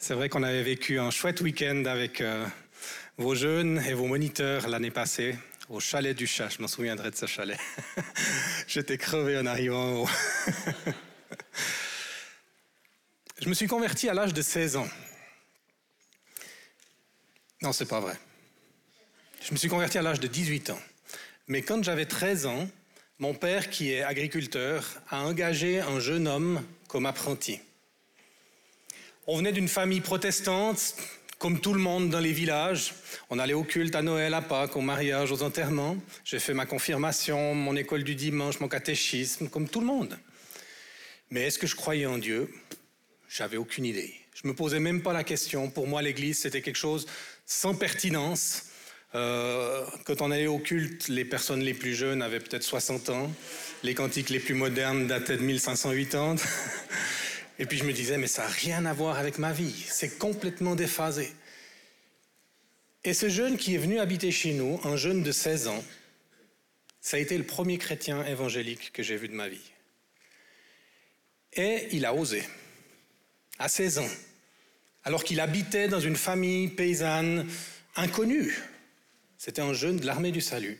C'est 0.00 0.14
vrai 0.14 0.28
qu'on 0.28 0.44
avait 0.44 0.62
vécu 0.62 1.00
un 1.00 1.10
chouette 1.10 1.40
week-end 1.40 1.82
avec 1.86 2.20
euh, 2.20 2.46
vos 3.16 3.34
jeunes 3.34 3.82
et 3.84 3.94
vos 3.94 4.06
moniteurs 4.06 4.68
l'année 4.68 4.92
passée 4.92 5.36
au 5.68 5.80
chalet 5.80 6.16
du 6.16 6.28
chat. 6.28 6.50
Je 6.50 6.62
m'en 6.62 6.68
souviendrai 6.68 7.10
de 7.10 7.16
ce 7.16 7.26
chalet. 7.26 7.58
J'étais 8.68 8.96
crevé 8.96 9.36
en 9.36 9.44
arrivant. 9.44 10.04
Au... 10.04 10.06
je 13.42 13.48
me 13.48 13.54
suis 13.54 13.66
converti 13.66 14.08
à 14.08 14.14
l'âge 14.14 14.32
de 14.32 14.40
16 14.40 14.76
ans. 14.76 14.88
Non, 17.60 17.72
c'est 17.72 17.88
pas 17.88 17.98
vrai. 17.98 18.16
Je 19.42 19.50
me 19.50 19.56
suis 19.56 19.68
converti 19.68 19.98
à 19.98 20.02
l'âge 20.02 20.20
de 20.20 20.28
18 20.28 20.70
ans. 20.70 20.80
Mais 21.48 21.62
quand 21.62 21.82
j'avais 21.82 22.06
13 22.06 22.46
ans, 22.46 22.70
mon 23.18 23.34
père, 23.34 23.68
qui 23.68 23.92
est 23.92 24.04
agriculteur, 24.04 25.02
a 25.10 25.22
engagé 25.22 25.80
un 25.80 25.98
jeune 25.98 26.28
homme 26.28 26.64
comme 26.86 27.04
apprenti. 27.04 27.58
On 29.30 29.36
venait 29.36 29.52
d'une 29.52 29.68
famille 29.68 30.00
protestante, 30.00 30.94
comme 31.38 31.60
tout 31.60 31.74
le 31.74 31.80
monde 31.80 32.08
dans 32.08 32.18
les 32.18 32.32
villages. 32.32 32.94
On 33.28 33.38
allait 33.38 33.52
au 33.52 33.62
culte 33.62 33.94
à 33.94 34.00
Noël, 34.00 34.32
à 34.32 34.40
Pâques, 34.40 34.74
au 34.74 34.80
mariage, 34.80 35.30
aux 35.30 35.42
enterrements. 35.42 35.98
J'ai 36.24 36.38
fait 36.38 36.54
ma 36.54 36.64
confirmation, 36.64 37.54
mon 37.54 37.76
école 37.76 38.04
du 38.04 38.14
dimanche, 38.14 38.58
mon 38.58 38.68
catéchisme, 38.68 39.50
comme 39.50 39.68
tout 39.68 39.80
le 39.80 39.86
monde. 39.86 40.18
Mais 41.28 41.42
est-ce 41.42 41.58
que 41.58 41.66
je 41.66 41.76
croyais 41.76 42.06
en 42.06 42.16
Dieu? 42.16 42.50
J'avais 43.28 43.58
aucune 43.58 43.84
idée. 43.84 44.14
Je 44.32 44.48
me 44.48 44.54
posais 44.54 44.80
même 44.80 45.02
pas 45.02 45.12
la 45.12 45.24
question. 45.24 45.68
Pour 45.68 45.86
moi, 45.86 46.00
l'Église, 46.00 46.38
c'était 46.38 46.62
quelque 46.62 46.76
chose 46.76 47.06
sans 47.44 47.74
pertinence. 47.74 48.62
Euh, 49.14 49.84
quand 50.06 50.22
on 50.22 50.30
allait 50.30 50.46
au 50.46 50.58
culte, 50.58 51.08
les 51.08 51.26
personnes 51.26 51.60
les 51.60 51.74
plus 51.74 51.94
jeunes 51.94 52.22
avaient 52.22 52.40
peut-être 52.40 52.62
60 52.62 53.10
ans. 53.10 53.30
Les 53.82 53.92
cantiques 53.92 54.30
les 54.30 54.40
plus 54.40 54.54
modernes 54.54 55.06
dataient 55.06 55.36
de 55.36 55.42
1580. 55.42 56.36
Et 57.58 57.66
puis 57.66 57.78
je 57.78 57.84
me 57.84 57.92
disais, 57.92 58.18
mais 58.18 58.26
ça 58.26 58.42
n'a 58.42 58.48
rien 58.48 58.84
à 58.86 58.92
voir 58.92 59.18
avec 59.18 59.38
ma 59.38 59.52
vie, 59.52 59.84
c'est 59.88 60.18
complètement 60.18 60.74
déphasé. 60.74 61.32
Et 63.04 63.14
ce 63.14 63.28
jeune 63.28 63.56
qui 63.56 63.74
est 63.74 63.78
venu 63.78 63.98
habiter 63.98 64.30
chez 64.30 64.52
nous, 64.52 64.80
un 64.84 64.96
jeune 64.96 65.22
de 65.22 65.32
16 65.32 65.68
ans, 65.68 65.84
ça 67.00 67.16
a 67.16 67.20
été 67.20 67.38
le 67.38 67.44
premier 67.44 67.78
chrétien 67.78 68.24
évangélique 68.26 68.92
que 68.92 69.02
j'ai 69.02 69.16
vu 69.16 69.28
de 69.28 69.34
ma 69.34 69.48
vie. 69.48 69.70
Et 71.54 71.88
il 71.92 72.04
a 72.04 72.14
osé, 72.14 72.42
à 73.58 73.68
16 73.68 73.98
ans, 73.98 74.10
alors 75.04 75.24
qu'il 75.24 75.40
habitait 75.40 75.88
dans 75.88 76.00
une 76.00 76.16
famille 76.16 76.68
paysanne 76.68 77.48
inconnue. 77.96 78.54
C'était 79.38 79.62
un 79.62 79.72
jeune 79.72 79.96
de 79.98 80.06
l'armée 80.06 80.32
du 80.32 80.40
salut. 80.40 80.78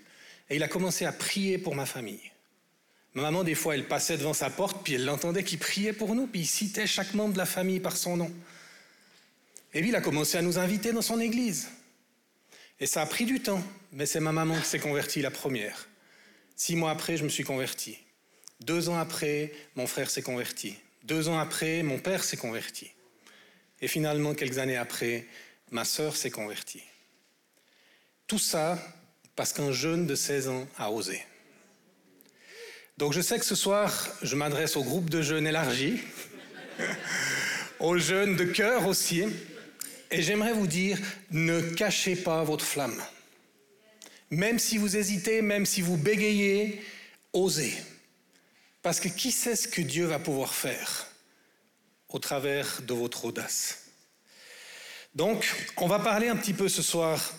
Et 0.50 0.56
il 0.56 0.62
a 0.62 0.68
commencé 0.68 1.04
à 1.04 1.12
prier 1.12 1.58
pour 1.58 1.74
ma 1.74 1.86
famille. 1.86 2.32
Ma 3.18 3.24
maman, 3.24 3.42
des 3.42 3.56
fois, 3.56 3.74
elle 3.74 3.88
passait 3.88 4.16
devant 4.16 4.32
sa 4.32 4.48
porte, 4.48 4.84
puis 4.84 4.94
elle 4.94 5.04
l'entendait 5.04 5.42
qu'il 5.42 5.58
priait 5.58 5.92
pour 5.92 6.14
nous, 6.14 6.28
puis 6.28 6.42
il 6.42 6.46
citait 6.46 6.86
chaque 6.86 7.14
membre 7.14 7.32
de 7.32 7.38
la 7.38 7.46
famille 7.46 7.80
par 7.80 7.96
son 7.96 8.16
nom. 8.16 8.32
Et 9.74 9.80
puis 9.80 9.88
il 9.88 9.96
a 9.96 10.00
commencé 10.00 10.38
à 10.38 10.42
nous 10.42 10.56
inviter 10.56 10.92
dans 10.92 11.02
son 11.02 11.18
église. 11.18 11.66
Et 12.78 12.86
ça 12.86 13.02
a 13.02 13.06
pris 13.06 13.24
du 13.24 13.40
temps, 13.40 13.60
mais 13.92 14.06
c'est 14.06 14.20
ma 14.20 14.30
maman 14.30 14.56
qui 14.60 14.66
s'est 14.66 14.78
convertie 14.78 15.20
la 15.20 15.32
première. 15.32 15.88
Six 16.54 16.76
mois 16.76 16.92
après, 16.92 17.16
je 17.16 17.24
me 17.24 17.28
suis 17.28 17.42
converti. 17.42 17.98
Deux 18.60 18.88
ans 18.88 18.98
après, 19.00 19.52
mon 19.74 19.88
frère 19.88 20.10
s'est 20.10 20.22
converti. 20.22 20.76
Deux 21.02 21.28
ans 21.28 21.40
après, 21.40 21.82
mon 21.82 21.98
père 21.98 22.22
s'est 22.22 22.36
converti. 22.36 22.92
Et 23.80 23.88
finalement, 23.88 24.32
quelques 24.32 24.58
années 24.58 24.76
après, 24.76 25.26
ma 25.72 25.84
sœur 25.84 26.14
s'est 26.14 26.30
convertie. 26.30 26.84
Tout 28.28 28.38
ça 28.38 28.78
parce 29.34 29.52
qu'un 29.52 29.72
jeune 29.72 30.06
de 30.06 30.14
16 30.14 30.48
ans 30.50 30.68
a 30.78 30.92
osé. 30.92 31.20
Donc 32.98 33.12
je 33.12 33.20
sais 33.20 33.38
que 33.38 33.44
ce 33.44 33.54
soir, 33.54 34.08
je 34.22 34.34
m'adresse 34.34 34.76
au 34.76 34.82
groupe 34.82 35.08
de 35.08 35.22
jeunes 35.22 35.46
élargi, 35.46 36.00
aux 37.78 37.96
jeunes 37.96 38.34
de 38.34 38.42
cœur 38.42 38.88
aussi, 38.88 39.22
et 40.10 40.20
j'aimerais 40.20 40.52
vous 40.52 40.66
dire, 40.66 40.98
ne 41.30 41.60
cachez 41.60 42.16
pas 42.16 42.42
votre 42.42 42.64
flamme. 42.64 43.00
Même 44.30 44.58
si 44.58 44.78
vous 44.78 44.96
hésitez, 44.96 45.42
même 45.42 45.64
si 45.64 45.80
vous 45.80 45.96
bégayez, 45.96 46.82
osez. 47.32 47.72
Parce 48.82 48.98
que 48.98 49.08
qui 49.08 49.30
sait 49.30 49.54
ce 49.54 49.68
que 49.68 49.80
Dieu 49.80 50.06
va 50.06 50.18
pouvoir 50.18 50.52
faire 50.52 51.06
au 52.08 52.18
travers 52.18 52.82
de 52.82 52.94
votre 52.94 53.26
audace? 53.26 53.92
Donc, 55.14 55.48
on 55.76 55.86
va 55.86 56.00
parler 56.00 56.26
un 56.26 56.36
petit 56.36 56.52
peu 56.52 56.68
ce 56.68 56.82
soir 56.82 57.32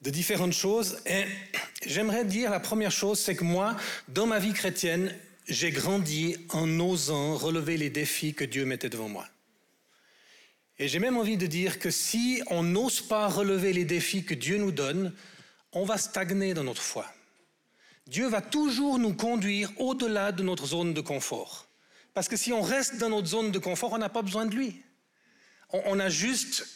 de 0.00 0.10
différentes 0.10 0.52
choses. 0.52 0.98
Et 1.06 1.24
j'aimerais 1.84 2.24
dire 2.24 2.50
la 2.50 2.60
première 2.60 2.92
chose, 2.92 3.18
c'est 3.18 3.34
que 3.34 3.44
moi, 3.44 3.76
dans 4.08 4.26
ma 4.26 4.38
vie 4.38 4.52
chrétienne, 4.52 5.14
j'ai 5.48 5.70
grandi 5.70 6.36
en 6.50 6.80
osant 6.80 7.36
relever 7.36 7.76
les 7.76 7.90
défis 7.90 8.34
que 8.34 8.44
Dieu 8.44 8.64
mettait 8.64 8.88
devant 8.88 9.08
moi. 9.08 9.26
Et 10.78 10.88
j'ai 10.88 10.98
même 10.98 11.18
envie 11.18 11.36
de 11.36 11.46
dire 11.46 11.78
que 11.78 11.90
si 11.90 12.42
on 12.46 12.62
n'ose 12.62 13.02
pas 13.02 13.28
relever 13.28 13.72
les 13.72 13.84
défis 13.84 14.24
que 14.24 14.34
Dieu 14.34 14.56
nous 14.56 14.72
donne, 14.72 15.12
on 15.72 15.84
va 15.84 15.98
stagner 15.98 16.54
dans 16.54 16.64
notre 16.64 16.82
foi. 16.82 17.06
Dieu 18.06 18.26
va 18.28 18.40
toujours 18.40 18.98
nous 18.98 19.14
conduire 19.14 19.70
au-delà 19.78 20.32
de 20.32 20.42
notre 20.42 20.66
zone 20.66 20.94
de 20.94 21.00
confort. 21.00 21.68
Parce 22.14 22.28
que 22.28 22.36
si 22.36 22.52
on 22.52 22.62
reste 22.62 22.96
dans 22.96 23.10
notre 23.10 23.28
zone 23.28 23.52
de 23.52 23.58
confort, 23.58 23.92
on 23.92 23.98
n'a 23.98 24.08
pas 24.08 24.22
besoin 24.22 24.46
de 24.46 24.54
lui. 24.54 24.82
On, 25.72 26.00
a 26.00 26.08
juste 26.08 26.66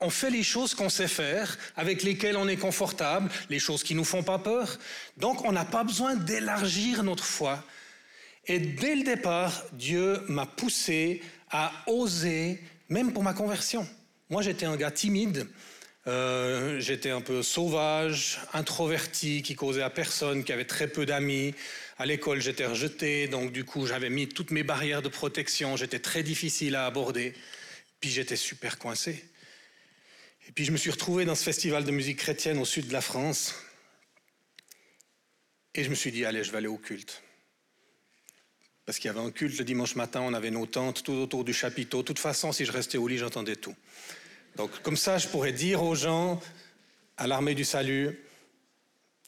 on 0.00 0.10
fait 0.10 0.30
les 0.30 0.42
choses 0.42 0.74
qu'on 0.74 0.88
sait 0.88 1.08
faire, 1.08 1.58
avec 1.76 2.02
lesquelles 2.02 2.36
on 2.36 2.48
est 2.48 2.56
confortable, 2.56 3.30
les 3.50 3.58
choses 3.58 3.82
qui 3.82 3.94
nous 3.94 4.04
font 4.04 4.22
pas 4.22 4.38
peur. 4.38 4.78
Donc 5.16 5.44
on 5.44 5.52
n'a 5.52 5.64
pas 5.64 5.84
besoin 5.84 6.14
d'élargir 6.14 7.02
notre 7.02 7.24
foi. 7.24 7.64
Et 8.46 8.58
dès 8.58 8.94
le 8.94 9.02
départ, 9.02 9.64
Dieu 9.72 10.20
m'a 10.28 10.46
poussé 10.46 11.20
à 11.50 11.72
oser, 11.86 12.62
même 12.88 13.12
pour 13.12 13.22
ma 13.22 13.34
conversion. 13.34 13.86
Moi 14.30 14.42
j'étais 14.42 14.66
un 14.66 14.76
gars 14.76 14.90
timide, 14.90 15.48
euh, 16.06 16.80
j'étais 16.80 17.10
un 17.10 17.20
peu 17.20 17.42
sauvage, 17.42 18.40
introverti, 18.54 19.42
qui 19.42 19.54
causait 19.54 19.82
à 19.82 19.90
personne, 19.90 20.42
qui 20.42 20.52
avait 20.52 20.64
très 20.64 20.88
peu 20.88 21.04
d'amis. 21.04 21.54
À 21.98 22.06
l'école, 22.06 22.40
j'étais 22.40 22.64
rejeté, 22.64 23.28
donc 23.28 23.52
du 23.52 23.64
coup, 23.64 23.86
j'avais 23.86 24.08
mis 24.08 24.26
toutes 24.26 24.50
mes 24.50 24.62
barrières 24.62 25.02
de 25.02 25.08
protection. 25.08 25.76
J'étais 25.76 25.98
très 25.98 26.22
difficile 26.22 26.76
à 26.76 26.86
aborder. 26.86 27.34
Puis 28.00 28.10
j'étais 28.10 28.36
super 28.36 28.78
coincé. 28.78 29.22
Et 30.48 30.52
puis 30.52 30.64
je 30.64 30.72
me 30.72 30.76
suis 30.76 30.90
retrouvé 30.90 31.24
dans 31.24 31.34
ce 31.34 31.44
festival 31.44 31.84
de 31.84 31.90
musique 31.90 32.18
chrétienne 32.18 32.58
au 32.58 32.64
sud 32.64 32.88
de 32.88 32.92
la 32.92 33.02
France. 33.02 33.54
Et 35.74 35.84
je 35.84 35.90
me 35.90 35.94
suis 35.94 36.10
dit, 36.10 36.24
allez, 36.24 36.42
je 36.42 36.50
vais 36.50 36.58
aller 36.58 36.66
au 36.66 36.78
culte. 36.78 37.22
Parce 38.86 38.98
qu'il 38.98 39.08
y 39.08 39.10
avait 39.10 39.20
un 39.20 39.30
culte 39.30 39.58
le 39.58 39.64
dimanche 39.64 39.94
matin, 39.94 40.22
on 40.22 40.32
avait 40.32 40.50
nos 40.50 40.64
tentes 40.64 41.02
tout 41.02 41.12
autour 41.12 41.44
du 41.44 41.52
chapiteau. 41.52 41.98
De 41.98 42.06
toute 42.06 42.18
façon, 42.18 42.52
si 42.52 42.64
je 42.64 42.72
restais 42.72 42.96
au 42.96 43.06
lit, 43.06 43.18
j'entendais 43.18 43.56
tout. 43.56 43.76
Donc 44.56 44.70
comme 44.82 44.96
ça, 44.96 45.18
je 45.18 45.28
pourrais 45.28 45.52
dire 45.52 45.82
aux 45.82 45.94
gens, 45.94 46.40
à 47.18 47.26
l'armée 47.26 47.54
du 47.54 47.64
salut, 47.64 48.18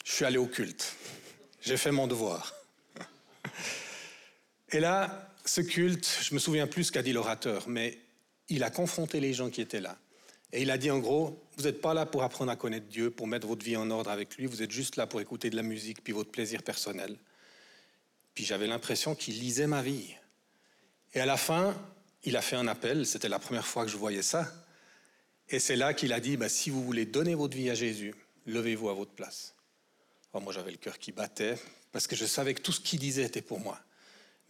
je 0.03 0.11
suis 0.11 0.25
allé 0.25 0.39
au 0.39 0.47
culte. 0.47 0.95
J'ai 1.61 1.77
fait 1.77 1.91
mon 1.91 2.07
devoir. 2.07 2.55
Et 4.71 4.79
là, 4.79 5.31
ce 5.45 5.61
culte, 5.61 6.19
je 6.23 6.33
me 6.33 6.39
souviens 6.39 6.65
plus 6.65 6.85
ce 6.85 6.91
qu'a 6.91 7.03
dit 7.03 7.13
l'orateur, 7.13 7.67
mais 7.67 7.99
il 8.49 8.63
a 8.63 8.71
confronté 8.71 9.19
les 9.19 9.33
gens 9.33 9.49
qui 9.51 9.61
étaient 9.61 9.81
là. 9.81 9.97
Et 10.53 10.61
il 10.63 10.71
a 10.71 10.77
dit 10.77 10.91
en 10.91 10.99
gros, 10.99 11.41
vous 11.57 11.63
n'êtes 11.63 11.81
pas 11.81 11.93
là 11.93 12.05
pour 12.05 12.23
apprendre 12.23 12.51
à 12.51 12.55
connaître 12.55 12.87
Dieu, 12.87 13.09
pour 13.09 13.27
mettre 13.27 13.47
votre 13.47 13.63
vie 13.63 13.77
en 13.77 13.89
ordre 13.89 14.09
avec 14.09 14.35
lui, 14.35 14.45
vous 14.45 14.61
êtes 14.61 14.71
juste 14.71 14.95
là 14.95 15.07
pour 15.07 15.21
écouter 15.21 15.49
de 15.49 15.55
la 15.55 15.63
musique, 15.63 16.03
puis 16.03 16.13
votre 16.13 16.31
plaisir 16.31 16.63
personnel. 16.63 17.17
Puis 18.33 18.43
j'avais 18.43 18.67
l'impression 18.67 19.15
qu'il 19.15 19.39
lisait 19.39 19.67
ma 19.67 19.81
vie. 19.81 20.13
Et 21.13 21.19
à 21.19 21.25
la 21.25 21.37
fin, 21.37 21.75
il 22.23 22.37
a 22.37 22.41
fait 22.41 22.55
un 22.55 22.67
appel, 22.67 23.05
c'était 23.05 23.29
la 23.29 23.39
première 23.39 23.65
fois 23.65 23.85
que 23.85 23.91
je 23.91 23.97
voyais 23.97 24.21
ça. 24.21 24.51
Et 25.49 25.59
c'est 25.59 25.75
là 25.75 25.93
qu'il 25.93 26.13
a 26.13 26.19
dit, 26.19 26.37
bah, 26.37 26.49
si 26.49 26.69
vous 26.69 26.83
voulez 26.83 27.05
donner 27.05 27.35
votre 27.35 27.57
vie 27.57 27.69
à 27.69 27.75
Jésus, 27.75 28.13
levez-vous 28.45 28.89
à 28.89 28.93
votre 28.93 29.11
place. 29.11 29.55
Oh, 30.33 30.39
moi 30.39 30.53
j'avais 30.53 30.71
le 30.71 30.77
cœur 30.77 30.97
qui 30.97 31.11
battait, 31.11 31.57
parce 31.91 32.07
que 32.07 32.15
je 32.15 32.25
savais 32.25 32.53
que 32.53 32.61
tout 32.61 32.71
ce 32.71 32.79
qu'il 32.79 32.99
disait 32.99 33.23
était 33.23 33.41
pour 33.41 33.59
moi. 33.59 33.79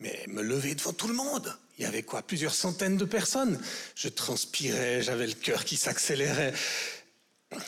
Mais 0.02 0.26
me 0.28 0.42
lever 0.42 0.74
devant 0.74 0.94
tout 0.94 1.08
le 1.08 1.14
monde, 1.14 1.56
il 1.78 1.84
y 1.84 1.86
avait 1.86 2.02
quoi 2.02 2.24
Plusieurs 2.24 2.56
centaines 2.56 2.98
de 2.98 3.06
personnes. 3.06 3.62
Je 3.96 4.08
transpirais, 4.08 5.04
j'avais 5.04 5.28
le 5.28 5.34
cœur 5.34 5.64
qui 5.64 5.78
s'accélérait. 5.78 6.54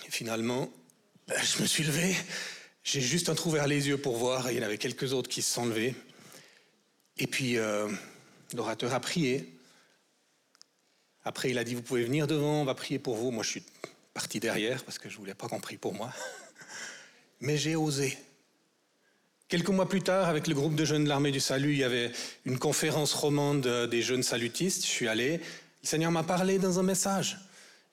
Finalement, 0.10 0.72
ben, 1.28 1.40
je 1.42 1.62
me 1.62 1.68
suis 1.68 1.84
levé. 1.84 2.16
J'ai 2.84 3.02
juste 3.02 3.30
entrouvert 3.30 3.68
les 3.68 3.88
yeux 3.88 3.98
pour 3.98 4.18
voir. 4.18 4.52
il 4.52 4.58
y 4.58 4.60
en 4.60 4.64
avait 4.64 4.80
quelques 4.80 5.14
autres 5.14 5.30
qui 5.30 5.44
se 5.44 5.54
sont 5.54 5.68
levés. 5.68 5.96
Et 7.18 7.28
puis, 7.28 7.58
euh, 7.58 7.88
l'orateur 8.56 8.94
a 8.94 9.00
prié. 9.00 9.58
Après, 11.24 11.52
il 11.52 11.58
a 11.60 11.64
dit, 11.64 11.76
vous 11.76 11.84
pouvez 11.84 12.04
venir 12.04 12.26
devant, 12.26 12.62
on 12.62 12.66
va 12.66 12.74
prier 12.74 12.98
pour 12.98 13.16
vous. 13.16 13.30
Moi, 13.30 13.44
je 13.44 13.50
suis 13.50 13.64
parti 14.14 14.40
derrière 14.40 14.84
parce 14.84 14.98
que 14.98 15.08
je 15.08 15.16
ne 15.16 15.20
voulais 15.20 15.36
pas 15.36 15.48
qu'on 15.48 15.60
prie 15.60 15.78
pour 15.78 15.94
moi. 15.94 16.12
Mais 17.42 17.58
j'ai 17.58 17.76
osé. 17.76 18.18
Quelques 19.48 19.70
mois 19.70 19.88
plus 19.88 20.02
tard, 20.02 20.30
avec 20.30 20.48
le 20.48 20.56
groupe 20.56 20.76
de 20.76 20.86
jeunes 20.86 21.04
de 21.04 21.10
l'armée 21.10 21.32
du 21.32 21.40
salut, 21.40 21.74
il 21.74 21.80
y 21.80 21.84
avait 21.84 22.12
une 22.46 22.58
conférence 22.58 23.14
romande 23.14 23.68
des 23.90 24.02
jeunes 24.02 24.24
salutistes. 24.24 24.84
Je 24.84 24.90
suis 24.90 25.08
allé. 25.08 25.40
Le 25.84 25.88
Seigneur 25.88 26.12
m'a 26.12 26.24
parlé 26.24 26.58
dans 26.58 26.80
un 26.80 26.84
message. 26.84 27.38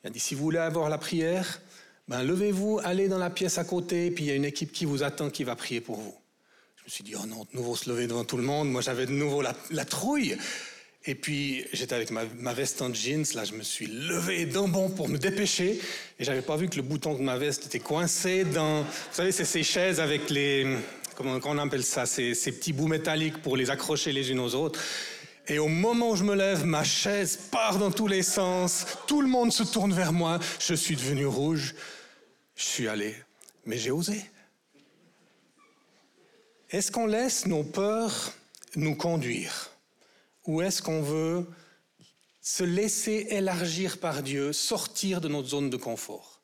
Il 0.03 0.07
a 0.07 0.11
dit, 0.11 0.21
si 0.21 0.35
vous 0.35 0.43
voulez 0.43 0.59
avoir 0.59 0.89
la 0.89 0.97
prière, 0.97 1.61
ben, 2.09 2.23
levez-vous, 2.23 2.81
allez 2.83 3.09
dans 3.09 3.19
la 3.19 3.31
pièce 3.31 3.59
à 3.59 3.65
côté, 3.65 4.11
puis 4.11 4.25
il 4.25 4.27
y 4.29 4.31
a 4.31 4.35
une 4.35 4.45
équipe 4.45 4.73
qui 4.73 4.85
vous 4.85 5.03
attend, 5.03 5.31
qui 5.31 5.45
va 5.45 5.55
prier 5.57 5.81
pour 5.81 5.97
vous. 5.97 6.15
Je 6.77 6.85
me 6.85 6.89
suis 6.89 7.05
dit, 7.05 7.15
oh 7.15 7.27
non, 7.27 7.45
de 7.45 7.57
nouveau 7.57 7.77
se 7.77 7.91
lever 7.91 8.07
devant 8.07 8.25
tout 8.25 8.37
le 8.37 8.43
monde. 8.43 8.71
Moi, 8.71 8.81
j'avais 8.81 9.07
de 9.07 9.13
nouveau 9.13 9.43
la, 9.43 9.85
trouille. 9.85 10.37
Et 11.05 11.15
puis 11.15 11.65
j'étais 11.73 11.95
avec 11.95 12.11
ma, 12.11 12.53
veste 12.53 12.83
en 12.83 12.93
jeans, 12.93 13.25
là 13.35 13.45
je 13.45 13.55
me 13.55 13.63
suis 13.63 13.87
levé 13.87 14.45
d'un 14.45 14.69
bond 14.69 14.91
pour 14.91 15.09
me 15.09 15.17
dépêcher, 15.17 15.81
et 16.19 16.25
j'avais 16.25 16.43
pas 16.43 16.57
vu 16.57 16.69
que 16.69 16.77
le 16.77 16.83
bouton 16.83 17.15
de 17.15 17.23
ma 17.23 17.39
veste 17.39 17.65
était 17.67 17.81
coincé 17.81 18.45
dans, 18.45 18.83
vous 18.83 18.89
savez, 19.11 19.33
c'est 19.33 19.47
ces 19.47 19.63
chaises 19.63 19.99
avec 19.99 20.29
les, 20.29 20.77
comment 21.15 21.39
on 21.45 21.59
appelle 21.59 21.85
ça, 21.85 22.07
ces, 22.07 22.35
petits 22.35 22.73
bouts 22.73 22.89
métalliques 22.89 23.43
pour 23.43 23.57
les 23.57 23.71
accrocher 23.71 24.13
les 24.13 24.31
unes 24.31 24.41
aux 24.41 24.55
autres. 24.55 24.81
Et 25.49 25.59
au 25.59 25.69
moment 25.69 26.11
où 26.11 26.17
je 26.17 26.25
me 26.25 26.35
lève, 26.35 26.65
ma 26.65 26.85
chaise 26.85 27.39
part 27.51 27.79
dans 27.79 27.91
tous 27.91 28.07
les 28.07 28.23
sens, 28.23 28.87
tout 29.07 29.21
le 29.21 29.29
monde 29.29 29.53
se 29.53 29.63
tourne 29.63 29.93
vers 29.93 30.13
moi, 30.13 30.39
je 30.61 30.75
suis 30.75 30.97
devenu 30.97 31.27
rouge, 31.27 31.75
je 32.55 32.65
suis 32.65 32.89
allé, 32.89 33.17
mais 33.65 33.77
j'ai 33.77 33.91
osé. 33.91 34.23
Est-ce 36.71 36.93
qu'on 36.93 37.07
laisse 37.07 37.47
nos 37.47 37.65
peurs 37.65 38.33
nous 38.77 38.95
conduire? 38.95 39.71
Ou 40.47 40.63
est-ce 40.63 40.83
qu'on 40.83 41.03
veut 41.03 41.47
se 42.41 42.63
laisser 42.63 43.27
élargir 43.31 43.99
par 43.99 44.23
Dieu, 44.23 44.53
sortir 44.53 45.21
de 45.21 45.29
notre 45.29 45.49
zone 45.49 45.69
de 45.69 45.77
confort? 45.77 46.41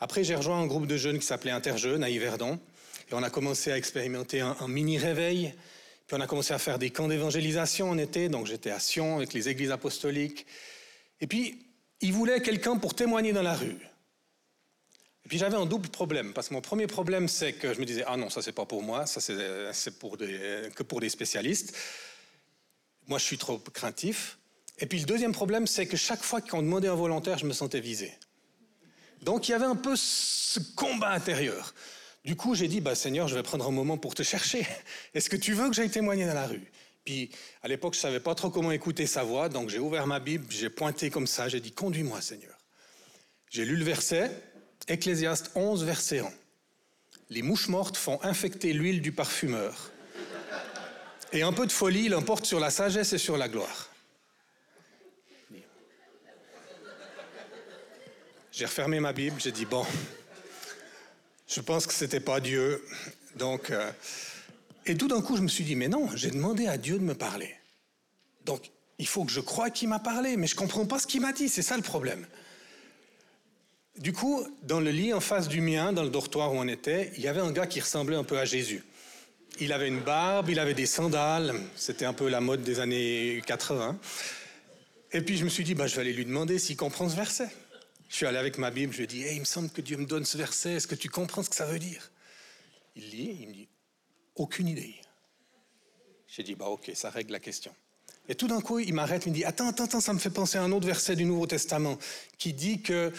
Après, 0.00 0.24
j'ai 0.24 0.34
rejoint 0.34 0.60
un 0.60 0.66
groupe 0.66 0.86
de 0.86 0.96
jeunes 0.96 1.18
qui 1.18 1.26
s'appelait 1.26 1.50
Interjeunes 1.50 2.04
à 2.04 2.10
Yverdon, 2.10 2.58
et 3.10 3.14
on 3.14 3.22
a 3.22 3.30
commencé 3.30 3.72
à 3.72 3.76
expérimenter 3.76 4.40
un, 4.40 4.68
mini-réveil. 4.68 5.54
Puis 6.06 6.16
on 6.16 6.20
a 6.20 6.26
commencé 6.26 6.54
à 6.54 6.58
faire 6.58 6.78
des 6.78 6.90
camps 6.90 7.08
d'évangélisation 7.08 7.90
en 7.90 7.98
été, 7.98 8.28
donc 8.28 8.46
j'étais 8.46 8.70
à 8.70 8.80
Sion 8.80 9.16
avec 9.16 9.32
les 9.32 9.48
églises 9.48 9.70
apostoliques. 9.70 10.46
Et 11.20 11.26
puis, 11.26 11.58
ils 12.00 12.12
voulaient 12.12 12.40
quelqu'un 12.40 12.76
pour 12.76 12.94
témoigner 12.94 13.32
dans 13.32 13.42
la 13.42 13.54
rue. 13.54 13.78
Et 15.24 15.28
puis 15.28 15.38
j'avais 15.38 15.56
un 15.56 15.66
double 15.66 15.88
problème, 15.88 16.32
parce 16.32 16.48
que 16.48 16.54
mon 16.54 16.62
premier 16.62 16.86
problème, 16.86 17.28
c'est 17.28 17.52
que 17.52 17.74
je 17.74 17.80
me 17.80 17.84
disais, 17.84 18.04
ah 18.06 18.16
non, 18.16 18.30
ça 18.30 18.40
c'est 18.40 18.52
pas 18.52 18.64
pour 18.64 18.82
moi, 18.82 19.04
ça 19.06 19.20
c'est 19.20 19.98
pour 19.98 20.16
que 20.16 20.82
pour 20.82 21.00
des 21.00 21.10
spécialistes. 21.10 21.76
Moi, 23.06 23.18
je 23.18 23.24
suis 23.24 23.38
trop 23.38 23.58
craintif. 23.58 24.38
Et 24.78 24.86
puis 24.86 25.00
le 25.00 25.06
deuxième 25.06 25.32
problème, 25.32 25.66
c'est 25.66 25.86
que 25.86 25.96
chaque 25.96 26.22
fois 26.22 26.40
qu'on 26.40 26.62
demandait 26.62 26.88
un 26.88 26.94
volontaire, 26.94 27.38
je 27.38 27.46
me 27.46 27.52
sentais 27.52 27.80
visé. 27.80 28.12
Donc 29.22 29.48
il 29.48 29.52
y 29.52 29.54
avait 29.54 29.66
un 29.66 29.76
peu 29.76 29.96
ce 29.96 30.60
combat 30.76 31.10
intérieur. 31.10 31.74
Du 32.24 32.36
coup, 32.36 32.54
j'ai 32.54 32.68
dit, 32.68 32.80
bah, 32.80 32.94
Seigneur, 32.94 33.28
je 33.28 33.34
vais 33.34 33.42
prendre 33.42 33.66
un 33.66 33.70
moment 33.70 33.96
pour 33.96 34.14
te 34.14 34.22
chercher. 34.22 34.66
Est-ce 35.14 35.30
que 35.30 35.36
tu 35.36 35.52
veux 35.52 35.68
que 35.68 35.74
j'aille 35.74 35.90
témoigner 35.90 36.26
dans 36.26 36.34
la 36.34 36.46
rue? 36.46 36.70
Puis 37.04 37.30
à 37.62 37.68
l'époque, 37.68 37.94
je 37.94 38.00
savais 38.00 38.20
pas 38.20 38.34
trop 38.34 38.50
comment 38.50 38.70
écouter 38.70 39.06
sa 39.06 39.22
voix, 39.22 39.48
donc 39.48 39.70
j'ai 39.70 39.78
ouvert 39.78 40.06
ma 40.06 40.20
Bible, 40.20 40.44
j'ai 40.50 40.68
pointé 40.68 41.08
comme 41.08 41.26
ça, 41.26 41.48
j'ai 41.48 41.60
dit, 41.60 41.72
conduis-moi, 41.72 42.20
Seigneur. 42.20 42.58
J'ai 43.48 43.64
lu 43.64 43.76
le 43.76 43.84
verset, 43.84 44.30
Ecclésiaste 44.88 45.52
11, 45.54 45.84
verset 45.84 46.18
1. 46.18 46.30
Les 47.30 47.42
mouches 47.42 47.68
mortes 47.68 47.96
font 47.96 48.18
infecter 48.22 48.72
l'huile 48.72 49.00
du 49.00 49.12
parfumeur. 49.12 49.90
Et 51.32 51.42
un 51.42 51.52
peu 51.52 51.66
de 51.66 51.72
folie 51.72 52.08
l'emporte 52.08 52.46
sur 52.46 52.60
la 52.60 52.70
sagesse 52.70 53.12
et 53.12 53.18
sur 53.18 53.36
la 53.36 53.48
gloire. 53.48 53.90
J'ai 58.50 58.64
refermé 58.64 58.98
ma 58.98 59.12
Bible, 59.12 59.40
j'ai 59.40 59.52
dit, 59.52 59.66
bon, 59.66 59.86
je 61.48 61.60
pense 61.60 61.86
que 61.86 61.92
ce 61.92 62.04
n'était 62.04 62.20
pas 62.20 62.40
Dieu. 62.40 62.84
Donc, 63.36 63.70
euh, 63.70 63.90
et 64.86 64.96
tout 64.96 65.08
d'un 65.08 65.20
coup, 65.20 65.36
je 65.36 65.42
me 65.42 65.48
suis 65.48 65.64
dit, 65.64 65.74
mais 65.74 65.88
non, 65.88 66.08
j'ai 66.14 66.30
demandé 66.30 66.66
à 66.66 66.76
Dieu 66.76 66.98
de 66.98 67.04
me 67.04 67.14
parler. 67.14 67.54
Donc, 68.44 68.70
il 68.98 69.06
faut 69.06 69.24
que 69.24 69.32
je 69.32 69.40
croie 69.40 69.70
qu'il 69.70 69.88
m'a 69.88 69.98
parlé, 69.98 70.36
mais 70.36 70.46
je 70.46 70.56
comprends 70.56 70.86
pas 70.86 70.98
ce 70.98 71.06
qu'il 71.06 71.20
m'a 71.20 71.32
dit, 71.32 71.48
c'est 71.48 71.62
ça 71.62 71.76
le 71.76 71.82
problème. 71.82 72.26
Du 73.98 74.12
coup, 74.12 74.46
dans 74.62 74.80
le 74.80 74.90
lit 74.90 75.12
en 75.12 75.20
face 75.20 75.48
du 75.48 75.60
mien, 75.60 75.92
dans 75.92 76.04
le 76.04 76.10
dortoir 76.10 76.52
où 76.52 76.56
on 76.56 76.68
était, 76.68 77.12
il 77.16 77.22
y 77.22 77.28
avait 77.28 77.40
un 77.40 77.50
gars 77.50 77.66
qui 77.66 77.80
ressemblait 77.80 78.16
un 78.16 78.24
peu 78.24 78.38
à 78.38 78.44
Jésus. 78.44 78.84
Il 79.60 79.72
avait 79.72 79.88
une 79.88 80.00
barbe, 80.00 80.50
il 80.50 80.58
avait 80.60 80.74
des 80.74 80.86
sandales, 80.86 81.54
c'était 81.74 82.04
un 82.04 82.12
peu 82.12 82.28
la 82.28 82.40
mode 82.40 82.62
des 82.62 82.78
années 82.78 83.42
80. 83.46 83.98
Et 85.12 85.20
puis 85.20 85.36
je 85.36 85.44
me 85.44 85.48
suis 85.48 85.64
dit, 85.64 85.74
bah, 85.74 85.86
je 85.86 85.96
vais 85.96 86.02
aller 86.02 86.12
lui 86.12 86.24
demander 86.24 86.58
s'il 86.58 86.76
comprend 86.76 87.08
ce 87.08 87.16
verset. 87.16 87.48
Je 88.08 88.16
suis 88.16 88.26
allé 88.26 88.38
avec 88.38 88.58
ma 88.58 88.70
Bible, 88.70 88.92
je 88.92 88.98
lui 88.98 89.04
ai 89.04 89.06
dit, 89.06 89.24
il 89.32 89.40
me 89.40 89.44
semble 89.44 89.70
que 89.70 89.80
Dieu 89.80 89.96
me 89.96 90.06
donne 90.06 90.24
ce 90.24 90.38
verset, 90.38 90.74
est-ce 90.74 90.86
que 90.86 90.94
tu 90.94 91.08
comprends 91.08 91.42
ce 91.42 91.50
que 91.50 91.56
ça 91.56 91.66
veut 91.66 91.78
dire? 91.78 92.10
Il 92.96 93.10
lit, 93.10 93.38
il 93.42 93.48
me 93.48 93.52
dit, 93.52 93.68
aucune 94.34 94.68
idée. 94.68 94.94
J'ai 96.26 96.42
dit, 96.42 96.54
bah 96.54 96.66
ok, 96.66 96.90
ça 96.94 97.10
règle 97.10 97.32
la 97.32 97.40
question. 97.40 97.74
Et 98.28 98.34
tout 98.34 98.46
d'un 98.46 98.60
coup, 98.60 98.78
il 98.78 98.92
m'arrête, 98.94 99.24
il 99.26 99.30
me 99.30 99.34
dit, 99.34 99.44
attends, 99.44 99.68
attends, 99.68 99.84
attends, 99.84 100.00
ça 100.00 100.12
me 100.12 100.18
fait 100.18 100.30
penser 100.30 100.58
à 100.58 100.62
un 100.62 100.72
autre 100.72 100.86
verset 100.86 101.16
du 101.16 101.24
Nouveau 101.24 101.46
Testament 101.46 101.98
qui 102.36 102.52
dit 102.52 102.82
que 102.82 103.12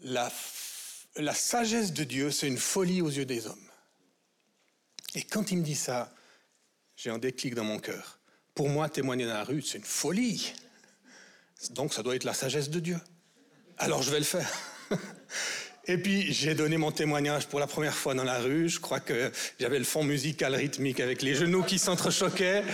la, 0.00 0.30
sagesse 1.34 1.92
de 1.92 2.04
Dieu, 2.04 2.30
c'est 2.30 2.48
une 2.48 2.58
folie 2.58 3.00
aux 3.00 3.08
yeux 3.08 3.24
des 3.24 3.46
hommes. 3.46 3.68
Et 5.14 5.22
quand 5.22 5.50
il 5.50 5.58
me 5.58 5.62
dit 5.62 5.74
ça, 5.74 6.14
j'ai 6.96 7.10
un 7.10 7.18
déclic 7.18 7.54
dans 7.54 7.64
mon 7.64 7.78
cœur. 7.78 8.18
Pour 8.54 8.68
moi, 8.68 8.88
témoigner 8.88 9.24
dans 9.24 9.34
la 9.34 9.44
rue, 9.44 9.62
c'est 9.62 9.78
une 9.78 9.84
folie. 9.84 10.52
Donc 11.70 11.94
ça 11.94 12.02
doit 12.02 12.16
être 12.16 12.24
la 12.24 12.34
sagesse 12.34 12.70
de 12.70 12.80
Dieu. 12.80 12.98
Alors 13.82 14.02
je 14.02 14.10
vais 14.10 14.18
le 14.18 14.24
faire. 14.24 14.50
Et 15.86 15.98
puis 15.98 16.32
j'ai 16.32 16.54
donné 16.54 16.76
mon 16.76 16.92
témoignage 16.92 17.46
pour 17.46 17.60
la 17.60 17.66
première 17.66 17.94
fois 17.94 18.14
dans 18.14 18.24
la 18.24 18.38
rue. 18.38 18.68
Je 18.68 18.80
crois 18.80 19.00
que 19.00 19.32
j'avais 19.58 19.78
le 19.78 19.84
fond 19.84 20.04
musical 20.04 20.54
rythmique 20.54 21.00
avec 21.00 21.22
les 21.22 21.34
genoux 21.34 21.62
qui 21.62 21.78
s'entrechoquaient. 21.78 22.64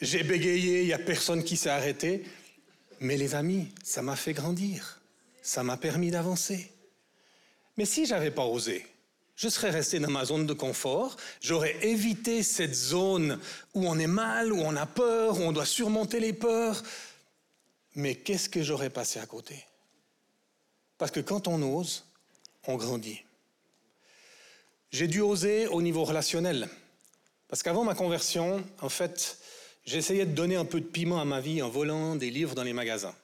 J'ai 0.00 0.22
bégayé, 0.22 0.80
il 0.80 0.86
n'y 0.86 0.92
a 0.92 0.98
personne 0.98 1.44
qui 1.44 1.56
s'est 1.56 1.70
arrêté. 1.70 2.24
Mais 3.00 3.16
les 3.16 3.34
amis, 3.34 3.68
ça 3.84 4.02
m'a 4.02 4.16
fait 4.16 4.32
grandir 4.32 4.98
ça 5.42 5.64
m'a 5.64 5.76
permis 5.76 6.10
d'avancer. 6.10 6.70
Mais 7.76 7.84
si 7.84 8.06
j'avais 8.06 8.30
pas 8.30 8.46
osé, 8.46 8.86
je 9.34 9.48
serais 9.48 9.70
resté 9.70 9.98
dans 9.98 10.10
ma 10.10 10.24
zone 10.24 10.46
de 10.46 10.52
confort, 10.52 11.16
j'aurais 11.40 11.84
évité 11.84 12.42
cette 12.42 12.74
zone 12.74 13.40
où 13.74 13.86
on 13.88 13.98
est 13.98 14.06
mal, 14.06 14.52
où 14.52 14.60
on 14.60 14.76
a 14.76 14.86
peur, 14.86 15.40
où 15.40 15.42
on 15.42 15.52
doit 15.52 15.66
surmonter 15.66 16.20
les 16.20 16.32
peurs. 16.32 16.82
Mais 17.96 18.14
qu'est-ce 18.14 18.48
que 18.48 18.62
j'aurais 18.62 18.90
passé 18.90 19.18
à 19.18 19.26
côté? 19.26 19.64
Parce 21.02 21.10
que 21.10 21.18
quand 21.18 21.48
on 21.48 21.60
ose, 21.62 22.04
on 22.68 22.76
grandit. 22.76 23.24
J'ai 24.92 25.08
dû 25.08 25.20
oser 25.20 25.66
au 25.66 25.82
niveau 25.82 26.04
relationnel. 26.04 26.68
Parce 27.48 27.64
qu'avant 27.64 27.82
ma 27.82 27.96
conversion, 27.96 28.64
en 28.80 28.88
fait, 28.88 29.36
j'essayais 29.84 30.26
de 30.26 30.30
donner 30.30 30.54
un 30.54 30.64
peu 30.64 30.80
de 30.80 30.86
piment 30.86 31.20
à 31.20 31.24
ma 31.24 31.40
vie 31.40 31.60
en 31.60 31.68
volant 31.68 32.14
des 32.14 32.30
livres 32.30 32.54
dans 32.54 32.62
les 32.62 32.72
magasins. 32.72 33.16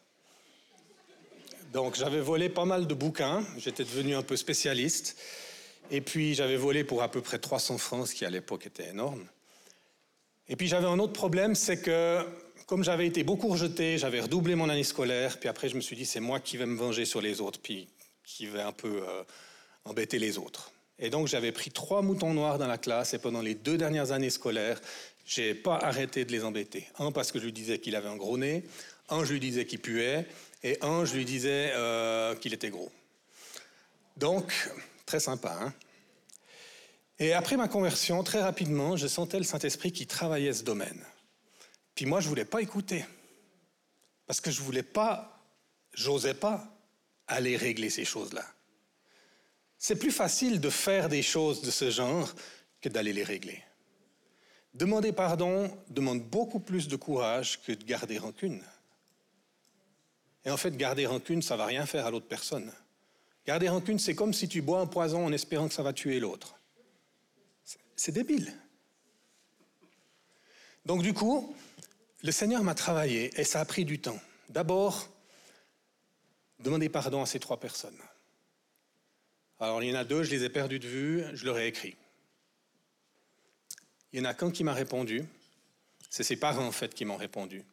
Donc 1.72 1.94
j'avais 1.94 2.19
volé 2.19 2.48
pas 2.48 2.64
mal 2.64 2.88
de 2.88 2.94
bouquins, 2.94 3.44
j'étais 3.58 3.84
devenu 3.84 4.16
un 4.16 4.25
peu 4.25 4.36
spécialiste. 4.36 5.16
Et 5.92 6.00
puis 6.00 6.34
j'avais 6.34 6.56
volé 6.56 6.82
pour 6.82 7.04
à 7.04 7.08
peu 7.08 7.20
près 7.20 7.38
300 7.38 7.78
francs, 7.78 8.08
ce 8.08 8.14
qui 8.16 8.25
à 8.25 8.30
l'époque 8.30 8.66
était 8.66 8.88
énorme. 8.88 9.25
Et 10.48 10.56
puis 10.56 10.66
j'avais 10.66 10.88
un 10.88 10.98
autre 10.98 11.12
problème, 11.12 11.54
c'est 11.54 11.80
que 11.80 12.26
comme 12.68 12.84
j'avais 12.84 13.06
été 13.06 13.24
beaucoup 13.24 13.48
rejeté, 13.48 13.96
j'avais 13.96 14.20
redoublé 14.20 14.54
mon 14.54 14.68
année 14.68 14.84
scolaire, 14.84 15.40
puis 15.40 15.48
après 15.48 15.70
je 15.70 15.74
me 15.74 15.80
suis 15.80 15.96
dit 15.96 16.04
c'est 16.04 16.20
moi 16.20 16.38
qui 16.38 16.58
vais 16.58 16.66
me 16.66 16.76
venger 16.76 17.06
sur 17.06 17.22
les 17.22 17.40
autres, 17.40 17.58
puis 17.60 17.88
qui 18.24 18.46
vais 18.46 18.60
un 18.60 18.72
peu 18.72 19.02
euh, 19.08 19.25
embêter 19.87 20.18
les 20.18 20.37
autres. 20.37 20.70
Et 20.98 21.08
donc 21.08 21.28
j'avais 21.28 21.50
pris 21.50 21.70
trois 21.70 22.02
moutons 22.02 22.34
noirs 22.34 22.58
dans 22.58 22.66
la 22.66 22.76
classe, 22.76 23.14
et 23.14 23.18
pendant 23.18 23.40
les 23.40 23.54
deux 23.54 23.78
dernières 23.78 24.12
années 24.12 24.28
scolaires, 24.28 24.82
j'ai 25.25 25.54
pas 25.54 25.76
arrêté 25.76 26.26
de 26.26 26.30
les 26.30 26.44
embêter. 26.44 26.87
Un 26.98 27.10
parce 27.10 27.32
que 27.32 27.38
je 27.38 27.46
lui 27.46 27.54
disais 27.54 27.78
qu'il 27.78 27.96
avait 27.96 28.10
un 28.10 28.16
gros 28.16 28.37
nez, 28.37 28.64
un 29.08 29.25
je 29.25 29.32
lui 29.32 29.40
disais 29.40 29.64
qu'il 29.64 29.80
puait, 29.80 30.26
et 30.62 30.76
un, 30.82 31.06
je 31.06 31.14
lui 31.14 31.25
disais 31.25 31.72
euh, 31.75 32.34
qu'il 32.34 32.52
était 32.52 32.68
gros. 32.68 32.92
Donc, 34.18 34.52
très 35.06 35.20
sympa. 35.20 35.56
Hein 35.58 35.72
et 37.18 37.32
après 37.32 37.56
ma 37.56 37.66
conversion, 37.66 38.22
très 38.22 38.42
rapidement, 38.42 38.98
je 38.98 39.06
sentais 39.06 39.38
le 39.38 39.44
Saint-Esprit 39.44 39.90
qui 39.90 40.06
travaillait 40.06 40.52
ce 40.52 40.64
domaine. 40.64 41.02
Puis 41.99 42.07
moi, 42.07 42.21
je 42.21 42.26
ne 42.26 42.28
voulais 42.28 42.45
pas 42.45 42.62
écouter. 42.62 43.05
Parce 44.25 44.40
que 44.40 44.52
je 44.52 44.61
ne 44.61 44.64
voulais 44.64 44.85
pas, 44.85 45.43
j'osais 45.93 46.33
pas 46.33 46.73
aller 47.26 47.57
régler 47.57 47.90
ces 47.90 48.05
choses-là. 48.05 48.47
C'est 49.78 49.99
plus 49.99 50.12
facile 50.12 50.61
de 50.61 50.71
faire 50.71 51.09
des 51.09 51.23
choses 51.23 51.61
de 51.61 51.73
ce 51.73 51.90
genre 51.90 52.33
que 52.81 52.88
d'aller 52.88 53.12
les 53.12 53.25
régler. 53.25 53.64
Demander 54.75 55.11
pardon 55.12 55.76
demande 55.88 56.23
beaucoup 56.23 56.61
plus 56.61 56.87
de 56.87 56.95
courage 56.95 57.61
que 57.62 57.73
de 57.73 57.83
garder 57.83 58.19
rancune. 58.19 58.62
Et 60.45 60.52
en 60.52 60.57
fait, 60.57 60.76
garder 60.76 61.05
rancune, 61.05 61.43
ça 61.43 61.57
va 61.57 61.67
rien 61.67 61.85
faire 61.85 62.07
à 62.07 62.12
l'autre 62.12 62.28
personne. 62.28 62.73
Garder 63.45 63.71
rancune, 63.71 63.99
c'est 63.99 64.14
comme 64.14 64.33
si 64.33 64.49
tu 64.49 64.62
bois 64.62 64.78
un 64.78 64.87
poison 64.87 65.26
en 65.26 65.33
espérant 65.33 65.67
que 65.67 65.75
ça 65.75 65.83
va 65.83 65.93
tuer 65.93 66.21
l'autre. 66.21 66.61
C'est 67.97 68.12
débile. 68.12 68.55
Donc 70.87 71.02
du 71.02 71.12
coup, 71.12 71.57
le 72.22 72.32
Seigneur 72.32 72.62
m'a 72.64 72.75
travaillé 72.75 73.30
et 73.40 73.44
ça 73.44 73.60
a 73.60 73.64
pris 73.64 73.84
du 73.84 74.00
temps. 74.00 74.20
D'abord, 74.48 75.08
demander 76.58 76.88
pardon 76.88 77.22
à 77.22 77.26
ces 77.26 77.38
trois 77.38 77.60
personnes. 77.60 77.98
Alors 79.60 79.82
il 79.82 79.90
y 79.90 79.92
en 79.92 79.98
a 79.98 80.04
deux, 80.04 80.22
je 80.22 80.30
les 80.30 80.44
ai 80.44 80.48
perdus 80.48 80.78
de 80.78 80.87
vue, 80.87 81.25
je 81.34 81.44
leur 81.44 81.58
ai 81.58 81.66
écrit. 81.66 81.96
Il 84.12 84.18
y 84.18 84.22
en 84.22 84.25
a 84.25 84.34
qu'un 84.34 84.50
qui 84.50 84.64
m'a 84.64 84.72
répondu. 84.72 85.25
C'est 86.10 86.25
ses 86.25 86.37
parents 86.37 86.66
en 86.66 86.72
fait 86.72 86.94
qui 86.94 87.04
m'ont 87.04 87.16
répondu. 87.16 87.64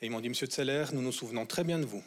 Et 0.00 0.06
ils 0.06 0.10
m'ont 0.10 0.20
dit, 0.20 0.28
Monsieur 0.28 0.46
Tseller, 0.46 0.86
nous 0.92 1.02
nous 1.02 1.12
souvenons 1.12 1.46
très 1.46 1.64
bien 1.64 1.78
de 1.78 1.84
vous. 1.84 2.02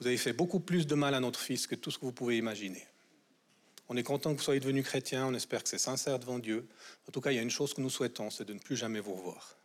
Vous 0.00 0.06
avez 0.06 0.16
fait 0.16 0.32
beaucoup 0.32 0.60
plus 0.60 0.86
de 0.86 0.94
mal 0.94 1.14
à 1.14 1.20
notre 1.20 1.40
fils 1.40 1.66
que 1.66 1.74
tout 1.74 1.90
ce 1.90 1.98
que 1.98 2.04
vous 2.04 2.12
pouvez 2.12 2.36
imaginer. 2.36 2.86
On 3.88 3.96
est 3.96 4.02
content 4.02 4.32
que 4.32 4.38
vous 4.38 4.44
soyez 4.44 4.60
devenu 4.60 4.82
chrétien, 4.82 5.26
on 5.26 5.34
espère 5.34 5.62
que 5.62 5.68
c'est 5.68 5.78
sincère 5.78 6.18
devant 6.18 6.38
Dieu. 6.38 6.68
En 7.08 7.10
tout 7.10 7.20
cas, 7.20 7.32
il 7.32 7.36
y 7.36 7.38
a 7.38 7.42
une 7.42 7.50
chose 7.50 7.74
que 7.74 7.80
nous 7.80 7.90
souhaitons, 7.90 8.30
c'est 8.30 8.44
de 8.44 8.54
ne 8.54 8.58
plus 8.58 8.76
jamais 8.76 9.00
vous 9.00 9.14
revoir. 9.14 9.57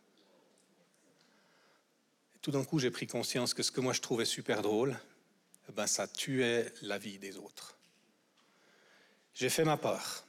Tout 2.44 2.50
d'un 2.50 2.62
coup, 2.62 2.78
j'ai 2.78 2.90
pris 2.90 3.06
conscience 3.06 3.54
que 3.54 3.62
ce 3.62 3.72
que 3.72 3.80
moi 3.80 3.94
je 3.94 4.02
trouvais 4.02 4.26
super 4.26 4.60
drôle, 4.60 4.98
eh 5.66 5.72
ben, 5.72 5.86
ça 5.86 6.06
tuait 6.06 6.70
la 6.82 6.98
vie 6.98 7.18
des 7.18 7.38
autres. 7.38 7.78
J'ai 9.32 9.48
fait 9.48 9.64
ma 9.64 9.78
part. 9.78 10.26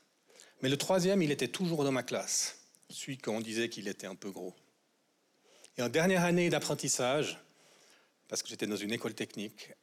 Mais 0.61 0.69
le 0.69 0.77
troisième, 0.77 1.21
il 1.21 1.29
était 1.29 1.49
toujours 1.49 1.83
dans 1.83 1.91
ma 1.91 2.03
classe, 2.03 2.57
celui 2.89 3.17
qu'on 3.17 3.41
disait 3.41 3.67
qu'il 3.67 3.89
était 3.89 4.07
un 4.07 4.15
peu 4.15 4.31
gros. 4.31 4.55
Et 5.77 5.81
en 5.81 5.89
dernière 5.89 6.23
année 6.23 6.49
d'apprentissage, 6.49 7.37
parce 8.29 8.41
que 8.41 8.47
j'étais 8.47 8.65
dans 8.65 8.77
une 8.77 8.93
école 8.93 9.13
technique, 9.13 9.73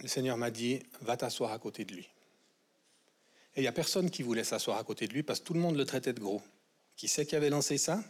le 0.00 0.08
Seigneur 0.08 0.36
m'a 0.36 0.50
dit, 0.50 0.82
va 1.00 1.16
t'asseoir 1.16 1.52
à 1.52 1.58
côté 1.58 1.86
de 1.86 1.94
lui. 1.94 2.06
Et 3.54 3.60
il 3.60 3.62
n'y 3.62 3.66
a 3.66 3.72
personne 3.72 4.10
qui 4.10 4.22
voulait 4.22 4.44
s'asseoir 4.44 4.76
à 4.76 4.84
côté 4.84 5.06
de 5.06 5.14
lui 5.14 5.22
parce 5.22 5.40
que 5.40 5.46
tout 5.46 5.54
le 5.54 5.60
monde 5.60 5.76
le 5.76 5.86
traitait 5.86 6.12
de 6.12 6.20
gros. 6.20 6.42
Qui 6.96 7.08
c'est 7.08 7.24
qui 7.24 7.34
avait 7.34 7.48
lancé 7.48 7.78
ça? 7.78 8.04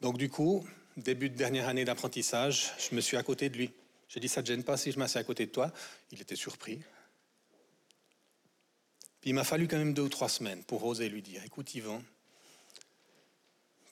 Donc 0.00 0.18
du 0.18 0.28
coup, 0.28 0.66
début 0.96 1.30
de 1.30 1.36
dernière 1.36 1.68
année 1.68 1.84
d'apprentissage, 1.84 2.72
je 2.78 2.94
me 2.94 3.00
suis 3.00 3.16
à 3.16 3.22
côté 3.22 3.48
de 3.48 3.56
lui. 3.56 3.72
J'ai 4.08 4.20
dit, 4.20 4.28
ça 4.28 4.40
ne 4.40 4.46
te 4.46 4.52
gêne 4.52 4.64
pas 4.64 4.76
si 4.76 4.90
je 4.92 4.98
m'assieds 4.98 5.20
à 5.20 5.24
côté 5.24 5.46
de 5.46 5.50
toi 5.50 5.72
Il 6.12 6.20
était 6.20 6.36
surpris. 6.36 6.80
Puis 9.20 9.30
il 9.30 9.34
m'a 9.34 9.44
fallu 9.44 9.66
quand 9.66 9.78
même 9.78 9.94
deux 9.94 10.02
ou 10.02 10.08
trois 10.08 10.28
semaines 10.28 10.62
pour 10.64 10.84
oser 10.84 11.08
lui 11.08 11.22
dire, 11.22 11.42
écoute 11.44 11.74
Yvan, 11.74 12.02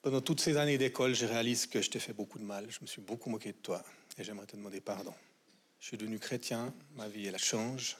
pendant 0.01 0.21
toutes 0.21 0.39
ces 0.39 0.55
années 0.55 0.77
d'école, 0.77 1.13
j'ai 1.13 1.25
réalisé 1.25 1.67
que 1.67 1.81
je 1.81 1.89
t'ai 1.89 1.99
fait 1.99 2.13
beaucoup 2.13 2.39
de 2.39 2.45
mal, 2.45 2.67
je 2.69 2.79
me 2.81 2.87
suis 2.87 3.01
beaucoup 3.01 3.29
moqué 3.29 3.51
de 3.51 3.57
toi 3.57 3.83
et 4.17 4.23
j'aimerais 4.23 4.45
te 4.45 4.55
demander 4.55 4.79
pardon. 4.79 5.13
Je 5.79 5.87
suis 5.87 5.97
devenu 5.97 6.17
chrétien, 6.17 6.73
ma 6.95 7.09
vie 7.09 7.27
elle 7.27 7.37
change, 7.37 7.97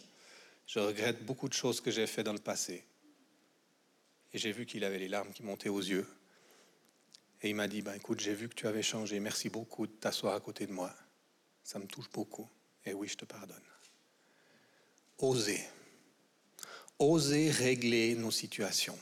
je 0.67 0.79
regrette 0.79 1.25
beaucoup 1.25 1.49
de 1.49 1.53
choses 1.53 1.81
que 1.81 1.91
j'ai 1.91 2.07
faites 2.07 2.25
dans 2.25 2.33
le 2.33 2.39
passé. 2.39 2.85
Et 4.33 4.37
j'ai 4.37 4.51
vu 4.51 4.65
qu'il 4.65 4.83
avait 4.83 4.99
les 4.99 5.07
larmes 5.07 5.31
qui 5.33 5.43
montaient 5.43 5.69
aux 5.69 5.81
yeux. 5.81 6.07
Et 7.41 7.49
il 7.49 7.55
m'a 7.55 7.67
dit, 7.67 7.81
ben, 7.81 7.93
écoute, 7.93 8.19
j'ai 8.19 8.33
vu 8.33 8.49
que 8.49 8.55
tu 8.55 8.67
avais 8.67 8.81
changé, 8.81 9.19
merci 9.19 9.49
beaucoup 9.49 9.85
de 9.85 9.91
t'asseoir 9.91 10.33
à 10.33 10.39
côté 10.39 10.65
de 10.65 10.71
moi. 10.71 10.93
Ça 11.63 11.79
me 11.79 11.85
touche 11.85 12.09
beaucoup. 12.11 12.47
Et 12.85 12.93
oui, 12.93 13.07
je 13.07 13.15
te 13.17 13.25
pardonne. 13.25 13.57
Oser. 15.19 15.61
Oser 16.99 17.51
régler 17.51 18.15
nos 18.15 18.31
situations. 18.31 18.97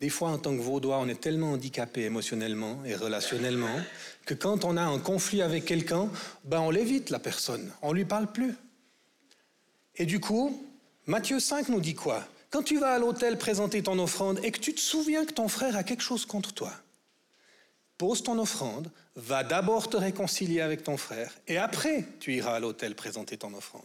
Des 0.00 0.08
fois, 0.08 0.30
en 0.30 0.38
tant 0.38 0.56
que 0.56 0.60
vaudois, 0.60 0.98
on 0.98 1.06
est 1.06 1.20
tellement 1.20 1.52
handicapé 1.52 2.02
émotionnellement 2.02 2.84
et 2.84 2.96
relationnellement 2.96 3.80
que 4.26 4.34
quand 4.34 4.64
on 4.64 4.76
a 4.76 4.82
un 4.82 4.98
conflit 4.98 5.42
avec 5.42 5.64
quelqu'un, 5.64 6.10
ben 6.44 6.60
on 6.60 6.70
l'évite 6.70 7.10
la 7.10 7.20
personne, 7.20 7.72
on 7.82 7.92
lui 7.92 8.04
parle 8.04 8.32
plus. 8.32 8.54
Et 9.94 10.04
du 10.04 10.18
coup, 10.18 10.60
Matthieu 11.06 11.38
5 11.38 11.68
nous 11.68 11.80
dit 11.80 11.94
quoi? 11.94 12.26
Quand 12.50 12.64
tu 12.64 12.78
vas 12.78 12.94
à 12.94 12.98
l'hôtel 12.98 13.38
présenter 13.38 13.82
ton 13.82 13.98
offrande 14.00 14.40
et 14.42 14.50
que 14.50 14.58
tu 14.58 14.74
te 14.74 14.80
souviens 14.80 15.24
que 15.24 15.32
ton 15.32 15.46
frère 15.46 15.76
a 15.76 15.84
quelque 15.84 16.02
chose 16.02 16.26
contre 16.26 16.52
toi, 16.52 16.72
pose 17.98 18.22
ton 18.22 18.38
offrande, 18.38 18.90
va 19.16 19.44
d'abord 19.44 19.88
te 19.88 19.96
réconcilier 19.96 20.60
avec 20.60 20.82
ton 20.82 20.96
frère 20.96 21.32
et 21.46 21.58
après 21.58 22.06
tu 22.20 22.34
iras 22.34 22.54
à 22.54 22.60
l'hôtel 22.60 22.94
présenter 22.94 23.36
ton 23.36 23.54
offrande. 23.54 23.82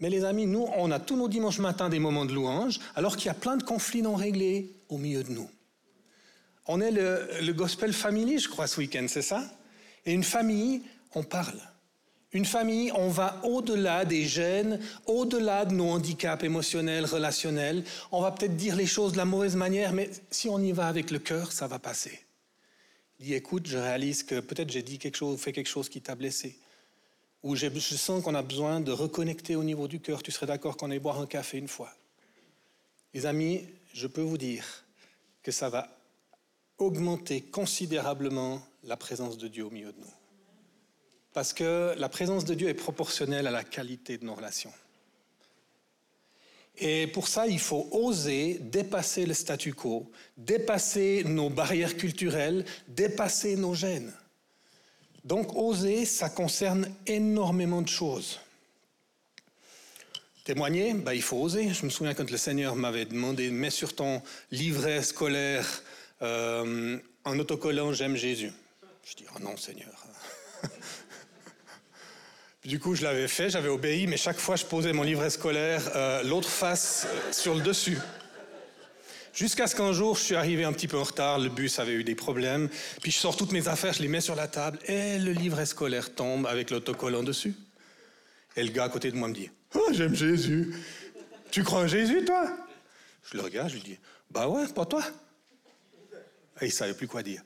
Mais 0.00 0.10
les 0.10 0.24
amis, 0.24 0.46
nous, 0.46 0.68
on 0.76 0.90
a 0.90 1.00
tous 1.00 1.16
nos 1.16 1.28
dimanches 1.28 1.58
matins 1.58 1.88
des 1.88 1.98
moments 1.98 2.24
de 2.24 2.32
louange, 2.32 2.78
alors 2.94 3.16
qu'il 3.16 3.26
y 3.26 3.30
a 3.30 3.34
plein 3.34 3.56
de 3.56 3.64
conflits 3.64 4.02
non 4.02 4.14
réglés 4.14 4.72
au 4.88 4.96
milieu 4.96 5.24
de 5.24 5.30
nous. 5.30 5.50
On 6.66 6.80
est 6.80 6.90
le, 6.92 7.52
gospel 7.52 7.92
family, 7.92 8.38
je 8.38 8.48
crois, 8.48 8.66
ce 8.66 8.78
week-end, 8.78 9.06
c'est 9.08 9.22
ça? 9.22 9.42
Et 10.04 10.12
une 10.12 10.22
famille, 10.22 10.82
on 11.14 11.24
parle. 11.24 11.58
Une 12.32 12.44
famille, 12.44 12.92
on 12.94 13.08
va 13.08 13.40
au-delà 13.42 14.04
des 14.04 14.26
gènes, 14.26 14.78
au-delà 15.06 15.64
de 15.64 15.74
nos 15.74 15.88
handicaps 15.88 16.44
émotionnels, 16.44 17.06
relationnels. 17.06 17.82
On 18.12 18.20
va 18.20 18.30
peut-être 18.30 18.54
dire 18.54 18.76
les 18.76 18.86
choses 18.86 19.12
de 19.12 19.16
la 19.16 19.24
mauvaise 19.24 19.56
manière, 19.56 19.94
mais 19.94 20.10
si 20.30 20.48
on 20.48 20.60
y 20.60 20.72
va 20.72 20.86
avec 20.88 21.10
le 21.10 21.18
cœur, 21.18 21.52
ça 21.52 21.66
va 21.66 21.78
passer. 21.78 22.20
Dis, 23.18 23.34
écoute, 23.34 23.66
je 23.66 23.78
réalise 23.78 24.22
que 24.22 24.40
peut-être 24.40 24.70
j'ai 24.70 24.82
dit 24.82 24.98
quelque 24.98 25.16
chose, 25.16 25.38
fait 25.38 25.52
quelque 25.52 25.68
chose 25.68 25.88
qui 25.88 26.00
t'a 26.00 26.14
blessé 26.14 26.58
où 27.42 27.54
je 27.54 27.68
sens 27.78 28.22
qu'on 28.22 28.34
a 28.34 28.42
besoin 28.42 28.80
de 28.80 28.92
reconnecter 28.92 29.56
au 29.56 29.64
niveau 29.64 29.88
du 29.88 30.00
cœur, 30.00 30.22
tu 30.22 30.32
serais 30.32 30.46
d'accord 30.46 30.76
qu'on 30.76 30.90
aille 30.90 30.98
boire 30.98 31.20
un 31.20 31.26
café 31.26 31.58
une 31.58 31.68
fois? 31.68 31.92
Les 33.14 33.26
amis, 33.26 33.64
je 33.94 34.06
peux 34.06 34.20
vous 34.20 34.38
dire 34.38 34.84
que 35.42 35.52
ça 35.52 35.68
va 35.68 35.88
augmenter 36.78 37.42
considérablement 37.42 38.62
la 38.84 38.96
présence 38.96 39.38
de 39.38 39.48
Dieu 39.48 39.64
au 39.64 39.70
milieu 39.70 39.92
de 39.92 39.98
nous. 39.98 40.14
Parce 41.32 41.52
que 41.52 41.94
la 41.96 42.08
présence 42.08 42.44
de 42.44 42.54
Dieu 42.54 42.68
est 42.68 42.74
proportionnelle 42.74 43.46
à 43.46 43.50
la 43.50 43.64
qualité 43.64 44.18
de 44.18 44.24
nos 44.24 44.34
relations. 44.34 44.72
Et 46.80 47.08
pour 47.08 47.26
ça, 47.26 47.46
il 47.46 47.58
faut 47.58 47.88
oser 47.90 48.58
dépasser 48.60 49.26
le 49.26 49.34
statu 49.34 49.74
quo, 49.74 50.10
dépasser 50.36 51.24
nos 51.24 51.50
barrières 51.50 51.96
culturelles, 51.96 52.64
dépasser 52.86 53.56
nos 53.56 53.74
gènes. 53.74 54.12
Donc 55.24 55.56
oser, 55.56 56.04
ça 56.04 56.30
concerne 56.30 56.88
énormément 57.06 57.82
de 57.82 57.88
choses. 57.88 58.38
Témoigner, 60.44 60.94
bah, 60.94 61.14
il 61.14 61.20
faut 61.20 61.36
oser. 61.36 61.74
Je 61.74 61.84
me 61.84 61.90
souviens 61.90 62.14
quand 62.14 62.30
le 62.30 62.38
Seigneur 62.38 62.76
m'avait 62.76 63.04
demandé, 63.04 63.50
mets 63.50 63.70
sur 63.70 63.94
ton 63.94 64.22
livret 64.50 65.02
scolaire 65.02 65.82
euh, 66.22 66.98
un 67.24 67.38
autocollant 67.38 67.92
J'aime 67.92 68.16
Jésus. 68.16 68.52
Je 69.04 69.16
dis, 69.16 69.24
oh 69.34 69.38
non 69.40 69.56
Seigneur. 69.56 69.97
Du 72.64 72.80
coup, 72.80 72.94
je 72.94 73.02
l'avais 73.02 73.28
fait, 73.28 73.50
j'avais 73.50 73.68
obéi, 73.68 74.06
mais 74.06 74.16
chaque 74.16 74.38
fois, 74.38 74.56
je 74.56 74.64
posais 74.64 74.92
mon 74.92 75.02
livret 75.02 75.30
scolaire 75.30 75.82
euh, 75.94 76.22
l'autre 76.24 76.48
face 76.48 77.06
euh, 77.06 77.32
sur 77.32 77.54
le 77.54 77.62
dessus. 77.62 77.98
Jusqu'à 79.32 79.68
ce 79.68 79.76
qu'un 79.76 79.92
jour, 79.92 80.16
je 80.16 80.22
suis 80.22 80.34
arrivé 80.34 80.64
un 80.64 80.72
petit 80.72 80.88
peu 80.88 80.98
en 80.98 81.04
retard, 81.04 81.38
le 81.38 81.48
bus 81.48 81.78
avait 81.78 81.92
eu 81.92 82.02
des 82.02 82.16
problèmes, 82.16 82.68
puis 83.00 83.12
je 83.12 83.18
sors 83.18 83.36
toutes 83.36 83.52
mes 83.52 83.68
affaires, 83.68 83.92
je 83.92 84.02
les 84.02 84.08
mets 84.08 84.20
sur 84.20 84.34
la 84.34 84.48
table, 84.48 84.80
et 84.86 85.18
le 85.18 85.30
livret 85.30 85.66
scolaire 85.66 86.12
tombe 86.12 86.46
avec 86.46 86.70
l'autocollant 86.70 87.22
dessus. 87.22 87.54
Et 88.56 88.64
le 88.64 88.70
gars 88.70 88.84
à 88.84 88.88
côté 88.88 89.12
de 89.12 89.16
moi 89.16 89.28
me 89.28 89.34
dit 89.34 89.50
Oh, 89.74 89.90
j'aime 89.92 90.16
Jésus. 90.16 90.74
Tu 91.52 91.62
crois 91.62 91.80
en 91.80 91.86
Jésus, 91.86 92.24
toi? 92.24 92.50
Je 93.30 93.36
le 93.36 93.44
regarde, 93.44 93.68
je 93.68 93.74
lui 93.74 93.82
dis 93.82 93.98
Bah 94.32 94.48
ouais, 94.48 94.66
pas 94.66 94.84
toi. 94.84 95.04
Et 96.60 96.66
il 96.66 96.72
savait 96.72 96.94
plus 96.94 97.06
quoi 97.06 97.22
dire. 97.22 97.42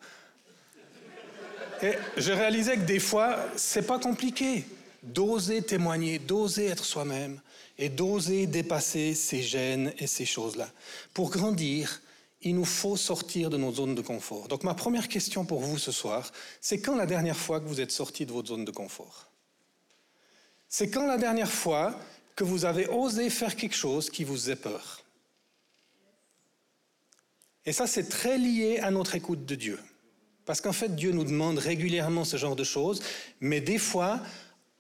Et 1.83 1.93
je 2.17 2.33
réalisais 2.33 2.77
que 2.77 2.87
des 2.87 3.01
fois, 3.01 3.37
c'est 3.57 3.87
pas 3.87 3.99
compliqué 3.99 4.65
d'oser 5.03 5.63
témoigner, 5.63 6.19
d'oser 6.19 6.67
être 6.67 6.85
soi-même 6.85 7.41
et 7.79 7.89
d'oser 7.89 8.47
dépasser 8.47 9.15
ces 9.15 9.43
gènes 9.43 9.93
et 9.99 10.07
ces 10.07 10.25
choses-là. 10.25 10.71
Pour 11.15 11.31
grandir, 11.31 12.01
il 12.43 12.55
nous 12.55 12.65
faut 12.65 12.97
sortir 12.97 13.51
de 13.51 13.57
nos 13.57 13.73
zones 13.73 13.95
de 13.95 14.03
confort. 14.03 14.49
Donc 14.49 14.65
ma 14.65 14.75
première 14.75 15.09
question 15.09 15.45
pour 15.45 15.61
vous 15.61 15.79
ce 15.79 15.93
soir, 15.93 16.31
c'est 16.61 16.81
quand 16.81 16.97
la 16.97 17.07
dernière 17.07 17.37
fois 17.37 17.61
que 17.61 17.67
vous 17.67 17.81
êtes 17.81 17.93
sorti 17.93 18.27
de 18.27 18.33
votre 18.33 18.49
zone 18.49 18.65
de 18.65 18.71
confort? 18.71 19.29
C'est 20.69 20.91
quand 20.91 21.07
la 21.07 21.19
dernière 21.19 21.51
fois 21.51 21.99
que 22.35 22.45
vous 22.45 22.65
avez 22.65 22.87
osé 22.89 23.31
faire 23.31 23.57
quelque 23.57 23.77
chose 23.77 24.11
qui 24.11 24.25
vous 24.25 24.35
faisait 24.35 24.57
peur? 24.57 25.03
Et 27.65 27.73
ça, 27.73 27.87
c'est 27.87 28.09
très 28.09 28.39
lié 28.39 28.79
à 28.81 28.91
notre 28.91 29.15
écoute 29.15 29.47
de 29.47 29.55
Dieu. 29.55 29.79
Parce 30.45 30.61
qu'en 30.61 30.73
fait, 30.73 30.97
Dieu 30.97 31.13
nous 31.13 31.25
demande 31.25 31.59
régulièrement 31.59 32.25
ce 32.25 32.37
genre 32.37 32.57
de 32.57 32.65
choses, 32.65 33.01
mais 33.41 33.61
des 33.61 33.79
fois, 33.79 34.21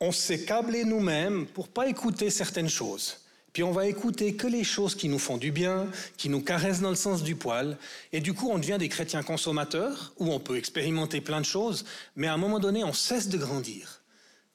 on 0.02 0.10
s'est 0.10 0.44
câblé 0.44 0.84
nous-mêmes 0.84 1.46
pour 1.46 1.68
pas 1.68 1.86
écouter 1.86 2.28
certaines 2.28 2.68
choses. 2.68 3.18
Puis 3.52 3.62
on 3.62 3.70
va 3.70 3.86
écouter 3.86 4.34
que 4.34 4.48
les 4.48 4.64
choses 4.64 4.96
qui 4.96 5.08
nous 5.08 5.20
font 5.20 5.36
du 5.36 5.52
bien, 5.52 5.86
qui 6.16 6.28
nous 6.28 6.40
caressent 6.40 6.80
dans 6.80 6.90
le 6.90 6.96
sens 6.96 7.22
du 7.22 7.36
poil. 7.36 7.78
Et 8.12 8.20
du 8.20 8.34
coup, 8.34 8.50
on 8.50 8.58
devient 8.58 8.78
des 8.80 8.88
chrétiens 8.88 9.22
consommateurs, 9.22 10.12
où 10.18 10.32
on 10.32 10.40
peut 10.40 10.56
expérimenter 10.56 11.20
plein 11.20 11.40
de 11.40 11.46
choses, 11.46 11.84
mais 12.16 12.26
à 12.26 12.34
un 12.34 12.36
moment 12.36 12.58
donné, 12.58 12.82
on 12.82 12.92
cesse 12.92 13.28
de 13.28 13.38
grandir. 13.38 14.02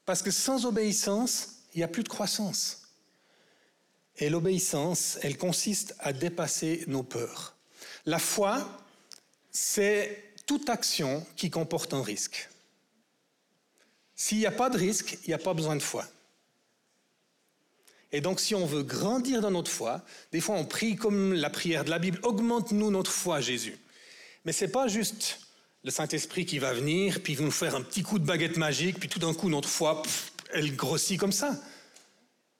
Parce 0.04 0.20
que 0.20 0.30
sans 0.30 0.66
obéissance, 0.66 1.60
il 1.74 1.78
n'y 1.78 1.84
a 1.84 1.88
plus 1.88 2.02
de 2.02 2.10
croissance. 2.10 2.82
Et 4.18 4.28
l'obéissance, 4.28 5.18
elle 5.22 5.38
consiste 5.38 5.94
à 6.00 6.12
dépasser 6.12 6.84
nos 6.88 7.04
peurs. 7.04 7.54
La 8.04 8.18
foi, 8.18 8.68
c'est 9.50 10.24
toute 10.44 10.68
action 10.68 11.26
qui 11.36 11.48
comporte 11.48 11.94
un 11.94 12.02
risque. 12.02 12.50
S'il 14.20 14.38
n'y 14.38 14.46
a 14.46 14.50
pas 14.50 14.68
de 14.68 14.76
risque, 14.76 15.16
il 15.22 15.28
n'y 15.28 15.34
a 15.34 15.38
pas 15.38 15.54
besoin 15.54 15.76
de 15.76 15.80
foi. 15.80 16.04
Et 18.10 18.20
donc 18.20 18.40
si 18.40 18.54
on 18.54 18.66
veut 18.66 18.82
grandir 18.82 19.40
dans 19.40 19.52
notre 19.52 19.70
foi, 19.70 20.02
des 20.32 20.40
fois 20.40 20.56
on 20.56 20.64
prie 20.64 20.96
comme 20.96 21.34
la 21.34 21.50
prière 21.50 21.84
de 21.84 21.90
la 21.90 22.00
Bible, 22.00 22.18
augmente-nous 22.24 22.90
notre 22.90 23.12
foi, 23.12 23.40
Jésus. 23.40 23.78
Mais 24.44 24.50
ce 24.50 24.64
n'est 24.64 24.72
pas 24.72 24.88
juste 24.88 25.38
le 25.84 25.92
Saint-Esprit 25.92 26.46
qui 26.46 26.58
va 26.58 26.72
venir, 26.72 27.22
puis 27.22 27.36
nous 27.40 27.52
faire 27.52 27.76
un 27.76 27.82
petit 27.82 28.02
coup 28.02 28.18
de 28.18 28.24
baguette 28.24 28.56
magique, 28.56 28.98
puis 28.98 29.08
tout 29.08 29.20
d'un 29.20 29.34
coup 29.34 29.48
notre 29.48 29.68
foi, 29.68 30.02
elle 30.52 30.74
grossit 30.74 31.18
comme 31.18 31.32
ça. 31.32 31.56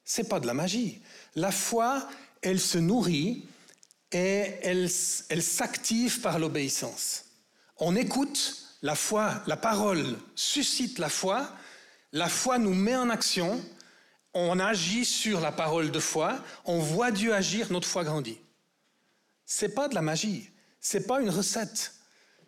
C'est 0.04 0.28
pas 0.28 0.38
de 0.38 0.46
la 0.46 0.54
magie. 0.54 1.00
La 1.34 1.50
foi, 1.50 2.08
elle 2.40 2.60
se 2.60 2.78
nourrit 2.78 3.44
et 4.12 4.54
elle, 4.62 4.88
elle 5.28 5.42
s'active 5.42 6.20
par 6.20 6.38
l'obéissance. 6.38 7.24
On 7.78 7.96
écoute, 7.96 8.67
la 8.82 8.94
foi, 8.94 9.42
la 9.46 9.56
parole 9.56 10.18
suscite 10.34 10.98
la 10.98 11.08
foi, 11.08 11.48
la 12.12 12.28
foi 12.28 12.58
nous 12.58 12.74
met 12.74 12.96
en 12.96 13.10
action, 13.10 13.60
on 14.34 14.58
agit 14.60 15.04
sur 15.04 15.40
la 15.40 15.52
parole 15.52 15.90
de 15.90 16.00
foi, 16.00 16.38
on 16.64 16.78
voit 16.78 17.10
Dieu 17.10 17.34
agir, 17.34 17.72
notre 17.72 17.88
foi 17.88 18.04
grandit. 18.04 18.38
C'est 19.44 19.74
pas 19.74 19.88
de 19.88 19.94
la 19.94 20.02
magie, 20.02 20.50
c'est 20.80 21.06
pas 21.06 21.20
une 21.20 21.30
recette. 21.30 21.94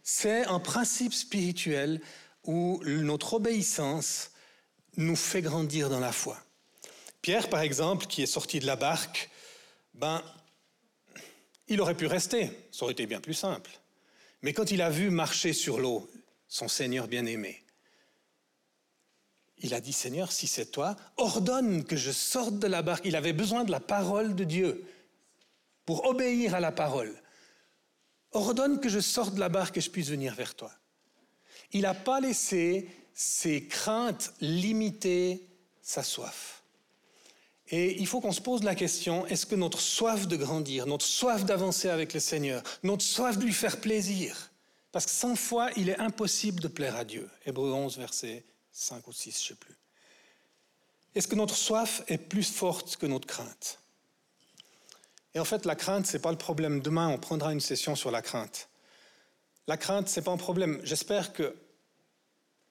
C'est 0.03 0.47
un 0.47 0.61
principe 0.61 1.13
spirituel 1.13 2.01
où 2.45 2.81
notre 2.85 3.35
obéissance 3.35 4.31
nous 4.97 5.17
fait 5.17 5.43
grandir 5.43 5.91
dans 5.91 6.01
la 6.01 6.13
foi. 6.13 6.39
Pierre, 7.23 7.51
par 7.51 7.61
exemple, 7.61 8.07
qui 8.07 8.23
est 8.23 8.27
sorti 8.27 8.61
de 8.61 8.67
la 8.67 8.77
barque, 8.77 9.31
ben, 9.95 10.23
il 11.69 11.81
aurait 11.81 11.97
pu 11.97 12.07
rester, 12.07 12.51
ça 12.73 12.85
aurait 12.85 12.93
été 12.93 13.07
bien 13.07 13.21
plus 13.21 13.35
simple. 13.35 13.71
Mais 14.43 14.53
quand 14.53 14.71
il 14.71 14.81
a 14.81 14.91
vu 14.91 15.11
marcher 15.11 15.53
sur 15.53 15.79
l'eau 15.79 16.11
son 16.51 16.69
Seigneur 16.69 17.09
bien-aimé, 17.09 17.65
il 19.63 19.75
a 19.75 19.81
dit, 19.81 19.93
Seigneur, 19.93 20.33
si 20.33 20.47
c'est 20.47 20.67
toi, 20.67 20.97
ordonne 21.17 21.85
que 21.85 21.97
je 21.97 22.11
sorte 22.11 22.59
de 22.59 22.67
la 22.67 22.83
barque. 22.83 23.05
Il 23.05 23.17
avait 23.17 23.33
besoin 23.33 23.65
de 23.65 23.71
la 23.71 23.81
parole 23.81 24.35
de 24.35 24.45
Dieu 24.45 24.85
pour 25.85 26.07
obéir 26.07 26.55
à 26.55 26.61
la 26.61 26.73
parole. 26.73 27.15
Ordonne 28.33 28.81
que 28.81 28.89
je 28.89 29.01
sorte 29.01 29.35
de 29.35 29.41
la 29.41 29.49
barque 29.49 29.77
et 29.77 29.81
je 29.81 29.91
puisse 29.91 30.09
venir 30.09 30.35
vers 30.35 30.55
toi. 30.55 30.71
Il 31.73 31.83
n'a 31.83 31.95
pas 31.95 32.21
laissé 32.21 32.89
ses 33.13 33.67
craintes 33.67 34.33
limiter 34.41 35.47
sa 35.83 36.03
soif. 36.03 36.63
Et 37.69 38.01
il 38.01 38.07
faut 38.07 38.21
qu'on 38.21 38.33
se 38.33 38.41
pose 38.41 38.65
la 38.65 38.75
question, 38.75 39.27
est-ce 39.27 39.47
que 39.47 39.55
notre 39.55 39.81
soif 39.81 40.27
de 40.27 40.37
grandir, 40.37 40.87
notre 40.87 41.05
soif 41.05 41.45
d'avancer 41.45 41.89
avec 41.89 42.15
le 42.15 42.21
Seigneur, 42.21 42.63
notre 42.83 43.05
soif 43.05 43.39
de 43.39 43.45
lui 43.45 43.53
faire 43.53 43.81
plaisir, 43.81 44.50
parce 44.93 45.07
que 45.07 45.13
sans 45.13 45.37
foi, 45.37 45.71
il 45.77 45.89
est 45.89 45.99
impossible 45.99 46.61
de 46.61 46.69
plaire 46.69 46.97
à 46.97 47.05
Dieu. 47.05 47.29
Hébreu 47.47 47.73
11, 47.73 47.99
verset 47.99 48.45
5 48.73 49.07
ou 49.07 49.13
6, 49.13 49.31
je 49.31 49.39
ne 49.39 49.49
sais 49.49 49.55
plus. 49.55 49.77
Est-ce 51.15 51.29
que 51.29 51.37
notre 51.37 51.57
soif 51.57 52.03
est 52.09 52.19
plus 52.19 52.51
forte 52.51 52.97
que 52.97 53.07
notre 53.07 53.27
crainte? 53.27 53.81
Et 55.35 55.41
en 55.41 55.45
fait, 55.45 55.65
la 55.65 55.77
crainte, 55.77 56.07
ce 56.07 56.15
n'est 56.15 56.23
pas 56.23 56.33
le 56.33 56.39
problème. 56.39 56.81
Demain, 56.81 57.09
on 57.09 57.19
prendra 57.19 57.53
une 57.53 57.61
session 57.61 57.95
sur 57.95 58.11
la 58.11 58.23
crainte. 58.23 58.69
La 59.67 59.77
crainte, 59.77 60.09
ce 60.09 60.19
n'est 60.19 60.25
pas 60.25 60.33
un 60.33 60.37
problème. 60.37 60.81
J'espère 60.83 61.33
que 61.33 61.55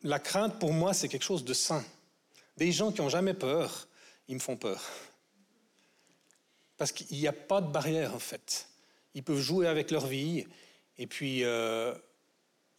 la 0.01 0.19
crainte, 0.19 0.59
pour 0.59 0.73
moi, 0.73 0.93
c'est 0.93 1.07
quelque 1.07 1.23
chose 1.23 1.45
de 1.45 1.53
sain. 1.53 1.83
Des 2.57 2.71
gens 2.71 2.91
qui 2.91 3.01
n'ont 3.01 3.09
jamais 3.09 3.33
peur, 3.33 3.87
ils 4.27 4.35
me 4.35 4.39
font 4.39 4.57
peur. 4.57 4.83
Parce 6.77 6.91
qu'il 6.91 7.17
n'y 7.17 7.27
a 7.27 7.33
pas 7.33 7.61
de 7.61 7.71
barrière, 7.71 8.13
en 8.13 8.19
fait. 8.19 8.67
Ils 9.13 9.23
peuvent 9.23 9.39
jouer 9.39 9.67
avec 9.67 9.91
leur 9.91 10.07
vie, 10.07 10.45
et 10.97 11.07
puis 11.07 11.43
euh, 11.43 11.93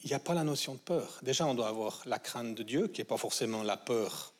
il 0.02 0.08
n'y 0.08 0.14
a 0.14 0.18
pas 0.18 0.34
la 0.34 0.44
notion 0.44 0.74
de 0.74 0.78
peur. 0.78 1.20
Déjà, 1.22 1.46
on 1.46 1.54
doit 1.54 1.68
avoir 1.68 2.02
la 2.06 2.18
crainte 2.18 2.54
de 2.54 2.62
Dieu, 2.62 2.88
qui 2.88 3.00
n'est 3.00 3.06
pas 3.06 3.16
forcément 3.16 3.62
la 3.62 3.76
peur, 3.76 4.32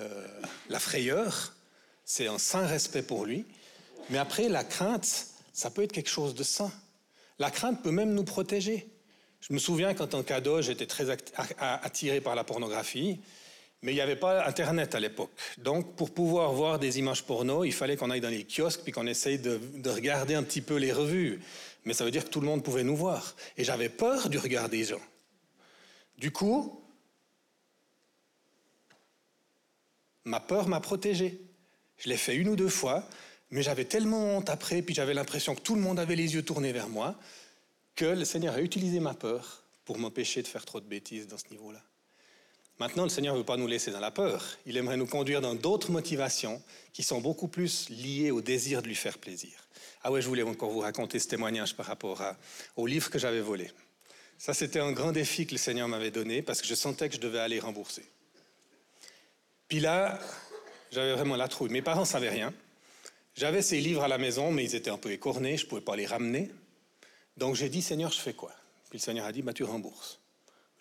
euh, 0.00 0.26
la 0.68 0.78
frayeur, 0.78 1.54
c'est 2.04 2.26
un 2.26 2.38
saint 2.38 2.66
respect 2.66 3.02
pour 3.02 3.24
lui. 3.24 3.44
Mais 4.10 4.18
après, 4.18 4.48
la 4.48 4.64
crainte, 4.64 5.28
ça 5.52 5.70
peut 5.70 5.82
être 5.82 5.92
quelque 5.92 6.10
chose 6.10 6.34
de 6.34 6.42
sain. 6.42 6.72
La 7.38 7.50
crainte 7.50 7.82
peut 7.82 7.90
même 7.90 8.14
nous 8.14 8.24
protéger. 8.24 8.88
Je 9.40 9.52
me 9.52 9.58
souviens 9.58 9.94
qu'en 9.94 10.06
tant 10.06 10.22
qu'ado, 10.22 10.62
j'étais 10.62 10.86
très 10.86 11.06
attiré 11.58 12.20
par 12.20 12.34
la 12.34 12.44
pornographie. 12.44 13.20
Mais 13.82 13.92
il 13.92 13.96
n'y 13.96 14.00
avait 14.00 14.16
pas 14.16 14.46
Internet 14.46 14.94
à 14.94 15.00
l'époque. 15.00 15.30
Donc, 15.58 15.94
pour 15.96 16.14
pouvoir 16.14 16.52
voir 16.52 16.78
des 16.78 16.98
images 16.98 17.22
porno, 17.22 17.64
il 17.64 17.72
fallait 17.72 17.96
qu'on 17.96 18.08
aille 18.08 18.22
dans 18.22 18.30
les 18.30 18.46
kiosques 18.46 18.80
puis 18.82 18.92
qu'on 18.92 19.06
essaye 19.06 19.38
de, 19.38 19.60
regarder 19.86 20.34
un 20.34 20.42
petit 20.42 20.62
peu 20.62 20.76
les 20.76 20.90
revues. 20.90 21.42
Mais 21.84 21.94
ça 21.94 22.04
veut 22.04 22.10
dire 22.10 22.24
que 22.24 22.30
tout 22.30 22.40
le 22.40 22.46
monde 22.46 22.62
pouvait 22.62 22.84
nous 22.84 22.96
voir. 22.96 23.34
Et 23.56 23.64
j'avais 23.64 23.88
peur 23.88 24.28
du 24.28 24.38
regard 24.38 24.68
des 24.68 24.84
gens. 24.84 25.00
Du 26.18 26.30
coup, 26.30 26.82
ma 30.24 30.40
peur 30.40 30.68
m'a 30.68 30.80
protégé. 30.80 31.40
Je 31.98 32.08
l'ai 32.08 32.16
fait 32.16 32.36
une 32.36 32.48
ou 32.48 32.56
deux 32.56 32.68
fois, 32.68 33.08
mais 33.50 33.62
j'avais 33.62 33.84
tellement 33.84 34.36
honte 34.36 34.50
après, 34.50 34.82
puis 34.82 34.94
j'avais 34.94 35.14
l'impression 35.14 35.54
que 35.54 35.60
tout 35.60 35.74
le 35.74 35.80
monde 35.80 35.98
avait 35.98 36.16
les 36.16 36.34
yeux 36.34 36.44
tournés 36.44 36.72
vers 36.72 36.88
moi, 36.88 37.14
que 37.94 38.04
le 38.06 38.24
Seigneur 38.24 38.54
a 38.54 38.60
utilisé 38.60 39.00
ma 39.00 39.14
peur 39.14 39.62
pour 39.84 39.98
m'empêcher 39.98 40.42
de 40.42 40.48
faire 40.48 40.64
trop 40.64 40.80
de 40.80 40.86
bêtises 40.86 41.28
dans 41.28 41.38
ce 41.38 41.48
niveau-là. 41.50 41.82
Maintenant, 42.80 43.04
le 43.04 43.08
Seigneur 43.08 43.34
ne 43.34 43.38
veut 43.38 43.44
pas 43.44 43.56
nous 43.56 43.66
laisser 43.66 43.90
dans 43.92 44.00
la 44.00 44.10
peur. 44.10 44.44
Il 44.66 44.76
aimerait 44.76 44.96
nous 44.96 45.06
conduire 45.06 45.40
dans 45.40 45.54
d'autres 45.54 45.92
motivations 45.92 46.60
qui 46.92 47.02
sont 47.02 47.20
beaucoup 47.20 47.48
plus 47.48 47.88
liées 47.88 48.30
au 48.30 48.40
désir 48.40 48.82
de 48.82 48.88
lui 48.88 48.96
faire 48.96 49.18
plaisir. 49.18 49.68
Ah 50.02 50.10
ouais, 50.10 50.20
je 50.20 50.28
voulais 50.28 50.42
encore 50.42 50.70
vous 50.70 50.80
raconter 50.80 51.18
ce 51.18 51.28
témoignage 51.28 51.76
par 51.76 51.86
rapport 51.86 52.22
au 52.76 52.86
livre 52.86 53.10
que 53.10 53.18
j'avais 53.18 53.40
volé. 53.40 53.70
Ça, 54.38 54.52
c'était 54.52 54.80
un 54.80 54.92
grand 54.92 55.12
défi 55.12 55.46
que 55.46 55.52
le 55.52 55.58
Seigneur 55.58 55.88
m'avait 55.88 56.10
donné 56.10 56.42
parce 56.42 56.60
que 56.60 56.66
je 56.66 56.74
sentais 56.74 57.08
que 57.08 57.14
je 57.14 57.20
devais 57.20 57.38
aller 57.38 57.60
rembourser. 57.60 58.04
Puis 59.68 59.80
là, 59.80 60.18
j'avais 60.90 61.14
vraiment 61.14 61.36
la 61.36 61.48
trouille. 61.48 61.70
Mes 61.70 61.82
parents 61.82 62.02
ne 62.02 62.06
savaient 62.06 62.28
rien. 62.28 62.52
J'avais 63.36 63.62
ces 63.62 63.80
livres 63.80 64.02
à 64.02 64.08
la 64.08 64.18
maison, 64.18 64.52
mais 64.52 64.64
ils 64.64 64.74
étaient 64.74 64.90
un 64.90 64.98
peu 64.98 65.10
écornés, 65.10 65.56
je 65.56 65.64
ne 65.64 65.68
pouvais 65.68 65.80
pas 65.80 65.96
les 65.96 66.06
ramener. 66.06 66.50
Donc 67.36 67.54
j'ai 67.54 67.68
dit, 67.68 67.82
Seigneur, 67.82 68.12
je 68.12 68.20
fais 68.20 68.34
quoi? 68.34 68.52
Puis 68.90 68.98
le 68.98 69.02
Seigneur 69.02 69.26
a 69.26 69.32
dit, 69.32 69.42
bah, 69.42 69.52
tu 69.52 69.64
rembourses. 69.64 70.20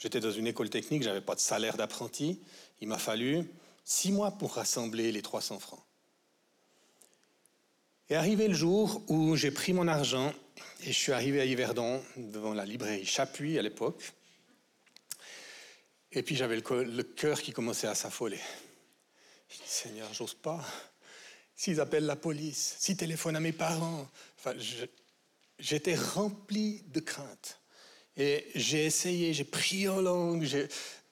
J'étais 0.03 0.19
dans 0.19 0.31
une 0.31 0.47
école 0.47 0.69
technique, 0.69 1.01
je 1.01 1.07
n'avais 1.07 1.21
pas 1.21 1.33
de 1.33 1.39
salaire 1.39 1.77
d'apprenti. 1.77 2.41
Il 2.81 2.89
m'a 2.89 2.97
fallu 2.97 3.49
six 3.85 4.11
mois 4.11 4.31
pour 4.31 4.55
rassembler 4.55 5.13
les 5.13 5.21
300 5.21 5.59
francs. 5.59 5.79
Et 8.09 8.15
arrivé 8.17 8.49
le 8.49 8.53
jour 8.53 9.01
où 9.07 9.37
j'ai 9.37 9.49
pris 9.49 9.71
mon 9.71 9.87
argent 9.87 10.33
et 10.81 10.87
je 10.87 10.91
suis 10.91 11.13
arrivé 11.13 11.39
à 11.39 11.45
Yverdon, 11.45 12.03
devant 12.17 12.53
la 12.53 12.65
librairie 12.65 13.05
Chapuis 13.05 13.57
à 13.57 13.61
l'époque, 13.61 14.11
et 16.11 16.21
puis 16.21 16.35
j'avais 16.35 16.57
le, 16.57 17.03
cœur 17.03 17.41
qui 17.41 17.53
commençait 17.53 17.87
à 17.87 17.95
s'affoler. 17.95 18.41
Je 19.47 19.55
dis, 19.55 19.69
Seigneur, 19.69 20.13
j'ose 20.13 20.33
pas. 20.33 20.65
S'ils 21.55 21.79
appellent 21.79 22.05
la 22.05 22.17
police, 22.17 22.75
s'ils 22.77 22.97
téléphonent 22.97 23.37
à 23.37 23.39
mes 23.39 23.53
parents. 23.53 24.05
Enfin, 24.37 24.53
j'étais 25.59 25.95
rempli 25.95 26.83
de 26.87 26.99
crainte. 26.99 27.62
Et 28.17 28.45
j'ai 28.55 28.85
essayé, 28.85 29.33
j'ai 29.33 29.43
prié 29.43 29.89
en 29.89 30.01
langue, 30.01 30.43
j'ai 30.43 30.67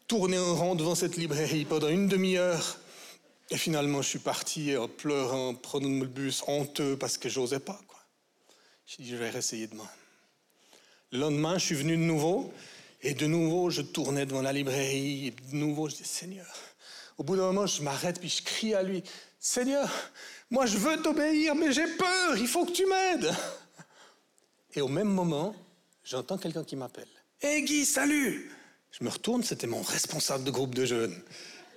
tourné 0.07 0.37
en 0.37 0.55
rond 0.55 0.75
devant 0.75 0.95
cette 0.95 1.17
librairie 1.17 1.65
pendant 1.65 1.87
une 1.87 2.07
demi-heure. 2.07 2.77
Et 3.49 3.57
finalement, 3.57 4.01
je 4.01 4.09
suis 4.09 4.19
parti 4.19 4.75
en 4.77 4.87
pleurant, 4.87 5.53
prenant 5.55 5.99
le 5.99 6.05
bus, 6.05 6.43
honteux, 6.47 6.97
parce 6.97 7.17
que 7.17 7.27
j'osais 7.27 7.59
pas. 7.59 7.79
Quoi. 7.87 7.99
J'ai 8.85 9.03
dit, 9.03 9.09
je 9.09 9.15
vais 9.15 9.29
réessayer 9.29 9.67
demain. 9.67 9.89
Le 11.11 11.19
lendemain, 11.19 11.57
je 11.57 11.65
suis 11.65 11.75
venu 11.75 11.97
de 11.97 12.01
nouveau, 12.01 12.53
et 13.01 13.13
de 13.13 13.25
nouveau, 13.25 13.69
je 13.69 13.81
tournais 13.81 14.25
devant 14.25 14.41
la 14.41 14.53
librairie, 14.53 15.27
et 15.27 15.31
de 15.31 15.55
nouveau, 15.55 15.89
je 15.89 15.95
dis, 15.95 16.05
Seigneur. 16.05 16.47
Au 17.17 17.23
bout 17.23 17.35
d'un 17.35 17.47
moment, 17.47 17.67
je 17.67 17.81
m'arrête, 17.81 18.19
puis 18.19 18.29
je 18.29 18.41
crie 18.41 18.73
à 18.73 18.83
lui, 18.83 19.03
Seigneur, 19.39 19.89
moi 20.51 20.67
je 20.67 20.77
veux 20.77 21.01
t'obéir, 21.01 21.55
mais 21.55 21.71
j'ai 21.71 21.87
peur, 21.87 22.37
il 22.37 22.47
faut 22.47 22.65
que 22.65 22.71
tu 22.71 22.85
m'aides. 22.85 23.33
Et 24.73 24.81
au 24.81 24.87
même 24.87 25.07
moment, 25.07 25.55
j'entends 26.03 26.37
quelqu'un 26.37 26.63
qui 26.63 26.75
m'appelle. 26.75 27.07
Hé 27.41 27.61
Guy, 27.63 27.85
salut 27.85 28.51
Je 28.91 29.03
me 29.03 29.09
retourne, 29.09 29.43
c'était 29.43 29.67
mon 29.67 29.81
responsable 29.81 30.43
de 30.43 30.51
groupe 30.51 30.75
de 30.75 30.85
jeunes, 30.85 31.15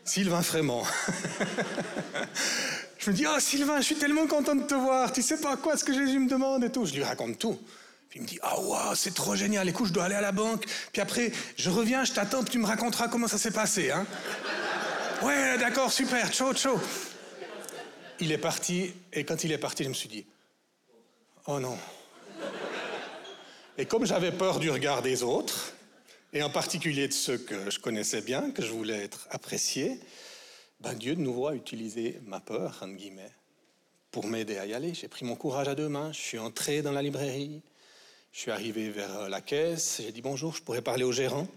Sylvain 0.04 0.42
Frémont. 0.42 0.84
je 2.98 3.10
me 3.10 3.16
dis, 3.16 3.26
oh 3.26 3.40
Sylvain, 3.40 3.80
je 3.80 3.86
suis 3.86 3.96
tellement 3.96 4.26
content 4.26 4.54
de 4.54 4.64
te 4.64 4.74
voir, 4.74 5.12
tu 5.12 5.22
sais 5.22 5.40
pas 5.40 5.56
quoi 5.56 5.76
ce 5.76 5.84
que 5.84 5.92
Jésus 5.92 6.18
me 6.18 6.28
demande 6.28 6.64
et 6.64 6.70
tout. 6.70 6.86
Je 6.86 6.94
lui 6.94 7.04
raconte 7.04 7.38
tout. 7.38 7.58
Puis 8.08 8.20
il 8.20 8.22
me 8.22 8.28
dit, 8.28 8.38
ah 8.42 8.54
oh, 8.58 8.74
wow, 8.74 8.94
c'est 8.94 9.14
trop 9.14 9.34
génial, 9.34 9.68
écoute, 9.68 9.88
je 9.88 9.92
dois 9.92 10.04
aller 10.04 10.14
à 10.14 10.20
la 10.20 10.32
banque, 10.32 10.64
puis 10.92 11.02
après, 11.02 11.32
je 11.56 11.70
reviens, 11.70 12.04
je 12.04 12.12
t'attends, 12.12 12.42
puis 12.42 12.52
tu 12.52 12.58
me 12.58 12.66
raconteras 12.66 13.08
comment 13.08 13.26
ça 13.26 13.38
s'est 13.38 13.50
passé. 13.50 13.90
Hein 13.90 14.06
ouais, 15.22 15.58
d'accord, 15.58 15.90
super, 15.90 16.32
ciao, 16.32 16.54
ciao. 16.54 16.78
Il 18.20 18.30
est 18.30 18.38
parti, 18.38 18.92
et 19.12 19.24
quand 19.24 19.42
il 19.42 19.50
est 19.50 19.58
parti, 19.58 19.82
je 19.82 19.88
me 19.88 19.94
suis 19.94 20.08
dit, 20.08 20.24
oh 21.46 21.58
non. 21.58 21.76
Et 23.76 23.86
comme 23.86 24.06
j'avais 24.06 24.30
peur 24.30 24.60
du 24.60 24.70
regard 24.70 25.02
des 25.02 25.24
autres, 25.24 25.72
et 26.32 26.42
en 26.44 26.50
particulier 26.50 27.08
de 27.08 27.12
ceux 27.12 27.38
que 27.38 27.70
je 27.70 27.80
connaissais 27.80 28.20
bien, 28.20 28.52
que 28.52 28.62
je 28.62 28.70
voulais 28.70 29.02
être 29.02 29.26
apprécié, 29.30 29.98
ben 30.80 30.94
Dieu 30.94 31.16
de 31.16 31.20
nouveau 31.20 31.48
a 31.48 31.54
utilisé 31.56 32.20
ma 32.24 32.38
peur, 32.38 32.78
entre 32.82 32.94
guillemets, 32.94 33.32
pour 34.12 34.28
m'aider 34.28 34.58
à 34.58 34.66
y 34.66 34.74
aller. 34.74 34.94
J'ai 34.94 35.08
pris 35.08 35.24
mon 35.24 35.34
courage 35.34 35.66
à 35.66 35.74
deux 35.74 35.88
mains, 35.88 36.12
je 36.12 36.20
suis 36.20 36.38
entré 36.38 36.82
dans 36.82 36.92
la 36.92 37.02
librairie, 37.02 37.62
je 38.32 38.38
suis 38.38 38.52
arrivé 38.52 38.90
vers 38.90 39.28
la 39.28 39.40
caisse, 39.40 40.00
j'ai 40.04 40.12
dit 40.12 40.22
bonjour, 40.22 40.54
je 40.54 40.62
pourrais 40.62 40.82
parler 40.82 41.04
au 41.04 41.12
gérant. 41.12 41.48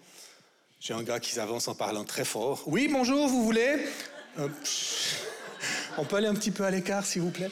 J'ai 0.80 0.94
un 0.94 1.04
gars 1.04 1.20
qui 1.20 1.32
s'avance 1.32 1.68
en 1.68 1.76
parlant 1.76 2.04
très 2.04 2.26
fort. 2.26 2.64
Oui, 2.66 2.88
bonjour, 2.92 3.28
vous 3.28 3.44
voulez? 3.44 3.86
Euh, 4.40 4.48
On 6.00 6.06
peut 6.06 6.16
aller 6.16 6.28
un 6.28 6.36
petit 6.36 6.52
peu 6.52 6.64
à 6.64 6.72
l'écart, 6.72 7.06
s'il 7.06 7.22
vous 7.24 7.32
plaît? 7.32 7.50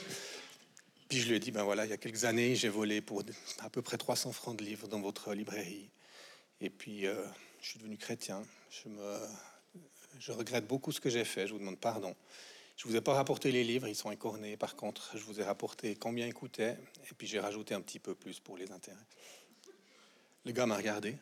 Puis 1.08 1.20
je 1.20 1.28
lui 1.28 1.36
ai 1.36 1.40
dit, 1.40 1.52
ben 1.52 1.64
voilà, 1.64 1.86
il 1.86 1.90
y 1.90 1.94
a 1.94 1.98
quelques 1.98 2.26
années, 2.26 2.56
j'ai 2.56 2.70
volé 2.70 3.02
pour 3.02 3.24
à 3.60 3.70
peu 3.70 3.82
près 3.82 3.98
300 3.98 4.32
francs 4.32 4.58
de 4.58 4.64
livres 4.64 4.88
dans 4.88 5.00
votre 5.00 5.34
librairie. 5.34 5.90
Et 6.62 6.70
puis, 6.70 7.06
euh, 7.06 7.24
je 7.62 7.70
suis 7.70 7.80
devenu 7.80 7.98
chrétien. 7.98 8.44
Je, 8.72 8.90
je 10.20 10.32
regrette 10.32 10.66
beaucoup 10.66 10.92
ce 10.92 11.00
que 11.00 11.10
j'ai 11.10 11.26
fait. 11.26 11.48
Je 11.48 11.54
vous 11.54 11.60
demande 11.60 11.80
pardon. 11.80 12.16
Je 12.78 12.88
vous 12.88 12.96
ai 12.96 13.02
pas 13.02 13.14
rapporté 13.14 13.52
les 13.52 13.64
livres, 13.64 13.88
ils 13.88 13.96
sont 13.96 14.12
écornés. 14.12 14.58
Par 14.58 14.76
contre, 14.76 15.12
je 15.16 15.24
vous 15.24 15.40
ai 15.40 15.44
rapporté 15.44 15.96
combien 15.96 16.28
ils 16.28 16.34
coûtaient. 16.34 16.78
Et 17.10 17.14
puis, 17.18 17.28
j'ai 17.28 17.40
rajouté 17.40 17.74
un 17.74 17.82
petit 17.82 18.00
peu 18.00 18.16
plus 18.16 18.40
pour 18.40 18.58
les 18.58 18.72
intérêts. 18.72 18.98
Le 20.44 20.52
gars 20.52 20.66
m'a 20.66 20.76
regardé. 20.76 21.16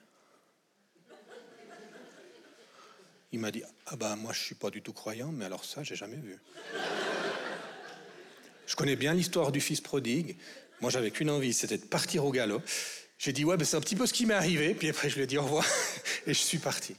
Il 3.32 3.40
m'a 3.40 3.52
dit, 3.52 3.64
ah 3.88 3.96
ben 3.96 4.16
moi, 4.16 4.32
je 4.32 4.40
suis 4.40 4.56
pas 4.56 4.70
du 4.70 4.82
tout 4.82 4.94
croyant, 4.94 5.32
mais 5.32 5.46
alors 5.46 5.66
ça, 5.66 5.82
j'ai 5.84 5.96
jamais 5.96 6.18
vu. 6.18 6.40
Je 8.66 8.76
connais 8.76 8.96
bien 8.96 9.14
l'histoire 9.14 9.52
du 9.52 9.62
fils 9.62 9.82
prodigue. 9.82 10.38
Moi, 10.82 10.90
j'avais 10.90 11.12
qu'une 11.12 11.30
envie, 11.30 11.54
c'était 11.54 11.78
de 11.78 11.86
partir 11.86 12.26
au 12.26 12.32
galop. 12.32 12.62
J'ai 13.18 13.34
dit, 13.34 13.46
ouais, 13.46 13.58
ben 13.58 13.66
c'est 13.66 13.78
un 13.78 13.82
petit 13.82 13.96
peu 13.96 14.06
ce 14.06 14.14
qui 14.14 14.26
m'est 14.26 14.34
arrivé. 14.34 14.74
Puis 14.74 14.90
après, 14.90 15.10
je 15.10 15.16
lui 15.16 15.24
ai 15.24 15.28
dit 15.28 15.38
au 15.38 15.44
revoir 15.44 15.66
et 16.28 16.34
je 16.34 16.40
suis 16.40 16.58
parti. 16.58 16.96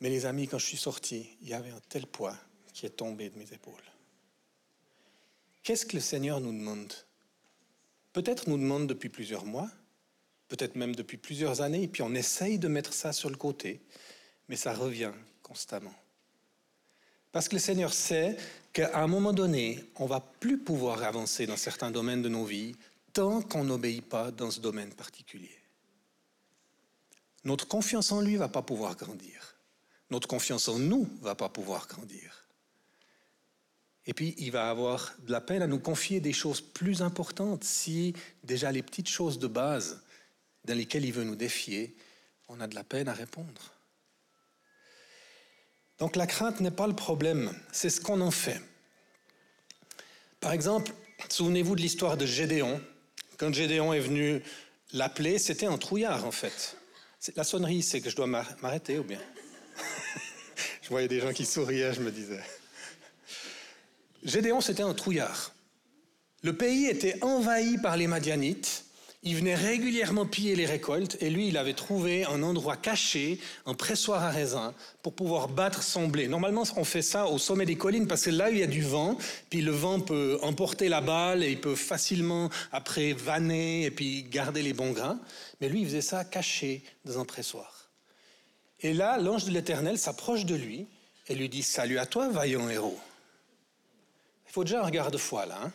Mais 0.00 0.08
les 0.08 0.26
amis, 0.26 0.48
quand 0.48 0.58
je 0.58 0.66
suis 0.66 0.76
sorti, 0.76 1.28
il 1.42 1.48
y 1.48 1.54
avait 1.54 1.70
un 1.70 1.80
tel 1.88 2.06
poids 2.06 2.36
qui 2.72 2.86
est 2.86 2.90
tombé 2.90 3.28
de 3.28 3.38
mes 3.38 3.52
épaules. 3.52 3.74
Qu'est-ce 5.62 5.84
que 5.84 5.96
le 5.96 6.02
Seigneur 6.02 6.40
nous 6.40 6.52
demande? 6.52 6.92
Peut-être 8.12 8.48
nous 8.48 8.56
demande 8.56 8.86
depuis 8.86 9.08
plusieurs 9.08 9.44
mois, 9.44 9.70
peut-être 10.48 10.74
même 10.74 10.94
depuis 10.96 11.16
plusieurs 11.16 11.60
années, 11.60 11.82
et 11.82 11.88
puis 11.88 12.02
on 12.02 12.14
essaye 12.14 12.58
de 12.58 12.68
mettre 12.68 12.92
ça 12.92 13.12
sur 13.12 13.30
le 13.30 13.36
côté, 13.36 13.80
mais 14.48 14.56
ça 14.56 14.72
revient 14.72 15.12
constamment. 15.42 15.94
Parce 17.32 17.48
que 17.48 17.54
le 17.54 17.60
Seigneur 17.60 17.92
sait 17.92 18.36
qu'à 18.72 18.98
un 19.00 19.06
moment 19.06 19.32
donné, 19.32 19.84
on 19.96 20.06
va 20.06 20.20
plus 20.20 20.58
pouvoir 20.58 21.02
avancer 21.02 21.46
dans 21.46 21.56
certains 21.56 21.90
domaines 21.90 22.22
de 22.22 22.28
nos 22.28 22.44
vies 22.44 22.76
tant 23.12 23.42
qu'on 23.42 23.64
n'obéit 23.64 24.04
pas 24.04 24.30
dans 24.30 24.50
ce 24.50 24.60
domaine 24.60 24.94
particulier. 24.94 25.58
Notre 27.44 27.66
confiance 27.66 28.12
en 28.12 28.20
lui 28.20 28.36
va 28.36 28.48
pas 28.48 28.62
pouvoir 28.62 28.96
grandir. 28.96 29.56
Notre 30.10 30.28
confiance 30.28 30.68
en 30.68 30.78
nous 30.78 31.08
va 31.20 31.34
pas 31.34 31.48
pouvoir 31.48 31.86
grandir. 31.86 32.48
Et 34.06 34.14
puis, 34.14 34.34
il 34.38 34.50
va 34.50 34.70
avoir 34.70 35.14
de 35.22 35.32
la 35.32 35.40
peine 35.40 35.62
à 35.62 35.66
nous 35.66 35.78
confier 35.78 36.20
des 36.20 36.32
choses 36.32 36.60
plus 36.60 37.02
importantes 37.02 37.64
si 37.64 38.14
déjà 38.44 38.72
les 38.72 38.82
petites 38.82 39.08
choses 39.08 39.38
de 39.38 39.46
base 39.46 40.02
dans 40.64 40.76
lesquelles 40.76 41.04
il 41.04 41.12
veut 41.12 41.24
nous 41.24 41.36
défier, 41.36 41.96
on 42.48 42.60
a 42.60 42.66
de 42.66 42.74
la 42.74 42.84
peine 42.84 43.08
à 43.08 43.12
répondre. 43.12 43.79
Donc 46.00 46.16
la 46.16 46.26
crainte 46.26 46.60
n'est 46.60 46.70
pas 46.70 46.86
le 46.86 46.96
problème, 46.96 47.52
c'est 47.72 47.90
ce 47.90 48.00
qu'on 48.00 48.22
en 48.22 48.30
fait. 48.30 48.60
Par 50.40 50.52
exemple, 50.52 50.92
souvenez-vous 51.28 51.76
de 51.76 51.82
l'histoire 51.82 52.16
de 52.16 52.24
Gédéon. 52.24 52.80
Quand 53.36 53.52
Gédéon 53.52 53.92
est 53.92 54.00
venu 54.00 54.42
l'appeler, 54.94 55.38
c'était 55.38 55.66
un 55.66 55.76
trouillard 55.76 56.24
en 56.24 56.30
fait. 56.32 56.76
La 57.36 57.44
sonnerie, 57.44 57.82
c'est 57.82 58.00
que 58.00 58.08
je 58.08 58.16
dois 58.16 58.26
m'arrêter 58.26 58.98
ou 58.98 59.04
bien? 59.04 59.20
Je 60.82 60.88
voyais 60.88 61.06
des 61.06 61.20
gens 61.20 61.32
qui 61.32 61.46
souriaient, 61.46 61.94
je 61.94 62.00
me 62.00 62.10
disais. 62.10 62.40
Gédéon, 64.24 64.60
c'était 64.60 64.82
un 64.82 64.92
trouillard. 64.92 65.52
Le 66.42 66.56
pays 66.56 66.86
était 66.86 67.22
envahi 67.22 67.78
par 67.78 67.96
les 67.96 68.08
Madianites. 68.08 68.86
Ils 69.22 69.36
venaient 69.36 69.54
régulièrement 69.54 70.24
piller 70.24 70.56
les 70.56 70.64
récoltes 70.64 71.18
et 71.20 71.28
lui, 71.28 71.48
il 71.48 71.58
avait 71.58 71.74
trouvé 71.74 72.24
un 72.24 72.42
endroit 72.42 72.76
caché, 72.76 73.38
un 73.66 73.74
pressoir 73.74 74.22
à 74.22 74.30
raisin, 74.30 74.72
pour 75.02 75.12
pouvoir 75.12 75.48
battre 75.48 75.82
son 75.82 76.08
blé. 76.08 76.26
Normalement, 76.26 76.64
on 76.76 76.84
fait 76.84 77.02
ça 77.02 77.26
au 77.26 77.36
sommet 77.36 77.66
des 77.66 77.76
collines 77.76 78.06
parce 78.06 78.24
que 78.24 78.30
là, 78.30 78.48
il 78.48 78.56
y 78.56 78.62
a 78.62 78.66
du 78.66 78.80
vent, 78.80 79.18
puis 79.50 79.60
le 79.60 79.72
vent 79.72 80.00
peut 80.00 80.38
emporter 80.40 80.88
la 80.88 81.02
balle 81.02 81.44
et 81.44 81.50
il 81.50 81.60
peut 81.60 81.74
facilement, 81.74 82.48
après, 82.72 83.12
vanner 83.12 83.84
et 83.84 83.90
puis 83.90 84.22
garder 84.22 84.62
les 84.62 84.72
bons 84.72 84.92
grains. 84.92 85.20
Mais 85.60 85.68
lui, 85.68 85.82
il 85.82 85.86
faisait 85.86 86.00
ça 86.00 86.24
caché 86.24 86.82
dans 87.04 87.20
un 87.20 87.26
pressoir. 87.26 87.90
Et 88.80 88.94
là, 88.94 89.18
l'ange 89.18 89.44
de 89.44 89.50
l'Éternel 89.50 89.98
s'approche 89.98 90.46
de 90.46 90.54
lui 90.54 90.86
et 91.28 91.34
lui 91.34 91.50
dit 91.50 91.62
Salut 91.62 91.98
à 91.98 92.06
toi, 92.06 92.30
vaillant 92.30 92.70
héros. 92.70 92.98
Il 94.48 94.52
faut 94.52 94.64
déjà 94.64 94.82
un 94.82 94.90
garde-foi 94.90 95.44
là. 95.44 95.60
Hein 95.64 95.72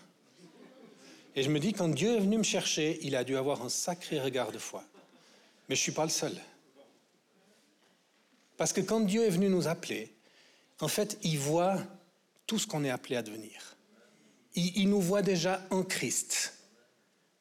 et 1.35 1.43
je 1.43 1.49
me 1.49 1.59
dis, 1.59 1.73
quand 1.73 1.89
Dieu 1.89 2.15
est 2.15 2.19
venu 2.19 2.37
me 2.37 2.43
chercher, 2.43 2.97
il 3.01 3.15
a 3.15 3.23
dû 3.23 3.35
avoir 3.35 3.61
un 3.61 3.69
sacré 3.69 4.19
regard 4.21 4.51
de 4.51 4.57
foi. 4.57 4.83
Mais 5.67 5.75
je 5.75 5.81
ne 5.81 5.83
suis 5.83 5.91
pas 5.91 6.03
le 6.03 6.09
seul. 6.09 6.33
Parce 8.55 8.71
que 8.71 8.81
quand 8.81 9.01
Dieu 9.01 9.25
est 9.25 9.29
venu 9.29 9.49
nous 9.49 9.67
appeler, 9.67 10.13
en 10.79 10.87
fait, 10.87 11.17
il 11.23 11.37
voit 11.37 11.77
tout 12.47 12.57
ce 12.57 12.67
qu'on 12.67 12.85
est 12.85 12.89
appelé 12.89 13.17
à 13.17 13.21
devenir. 13.21 13.75
Il, 14.53 14.77
il, 14.77 14.89
nous 14.89 15.01
voit 15.01 15.21
déjà 15.21 15.61
en 15.71 15.83
Christ. 15.83 16.53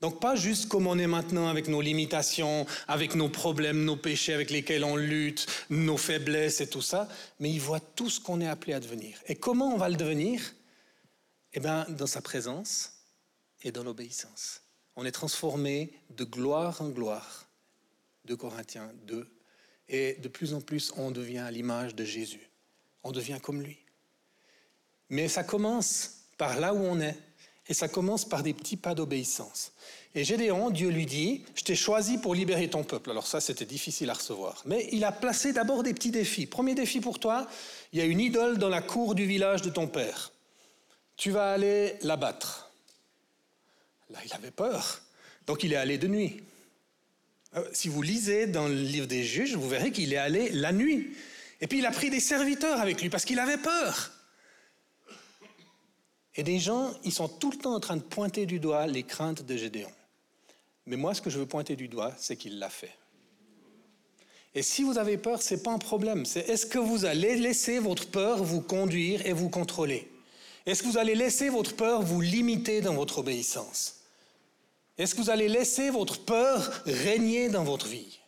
Donc 0.00 0.20
pas 0.20 0.34
juste 0.34 0.68
comme 0.68 0.88
on 0.88 0.98
est 0.98 1.06
maintenant 1.06 1.48
avec 1.48 1.68
nos 1.68 1.80
limitations, 1.80 2.66
avec 2.88 3.14
nos 3.14 3.28
problèmes, 3.28 3.84
nos 3.84 3.96
péchés 3.96 4.34
avec 4.34 4.50
lesquels 4.50 4.84
on 4.84 4.96
lutte, 4.96 5.46
nos 5.70 5.96
faiblesses 5.96 6.60
et 6.60 6.66
tout 6.66 6.82
ça, 6.82 7.08
mais 7.38 7.50
il 7.50 7.60
voit 7.60 7.80
tout 7.80 8.10
ce 8.10 8.20
qu'on 8.20 8.40
est 8.40 8.48
appelé 8.48 8.72
à 8.72 8.80
devenir. 8.80 9.18
Et 9.28 9.36
comment 9.36 9.72
on 9.72 9.78
va 9.78 9.88
le 9.88 9.96
devenir? 9.96 10.42
Eh 11.52 11.60
bien, 11.60 11.86
dans 11.88 12.08
sa 12.08 12.20
présence, 12.20 12.93
et 13.64 13.72
dans 13.72 13.82
l'obéissance. 13.82 14.60
On 14.96 15.04
est 15.04 15.10
transformé 15.10 15.90
de 16.10 16.24
gloire 16.24 16.80
en 16.80 16.90
gloire. 16.90 17.48
De 18.24 18.34
Corinthiens 18.34 18.92
2. 19.06 19.26
Et 19.88 20.14
de 20.14 20.28
plus 20.28 20.54
en 20.54 20.60
plus, 20.60 20.92
on 20.96 21.10
devient 21.10 21.38
à 21.38 21.50
l'image 21.50 21.94
de 21.94 22.04
Jésus. 22.04 22.48
On 23.02 23.12
devient 23.12 23.38
comme 23.42 23.60
lui. 23.60 23.78
Mais 25.10 25.28
ça 25.28 25.44
commence 25.44 26.22
par 26.38 26.58
là 26.58 26.72
où 26.72 26.78
on 26.78 27.00
est. 27.00 27.18
Et 27.66 27.74
ça 27.74 27.88
commence 27.88 28.26
par 28.26 28.42
des 28.42 28.52
petits 28.52 28.76
pas 28.76 28.94
d'obéissance. 28.94 29.72
Et 30.14 30.22
Gédéon, 30.22 30.70
Dieu 30.70 30.90
lui 30.90 31.06
dit, 31.06 31.44
je 31.54 31.64
t'ai 31.64 31.74
choisi 31.74 32.18
pour 32.18 32.34
libérer 32.34 32.68
ton 32.68 32.84
peuple. 32.84 33.10
Alors 33.10 33.26
ça, 33.26 33.40
c'était 33.40 33.64
difficile 33.64 34.10
à 34.10 34.14
recevoir. 34.14 34.62
Mais 34.66 34.88
il 34.92 35.02
a 35.04 35.12
placé 35.12 35.52
d'abord 35.52 35.82
des 35.82 35.94
petits 35.94 36.10
défis. 36.10 36.46
Premier 36.46 36.74
défi 36.74 37.00
pour 37.00 37.18
toi, 37.18 37.48
il 37.92 37.98
y 37.98 38.02
a 38.02 38.04
une 38.04 38.20
idole 38.20 38.58
dans 38.58 38.68
la 38.68 38.82
cour 38.82 39.14
du 39.14 39.26
village 39.26 39.62
de 39.62 39.70
ton 39.70 39.88
père. 39.88 40.32
Tu 41.16 41.30
vas 41.30 41.52
aller 41.52 41.96
l'abattre. 42.02 42.63
Il 44.24 44.32
avait 44.32 44.50
peur. 44.50 45.00
Donc 45.46 45.62
il 45.62 45.72
est 45.72 45.76
allé 45.76 45.98
de 45.98 46.08
nuit. 46.08 46.42
Euh, 47.56 47.64
si 47.72 47.88
vous 47.88 48.02
lisez 48.02 48.46
dans 48.46 48.68
le 48.68 48.74
livre 48.74 49.06
des 49.06 49.24
juges, 49.24 49.54
vous 49.54 49.68
verrez 49.68 49.92
qu'il 49.92 50.12
est 50.12 50.18
allé 50.18 50.50
la 50.50 50.72
nuit. 50.72 51.16
Et 51.60 51.66
puis 51.66 51.78
il 51.78 51.86
a 51.86 51.90
pris 51.90 52.10
des 52.10 52.20
serviteurs 52.20 52.80
avec 52.80 53.00
lui 53.00 53.08
parce 53.10 53.24
qu'il 53.24 53.38
avait 53.38 53.58
peur. 53.58 54.12
Et 56.36 56.42
des 56.42 56.58
gens, 56.58 56.92
ils 57.04 57.12
sont 57.12 57.28
tout 57.28 57.52
le 57.52 57.58
temps 57.58 57.74
en 57.74 57.80
train 57.80 57.96
de 57.96 58.02
pointer 58.02 58.44
du 58.44 58.58
doigt 58.58 58.86
les 58.86 59.04
craintes 59.04 59.42
de 59.42 59.56
Gédéon. 59.56 59.90
Mais 60.86 60.96
moi, 60.96 61.14
ce 61.14 61.22
que 61.22 61.30
je 61.30 61.38
veux 61.38 61.46
pointer 61.46 61.76
du 61.76 61.88
doigt, 61.88 62.12
c'est 62.18 62.36
qu'il 62.36 62.58
l'a 62.58 62.68
fait. 62.68 62.94
Et 64.54 64.62
si 64.62 64.82
vous 64.82 64.98
avez 64.98 65.16
peur, 65.16 65.42
ce 65.42 65.54
n'est 65.54 65.62
pas 65.62 65.72
un 65.72 65.78
problème. 65.78 66.26
C'est 66.26 66.48
est-ce 66.48 66.66
que 66.66 66.78
vous 66.78 67.04
allez 67.04 67.36
laisser 67.36 67.78
votre 67.78 68.06
peur 68.08 68.42
vous 68.42 68.60
conduire 68.60 69.26
et 69.26 69.32
vous 69.32 69.48
contrôler? 69.48 70.08
Est-ce 70.66 70.82
que 70.82 70.88
vous 70.88 70.98
allez 70.98 71.14
laisser 71.14 71.48
votre 71.48 71.74
peur 71.74 72.02
vous 72.02 72.20
limiter 72.20 72.80
dans 72.80 72.94
votre 72.94 73.18
obéissance? 73.18 73.93
Est-ce 74.96 75.14
que 75.14 75.20
vous 75.20 75.30
allez 75.30 75.48
laisser 75.48 75.90
votre 75.90 76.24
peur 76.24 76.82
régner 76.86 77.48
dans 77.48 77.64
votre 77.64 77.86
vie? 77.86 78.20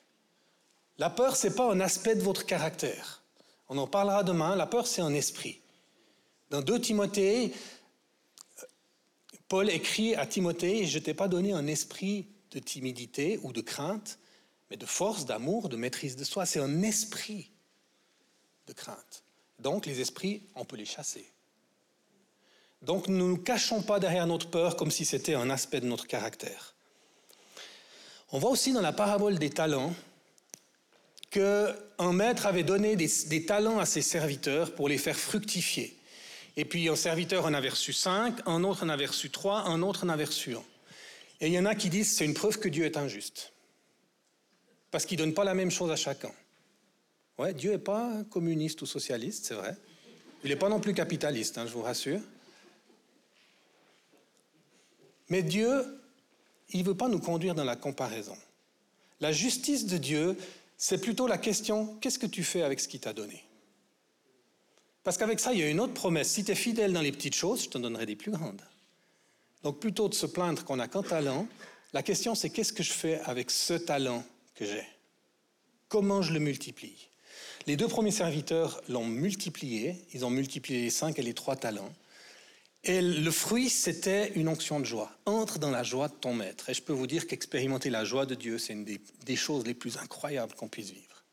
La 0.98 1.11
peur, 1.11 1.37
ce 1.37 1.46
n'est 1.46 1.55
pas 1.55 1.70
un 1.70 1.81
aspect 1.81 2.14
de 2.14 2.22
votre 2.22 2.46
caractère. 2.46 3.22
On 3.68 3.79
en 3.79 3.87
parlera 3.87 4.24
demain. 4.24 4.57
La 4.57 4.66
peur, 4.66 4.87
c'est 4.87 5.02
un 5.02 5.14
esprit. 5.14 5.61
Dans 6.50 6.62
2 6.62 6.81
Timothée, 6.81 7.52
Paul 9.48 9.70
écrit 9.70 10.14
à 10.16 10.26
Timothée, 10.26 10.87
je 10.87 10.98
ne 10.98 11.05
t'ai 11.05 11.14
pas 11.14 11.29
donné 11.29 11.52
un 11.52 11.66
esprit 11.66 12.26
de 12.50 12.59
timidité 12.59 13.38
ou 13.42 13.52
de 13.52 13.61
crainte, 13.61 14.18
mais 14.70 14.76
de 14.76 14.87
force, 14.87 15.24
d'amour, 15.24 15.68
de 15.68 15.76
maîtrise 15.76 16.16
de 16.16 16.24
soi. 16.24 16.46
C'est 16.46 16.61
un 16.61 16.83
esprit 16.83 17.50
de 18.66 18.72
crainte. 18.72 19.22
Donc 19.61 19.87
les 19.87 20.00
esprits, 20.00 20.42
on 20.55 20.64
peut 20.64 20.76
les 20.76 20.85
chasser. 20.85 21.31
Donc 22.87 23.09
ne 23.09 23.16
nous 23.16 23.37
cachons 23.37 23.83
pas 23.83 23.99
derrière 23.99 24.29
notre 24.29 24.49
peur 24.49 24.77
comme 24.77 24.92
si 24.92 25.05
c'était 25.05 25.35
un 25.35 25.51
aspect 25.51 25.81
de 25.81 25.87
notre 25.87 26.07
caractère. 26.07 26.77
On 28.31 28.38
voit 28.38 28.51
aussi 28.51 28.72
dans 28.72 28.81
la 28.81 28.92
parabole 28.92 29.40
des 29.40 29.51
talents 29.51 29.92
qu'un 31.31 32.12
maître 32.12 32.46
avait 32.46 32.62
donné 32.62 32.94
des, 32.94 33.44
talents 33.44 33.81
à 33.81 33.87
ses 33.87 34.03
serviteurs 34.03 34.72
pour 34.72 34.88
les 34.88 34.99
faire 34.99 35.18
fructifier. 35.18 35.99
Et 36.57 36.64
puis 36.64 36.88
un 36.88 36.94
serviteur 36.94 37.44
en 37.44 37.55
avait 37.55 37.70
reçu 37.70 37.92
cinq, 37.92 38.37
un 38.46 38.62
autre 38.62 38.85
en 38.85 38.88
avait 38.88 39.07
reçu 39.07 39.31
trois, 39.31 39.62
un 39.62 39.83
autre 39.83 40.07
en 40.07 40.09
avait 40.09 40.25
reçu 40.25 40.55
un. 40.55 40.62
Et 41.40 41.49
il 41.49 41.53
y 41.53 41.59
en 41.59 41.66
a 41.66 41.75
qui 41.75 41.90
disent 41.90 42.16
c'est 42.16 42.25
une 42.25 42.35
preuve 42.35 42.61
que 42.61 42.68
Dieu 42.68 42.85
est 42.85 42.96
injuste. 42.96 43.53
Parce 44.92 45.07
qu'il 45.07 45.18
ne 45.18 45.25
donne 45.25 45.35
pas 45.35 45.44
la 45.44 45.55
même 45.55 45.72
chose 45.72 45.90
à 45.90 45.96
chacun. 45.96 46.33
Ouais, 47.37 47.53
Dieu 47.53 47.72
n'est 47.72 47.79
pas 47.79 48.12
communiste 48.31 48.81
ou 48.83 48.87
socialiste, 48.87 49.46
c'est 49.46 49.55
vrai. 49.55 49.77
Il 50.44 50.51
n'est 50.51 50.57
pas 50.57 50.68
non 50.68 50.79
plus 50.79 50.94
capitaliste, 50.94 51.59
hein, 51.59 51.66
je 51.66 51.72
vous 51.72 51.83
rassure. 51.83 52.20
Mais 55.28 55.42
Dieu, 55.42 55.84
il 56.70 56.80
ne 56.80 56.84
veut 56.84 56.96
pas 56.96 57.08
nous 57.08 57.20
conduire 57.20 57.54
dans 57.54 57.64
la 57.64 57.76
comparaison. 57.76 58.36
La 59.20 59.32
justice 59.32 59.86
de 59.86 59.98
Dieu, 59.98 60.36
c'est 60.76 61.00
plutôt 61.00 61.26
la 61.26 61.38
question, 61.38 61.96
qu'est-ce 62.00 62.18
que 62.18 62.26
tu 62.26 62.44
fais 62.44 62.62
avec 62.62 62.80
ce 62.80 62.88
qu'il 62.88 63.00
t'a 63.00 63.12
donné? 63.12 63.42
Parce 65.02 65.16
qu'avec 65.16 65.40
ça, 65.40 65.52
il 65.52 65.60
y 65.60 65.62
a 65.62 65.70
une 65.70 65.80
autre 65.80 65.94
promesse. 65.94 66.30
Si 66.30 66.44
tu 66.44 66.52
es 66.52 66.54
fidèle 66.54 66.92
dans 66.92 67.00
les 67.00 67.12
petites 67.12 67.34
choses, 67.34 67.64
je 67.64 67.68
te 67.68 67.78
donnerai 67.78 68.06
des 68.06 68.16
plus 68.16 68.32
grandes. 68.32 68.60
Donc 69.62 69.80
plutôt 69.80 70.08
de 70.08 70.14
se 70.14 70.26
plaindre 70.26 70.64
qu'on 70.64 70.76
n'a 70.76 70.88
qu'un 70.88 71.02
talent, 71.02 71.48
la 71.92 72.02
question 72.02 72.34
c'est 72.34 72.50
qu'est-ce 72.50 72.72
que 72.72 72.82
je 72.82 72.92
fais 72.92 73.20
avec 73.20 73.50
ce 73.50 73.74
talent 73.74 74.24
que 74.54 74.64
j'ai? 74.64 74.86
Comment 75.88 76.22
je 76.22 76.32
le 76.32 76.40
multiplie? 76.40 77.08
Les 77.66 77.76
deux 77.76 77.88
premiers 77.88 78.12
serviteurs 78.12 78.80
l'ont 78.88 79.06
multiplié, 79.06 79.96
ils 80.12 80.24
ont 80.24 80.30
multiplié 80.30 80.82
les 80.82 80.90
cinq 80.90 81.18
et 81.18 81.22
les 81.22 81.34
trois 81.34 81.56
talents. 81.56 81.92
Et 82.88 83.03
le 83.03 83.31
fruit, 83.33 83.68
c'était 83.68 84.33
une 84.35 84.49
onction 84.49 84.79
de 84.79 84.85
joie. 84.85 85.11
Entre 85.27 85.59
dans 85.59 85.72
la 85.72 85.83
joie 85.83 86.07
de 86.07 86.14
ton 86.14 86.33
maître. 86.33 86.70
Et 86.70 86.75
je 86.75 86.81
peux 86.81 86.92
vous 86.92 87.09
dire 87.09 87.27
qu'expérimenter 87.27 87.90
la 87.90 88.05
joie 88.05 88.27
de 88.27 88.37
Dieu, 88.37 88.59
c'est 88.59 88.75
une 88.75 88.85
des, 88.85 89.37
choses 89.37 89.66
les 89.66 89.75
plus 89.75 89.99
incroyables 89.99 90.55
qu'on 90.55 90.68
puisse 90.68 90.90
vivre. 90.90 91.25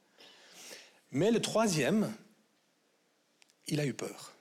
Mais 1.11 1.29
le 1.29 1.39
troisième, 1.39 2.11
il 3.67 3.79
a 3.79 3.85
eu 3.85 3.93
peur. 3.93 4.33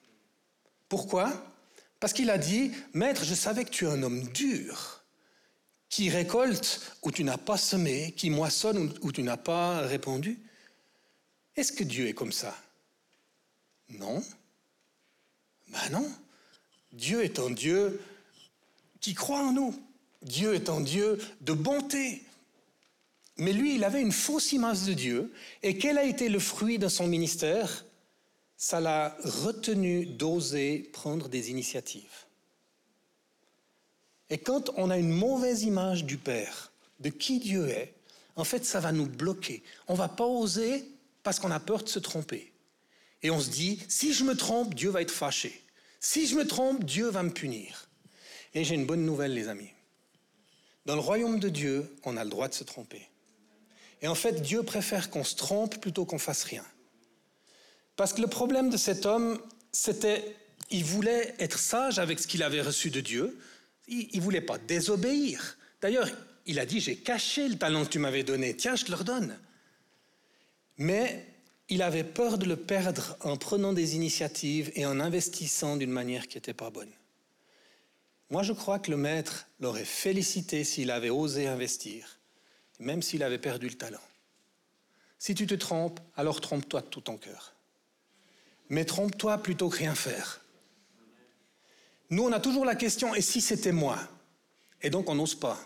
Pourquoi? 0.89 1.31
Parce 2.01 2.15
qu'il 2.15 2.31
a 2.31 2.39
dit, 2.39 2.73
Maître, 2.95 3.27
je 3.27 3.35
savais 3.35 3.67
que 3.67 3.71
tu 3.71 3.85
es 3.85 3.89
un 3.89 4.03
homme 4.03 4.27
dur, 4.29 5.05
qui 5.91 6.09
récolte 6.09 6.97
où 7.03 7.13
tu 7.13 7.25
n'as 7.25 7.37
pas 7.37 7.59
semé, 7.59 8.13
qui 8.13 8.31
moissonne 8.31 8.91
où 9.03 9.13
tu 9.13 9.23
n'as 9.23 9.37
pas 9.37 9.81
répondu. 9.81 10.41
Est-ce 11.57 11.73
que 11.73 11.85
Dieu 11.85 12.09
est 12.09 12.15
comme 12.15 12.33
ça? 12.33 12.57
Non. 13.91 14.25
Ben 15.69 15.91
non. 15.91 16.11
Dieu 16.93 17.25
est 17.25 17.39
un 17.39 17.51
Dieu 17.51 18.01
qui 19.01 19.15
croit 19.15 19.41
en 19.41 19.53
nous. 19.53 19.75
Dieu 20.23 20.55
est 20.55 20.69
un 20.69 20.81
Dieu 20.81 21.19
de 21.41 21.53
bonté. 21.53 22.23
Mais 23.37 23.53
lui, 23.53 23.75
il 23.75 23.85
avait 23.85 24.03
une 24.03 24.13
fausse 24.13 24.53
image 24.53 24.83
de 24.83 24.93
Dieu. 24.93 25.33
Et 25.63 25.79
quel 25.79 25.99
a 25.99 26.05
été 26.05 26.29
le 26.29 26.39
fruit 26.39 26.79
de 26.79 26.89
son 26.89 27.07
ministère? 27.07 27.85
Ça 28.57 28.81
l'a 28.81 29.17
retenu 29.25 30.07
d'oser 30.07 30.91
prendre 30.93 31.29
des 31.29 31.51
initiatives. 31.51 32.27
Et 34.31 34.39
quand 34.39 34.71
on 34.77 34.91
a 34.91 34.99
une 34.99 35.11
mauvaise 35.11 35.63
image 35.65 36.05
du 36.05 36.17
Père, 36.17 36.73
de 37.01 37.09
qui 37.09 37.41
Dieu 37.41 37.69
est, 37.69 37.95
en 38.37 38.45
fait, 38.45 38.65
ça 38.65 38.81
va 38.81 38.93
nous 38.93 39.07
bloquer. 39.07 39.63
On 39.89 39.95
va 39.95 40.09
pas 40.09 40.27
oser 40.27 40.85
parce 41.23 41.39
qu'on 41.39 41.51
a 41.51 41.61
peur 41.61 41.83
de 41.83 41.89
se 41.89 41.99
tromper. 41.99 42.53
Et 43.23 43.31
on 43.31 43.41
se 43.41 43.51
dit, 43.51 43.81
si 43.89 44.13
je 44.13 44.25
me 44.25 44.37
trompe, 44.37 44.75
Dieu 44.75 44.91
va 44.91 45.03
être 45.03 45.11
fâché. 45.11 45.62
Si 46.05 46.27
je 46.27 46.35
me 46.35 46.45
trompe, 46.45 46.85
Dieu 46.85 47.09
va 47.09 47.23
me 47.23 47.31
punir. 47.31 47.89
Et 48.55 48.65
j'ai 48.65 48.75
une 48.75 48.87
bonne 48.87 49.07
nouvelle, 49.07 49.35
les 49.35 49.49
amis. 49.49 49.71
Dans 50.85 50.97
le 50.97 51.01
royaume 51.01 51.39
de 51.39 51.49
Dieu, 51.49 51.95
on 52.03 52.17
a 52.17 52.25
le 52.25 52.29
droit 52.29 52.49
de 52.49 52.55
se 52.55 52.65
tromper. 52.65 53.09
Et 54.03 54.09
en 54.09 54.17
fait, 54.17 54.43
Dieu 54.43 54.65
préfère 54.65 55.11
qu'on 55.11 55.23
se 55.23 55.37
trompe 55.37 55.81
plutôt 55.81 56.05
qu'on 56.05 56.19
fasse 56.19 56.43
rien. 56.43 56.65
Parce 57.95 58.13
que 58.13 58.21
le 58.21 58.27
problème 58.27 58.69
de 58.69 58.77
cet 58.77 59.07
homme, 59.07 59.41
c'était, 59.71 60.37
il 60.71 60.85
voulait 60.85 61.37
être 61.39 61.61
sage 61.61 62.01
avec 62.01 62.19
ce 62.19 62.27
qu'il 62.27 62.43
avait 62.43 62.63
reçu 62.63 62.91
de 62.91 63.01
Dieu. 63.01 63.39
Il 63.87 64.09
ne 64.13 64.21
voulait 64.21 64.41
pas 64.41 64.59
désobéir. 64.59 65.57
D'ailleurs, 65.81 66.11
il 66.47 66.59
a 66.59 66.67
dit, 66.67 66.81
j'ai 66.81 66.97
caché 66.97 67.49
le 67.49 67.57
talent 67.57 67.85
que 67.85 67.91
tu 67.91 68.01
m'avais 68.01 68.25
donné. 68.25 68.57
Tiens, 68.57 68.75
je 68.75 68.87
te 68.87 68.91
le 68.91 68.97
redonne. 68.97 69.39
Mais 70.79 71.32
il 71.73 71.81
avait 71.81 72.05
peur 72.05 72.37
de 72.37 72.45
le 72.45 72.57
perdre 72.57 73.17
en 73.21 73.39
prenant 73.39 73.73
des 73.73 73.97
initiatives 73.97 74.71
et 74.75 74.85
en 74.85 75.01
investissant 75.01 75.79
d'une 75.79 75.91
manière 75.91 76.29
qui 76.29 76.37
n'était 76.37 76.53
pas 76.53 76.69
bonne. 76.69 76.93
Moi, 78.29 78.43
je 78.43 78.53
crois 78.53 78.79
que 78.79 78.91
le 78.91 78.99
maître 78.99 79.47
l'aurait 79.59 79.87
félicité 79.87 80.65
s'il 80.65 80.91
avait 80.91 81.09
osé 81.09 81.47
investir, 81.49 82.19
même 82.79 83.01
s'il 83.01 83.23
avait 83.23 83.39
perdu 83.39 83.71
le 83.71 83.75
talent. 83.75 84.07
Si 85.19 85.35
tu 85.35 85.47
te 85.47 85.55
trompes, 85.55 85.99
alors 86.15 86.43
trompe-toi 86.43 86.83
de 86.83 86.89
tout 86.89 87.01
ton 87.01 87.17
cœur. 87.17 87.55
Mais 88.69 88.85
trompe-toi 88.85 89.39
plutôt 89.39 89.71
que 89.71 89.79
rien 89.79 89.95
faire. 89.95 90.45
Nous, 92.11 92.23
on 92.23 92.33
a 92.33 92.41
toujours 92.41 92.67
la 92.67 92.75
question, 92.75 93.15
et 93.15 93.23
si 93.23 93.41
c'était 93.41 93.73
moi? 93.73 93.99
Et 94.83 94.91
donc, 94.91 95.09
on 95.09 95.15
n'ose 95.15 95.37
pas. 95.37 95.59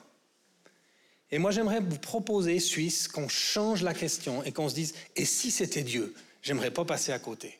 Et 1.30 1.38
moi, 1.38 1.50
j'aimerais 1.50 1.80
vous 1.80 1.98
proposer, 1.98 2.60
Suisse, 2.60 3.08
qu'on 3.08 3.28
change 3.28 3.82
la 3.82 3.94
question 3.94 4.42
et 4.44 4.52
qu'on 4.52 4.68
se 4.68 4.74
dise, 4.74 4.94
et 5.16 5.24
si 5.24 5.50
c'était 5.50 5.82
Dieu? 5.82 6.14
J'aimerais 6.42 6.70
pas 6.70 6.84
passer 6.84 7.12
à 7.12 7.18
côté. 7.18 7.58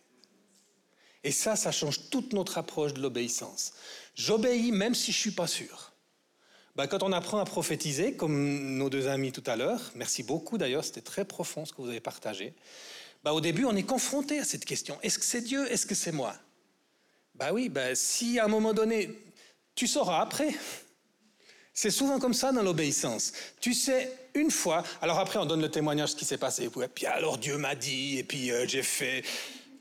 Et 1.24 1.32
ça, 1.32 1.56
ça 1.56 1.72
change 1.72 2.08
toute 2.08 2.32
notre 2.32 2.58
approche 2.58 2.94
de 2.94 3.00
l'obéissance. 3.00 3.72
J'obéis 4.14 4.70
même 4.70 4.94
si 4.94 5.10
je 5.10 5.18
suis 5.18 5.32
pas 5.32 5.48
sûr. 5.48 5.92
Ben, 6.76 6.86
quand 6.86 7.02
on 7.02 7.10
apprend 7.10 7.38
à 7.38 7.44
prophétiser, 7.44 8.14
comme 8.14 8.76
nos 8.76 8.90
deux 8.90 9.08
amis 9.08 9.32
tout 9.32 9.42
à 9.46 9.56
l'heure, 9.56 9.90
merci 9.96 10.22
beaucoup 10.22 10.58
d'ailleurs, 10.58 10.84
c'était 10.84 11.00
très 11.00 11.24
profond 11.24 11.64
ce 11.64 11.72
que 11.72 11.82
vous 11.82 11.88
avez 11.88 12.00
partagé. 12.00 12.54
Ben, 13.24 13.32
au 13.32 13.40
début, 13.40 13.64
on 13.64 13.74
est 13.74 13.82
confronté 13.82 14.38
à 14.38 14.44
cette 14.44 14.64
question. 14.64 14.98
Est-ce 15.02 15.18
que 15.18 15.24
c'est 15.24 15.40
Dieu? 15.40 15.68
Est-ce 15.72 15.86
que 15.86 15.96
c'est 15.96 16.12
moi? 16.12 16.36
Ben 17.34 17.52
oui, 17.52 17.68
ben, 17.70 17.96
si 17.96 18.38
à 18.38 18.44
un 18.44 18.48
moment 18.48 18.72
donné, 18.72 19.10
tu 19.74 19.86
sauras 19.88 20.20
après. 20.20 20.54
C'est 21.78 21.90
souvent 21.90 22.18
comme 22.18 22.32
ça 22.32 22.52
dans 22.52 22.62
l'obéissance. 22.62 23.34
Tu 23.60 23.74
sais 23.74 24.10
une 24.34 24.50
fois, 24.50 24.82
alors 25.02 25.18
après 25.18 25.38
on 25.38 25.44
donne 25.44 25.60
le 25.60 25.70
témoignage 25.70 26.08
de 26.08 26.12
ce 26.12 26.16
qui 26.16 26.24
s'est 26.24 26.38
passé, 26.38 26.64
et 26.64 26.88
puis 26.88 27.04
alors 27.04 27.36
Dieu 27.36 27.58
m'a 27.58 27.74
dit, 27.74 28.16
et 28.16 28.24
puis 28.24 28.50
euh, 28.50 28.66
j'ai 28.66 28.82
fait. 28.82 29.22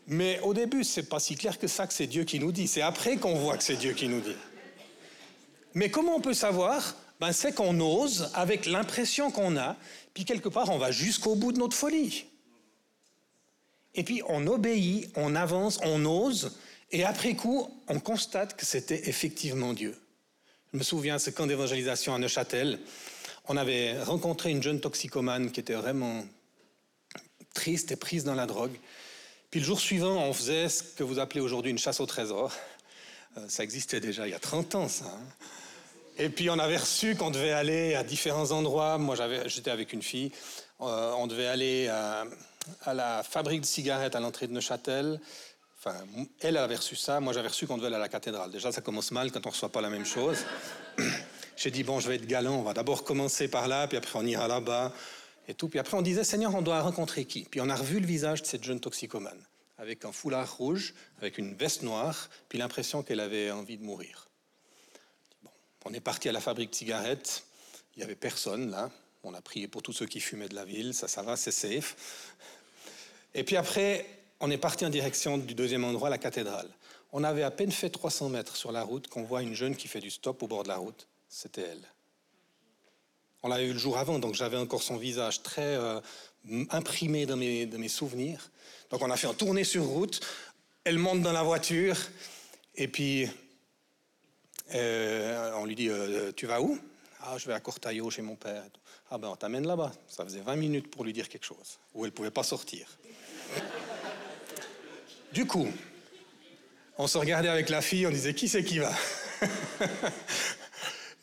Mais 0.08 0.42
au 0.42 0.54
début, 0.54 0.84
c'est 0.84 1.08
pas 1.08 1.22
si 1.22 1.36
clair 1.36 1.58
que 1.58 1.68
ça 1.68 1.88
que 1.88 1.94
c'est 1.94 2.06
Dieu 2.06 2.26
qui 2.26 2.38
nous 2.38 2.52
dit. 2.52 2.68
C'est 2.68 2.82
après 2.82 3.16
qu'on 3.16 3.36
voit 3.36 3.58
que 3.58 3.64
c'est 3.64 3.78
Dieu 3.78 3.94
qui 3.94 4.10
nous 4.10 4.20
dit. 4.20 4.36
Mais 5.74 5.90
comment 5.90 6.18
on 6.18 6.20
peut 6.20 6.34
savoir? 6.34 6.98
Ben, 7.22 7.32
C'est 7.32 7.56
qu'on 7.56 7.80
ose 7.80 8.30
avec 8.34 8.66
l'impression 8.66 9.32
qu'on 9.32 9.56
a, 9.56 9.78
puis 10.14 10.26
quelque 10.26 10.50
part, 10.50 10.70
on 10.72 10.78
va 10.78 10.92
jusqu'au 10.92 11.36
bout 11.36 11.54
de 11.54 11.60
notre 11.60 11.78
folie. 11.78 12.26
Et 13.94 14.04
puis 14.04 14.22
on 14.28 14.46
obéit, 14.48 15.10
on 15.16 15.34
avance, 15.34 15.80
on 15.82 16.04
ose, 16.04 16.58
et 16.92 17.06
après 17.06 17.36
coup, 17.36 17.70
on 17.88 18.02
constate 18.02 18.58
que 18.58 18.66
c'était 18.66 19.08
effectivement 19.08 19.72
Dieu. 19.72 19.98
Je 20.76 20.80
me 20.80 20.84
souviens, 20.84 21.20
ce 21.20 21.30
camp 21.30 21.48
d'évangélisation 21.48 22.14
à 22.14 22.20
Neuchâtel, 22.20 22.82
on 23.48 23.56
avait 23.56 23.98
rencontré 24.04 24.52
une 24.52 24.62
jeune 24.62 24.82
toxicomane 24.82 25.50
qui 25.50 25.62
était 25.62 25.74
vraiment 25.74 26.26
triste 27.54 27.94
et 27.94 27.96
prise 27.96 28.26
dans 28.26 28.36
la 28.36 28.46
drogue. 28.46 28.78
Puis 29.52 29.62
le 29.62 29.66
jour 29.66 29.80
suivant, 29.80 30.22
on 30.22 30.34
faisait 30.34 30.68
ce 30.68 30.84
que 30.84 31.04
vous 31.04 31.18
appelez 31.18 31.40
aujourd'hui 31.40 31.72
une 31.72 31.78
chasse 31.78 32.02
au 32.02 32.06
trésor. 32.06 32.52
Euh, 33.38 33.46
ça 33.48 33.64
existait 33.64 34.02
déjà 34.02 34.28
il 34.28 34.32
y 34.32 34.34
a 34.34 34.40
30 34.40 34.76
ans, 34.76 34.90
ça. 34.90 35.06
Hein. 35.06 35.48
Et 36.18 36.28
puis 36.28 36.50
on 36.50 36.60
avait 36.60 36.76
reçu 36.76 37.16
qu'on 37.16 37.32
devait 37.32 37.54
aller 37.54 37.96
à 37.96 38.04
différents 38.04 38.52
endroits. 38.52 38.98
Moi, 38.98 39.16
j'étais 39.46 39.72
avec 39.72 39.94
une 39.94 40.02
fille. 40.02 40.34
Euh, 40.82 41.14
on 41.18 41.28
devait 41.28 41.48
aller 41.48 41.88
à, 41.88 42.26
la 42.94 43.24
fabrique 43.24 43.62
de 43.62 43.66
cigarettes 43.66 44.18
à 44.18 44.20
l'entrée 44.20 44.48
de 44.48 44.52
Neuchâtel. 44.52 45.22
Enfin, 45.86 46.04
elle 46.40 46.58
avait 46.58 46.78
reçu 46.78 46.96
ça. 46.96 47.20
Moi, 47.20 47.32
j'avais 47.32 47.48
reçu 47.48 47.68
qu'on 47.68 47.78
devait 47.78 47.88
aller 47.88 47.98
à 47.98 48.00
la 48.00 48.10
cathédrale. 48.10 48.50
Déjà, 48.50 48.72
ça 48.72 48.82
commence 48.82 49.12
mal 49.12 49.32
quand 49.32 49.46
on 49.46 49.50
ne 49.50 49.54
reçoit 49.54 49.72
pas 49.72 49.82
la 49.82 49.90
même 49.90 50.06
chose. 50.06 50.40
J'ai 51.58 51.70
dit, 51.70 51.84
bon, 51.84 52.00
je 52.00 52.10
vais 52.10 52.16
être 52.16 52.26
galant. 52.26 52.56
On 52.56 52.64
va 52.64 52.74
d'abord 52.74 53.04
commencer 53.04 53.48
par 53.48 53.68
là, 53.68 53.88
puis 53.88 53.98
après 53.98 54.18
on 54.18 54.26
ira 54.26 54.48
là-bas 54.48 54.92
et 55.48 55.54
tout. 55.54 55.70
Puis 55.70 55.78
après, 55.78 55.96
on 55.96 56.02
disait, 56.02 56.24
Seigneur, 56.24 56.56
on 56.56 56.64
doit 56.64 56.82
rencontrer 56.82 57.26
qui? 57.26 57.44
Puis 57.44 57.62
on 57.62 57.70
a 57.70 57.76
revu 57.76 58.00
le 58.00 58.08
visage 58.08 58.42
de 58.42 58.48
cette 58.48 58.64
jeune 58.64 58.80
toxicomane, 58.80 59.40
avec 59.78 60.06
un 60.06 60.12
foulard 60.12 60.58
rouge, 60.58 60.96
avec 61.20 61.38
une 61.38 61.54
veste 61.54 61.84
noire, 61.84 62.30
puis 62.50 62.58
l'impression 62.58 63.04
qu'elle 63.04 63.20
avait 63.20 63.52
envie 63.52 63.78
de 63.78 63.84
mourir. 63.84 64.28
Bon, 65.44 65.52
on 65.86 65.94
est 65.94 66.02
parti 66.02 66.28
à 66.28 66.32
la 66.32 66.42
fabrique 66.42 66.72
de 66.72 66.76
cigarettes. 66.76 67.44
Il 67.96 68.00
n'y 68.00 68.04
avait 68.04 68.16
personne 68.16 68.72
là. 68.72 68.90
On 69.24 69.36
a 69.36 69.42
prié 69.42 69.68
pour 69.68 69.84
tous 69.84 69.94
ceux 69.94 70.08
qui 70.08 70.20
fumaient 70.20 70.50
de 70.50 70.56
la 70.56 70.66
ville. 70.66 70.96
Ça, 70.96 71.08
ça 71.08 71.22
va, 71.22 71.38
c'est 71.38 71.52
safe. 71.52 71.96
Et 73.36 73.44
puis 73.44 73.56
après, 73.56 74.06
on 74.40 74.52
est 74.52 74.58
parti 74.58 74.86
en 74.86 74.90
direction 74.90 75.38
du 75.38 75.56
deuxième 75.56 75.84
endroit, 75.84 76.10
la 76.10 76.18
cathédrale. 76.18 76.70
On 77.12 77.24
avait 77.24 77.44
à 77.44 77.52
peine 77.52 77.72
fait 77.72 77.90
300 77.90 78.30
mètres 78.30 78.56
sur 78.56 78.72
la 78.72 78.84
route 78.84 79.08
qu'on 79.08 79.24
voit 79.24 79.42
une 79.42 79.54
jeune 79.54 79.76
qui 79.76 79.88
fait 79.88 80.02
du 80.02 80.10
stop 80.10 80.44
au 80.44 80.48
bord 80.48 80.64
de 80.64 80.68
la 80.68 80.78
route. 80.78 81.08
C'était 81.30 81.62
elle. 81.62 81.88
On 83.44 83.48
l'avait 83.48 83.68
vu 83.68 83.74
le 83.74 83.80
jour 83.80 83.98
avant, 83.98 84.20
donc 84.20 84.34
j'avais 84.34 84.58
encore 84.58 84.82
son 84.82 84.98
visage 84.98 85.44
très 85.44 85.76
euh, 85.78 86.00
imprimé 86.72 87.26
dans 87.26 87.38
mes, 87.38 87.88
souvenirs. 87.88 88.50
Donc 88.90 89.02
on 89.02 89.10
a 89.10 89.18
fait 89.18 89.28
un 89.28 89.34
tournée 89.34 89.64
sur 89.64 89.86
route. 89.86 90.20
Elle 90.84 90.98
monte 90.98 91.22
dans 91.22 91.32
la 91.32 91.44
voiture 91.44 91.96
et 92.76 92.88
puis 92.88 93.30
euh, 94.74 95.54
on 95.58 95.66
lui 95.66 95.76
dit 95.76 95.90
euh, 95.90 96.32
Tu 96.32 96.48
vas 96.48 96.62
où 96.62 96.78
Ah, 97.22 97.38
je 97.38 97.46
vais 97.46 97.54
à 97.54 97.60
Cortaillot 97.60 98.10
chez 98.10 98.22
mon 98.22 98.36
père. 98.36 98.64
Ah 99.10 99.18
ben 99.18 99.30
on 99.30 99.36
t'amène 99.36 99.68
là-bas. 99.68 99.92
Ça 100.08 100.26
faisait 100.26 100.42
20 100.42 100.56
minutes 100.56 100.90
pour 100.90 101.06
lui 101.06 101.14
dire 101.14 101.30
quelque 101.30 101.46
chose, 101.46 101.80
où 101.94 102.04
elle 102.04 102.12
ne 102.12 102.16
pouvait 102.16 102.32
pas 102.32 102.44
sortir. 102.44 102.88
Du 105.36 105.46
coup, 105.46 105.68
on 106.98 107.08
se 107.08 107.18
regardait 107.18 107.50
avec 107.50 107.68
la 107.68 107.82
fille, 107.82 108.08
on 108.08 108.10
disait 108.10 108.34
Qui 108.34 108.48
c'est 108.48 108.64
qui 108.64 108.80
va? 108.80 108.94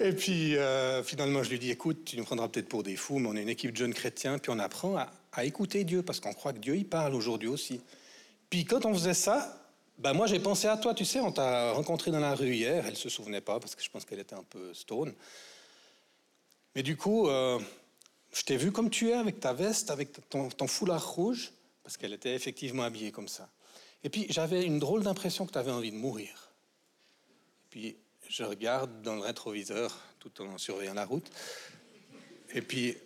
Et 0.00 0.12
puis 0.12 0.54
euh, 0.58 1.02
finalement, 1.02 1.42
je 1.42 1.48
lui 1.48 1.58
dis 1.58 1.70
écoute, 1.70 2.04
tu 2.04 2.18
nous 2.18 2.24
prendras 2.24 2.48
peut-être 2.48 2.68
pour 2.68 2.82
des 2.82 2.94
fous, 2.94 3.18
mais 3.18 3.28
on 3.30 3.36
est 3.36 3.40
une 3.42 3.48
équipe 3.48 3.70
de 3.72 3.76
jeunes 3.78 3.94
chrétiens, 3.94 4.38
puis 4.38 4.52
on 4.54 4.58
apprend 4.58 4.98
à, 4.98 5.44
écouter 5.44 5.84
Dieu 5.84 6.02
parce 6.02 6.20
qu'on 6.20 6.34
croit 6.34 6.52
que 6.52 6.58
Dieu 6.58 6.76
il 6.76 6.86
parle 6.86 7.14
aujourd'hui 7.14 7.48
aussi. 7.48 7.80
Puis 8.50 8.66
quand 8.66 8.84
on 8.84 8.92
faisait 8.92 9.14
ça, 9.14 9.66
ben 9.96 10.12
moi 10.12 10.26
j'ai 10.26 10.40
pensé 10.40 10.68
à 10.68 10.76
toi, 10.76 10.92
tu 10.92 11.06
sais, 11.06 11.20
on 11.20 11.32
t'a 11.32 11.72
rencontré 11.72 12.10
dans 12.10 12.20
la 12.20 12.34
rue 12.34 12.54
hier, 12.54 12.84
elle 12.86 12.96
se 12.96 13.08
souvenait 13.08 13.40
pas 13.40 13.60
parce 13.60 13.74
que 13.74 13.82
je 13.82 13.88
pense 13.88 14.04
qu'elle 14.04 14.20
était 14.20 14.34
un 14.34 14.44
peu 14.44 14.74
stone. 14.74 15.14
Mais 16.74 16.82
du 16.82 16.98
coup, 16.98 17.28
euh, 17.28 17.58
je 18.34 18.42
t'ai 18.42 18.58
vu 18.58 18.72
comme 18.72 18.90
tu 18.90 19.08
es 19.08 19.14
avec 19.14 19.40
ta 19.40 19.54
veste, 19.54 19.90
avec 19.90 20.10
ton 20.28 20.66
foulard 20.66 21.14
rouge, 21.14 21.52
parce 21.82 21.96
qu'elle 21.96 22.12
était 22.12 22.34
effectivement 22.34 22.82
habillée 22.82 23.10
comme 23.10 23.28
ça. 23.28 23.48
Et 24.04 24.10
puis 24.10 24.26
j'avais 24.30 24.64
une 24.64 24.78
drôle 24.78 25.02
d'impression 25.02 25.46
que 25.46 25.52
tu 25.52 25.58
avais 25.58 25.70
envie 25.70 25.92
de 25.92 25.96
mourir. 25.96 26.52
Et 27.30 27.68
puis 27.70 27.96
je 28.28 28.44
regarde 28.44 29.02
dans 29.02 29.14
le 29.14 29.20
rétroviseur 29.20 29.98
tout 30.18 30.40
en 30.40 30.56
surveillant 30.56 30.94
la 30.94 31.04
route. 31.04 31.30
Et 32.54 32.62
puis, 32.62 32.96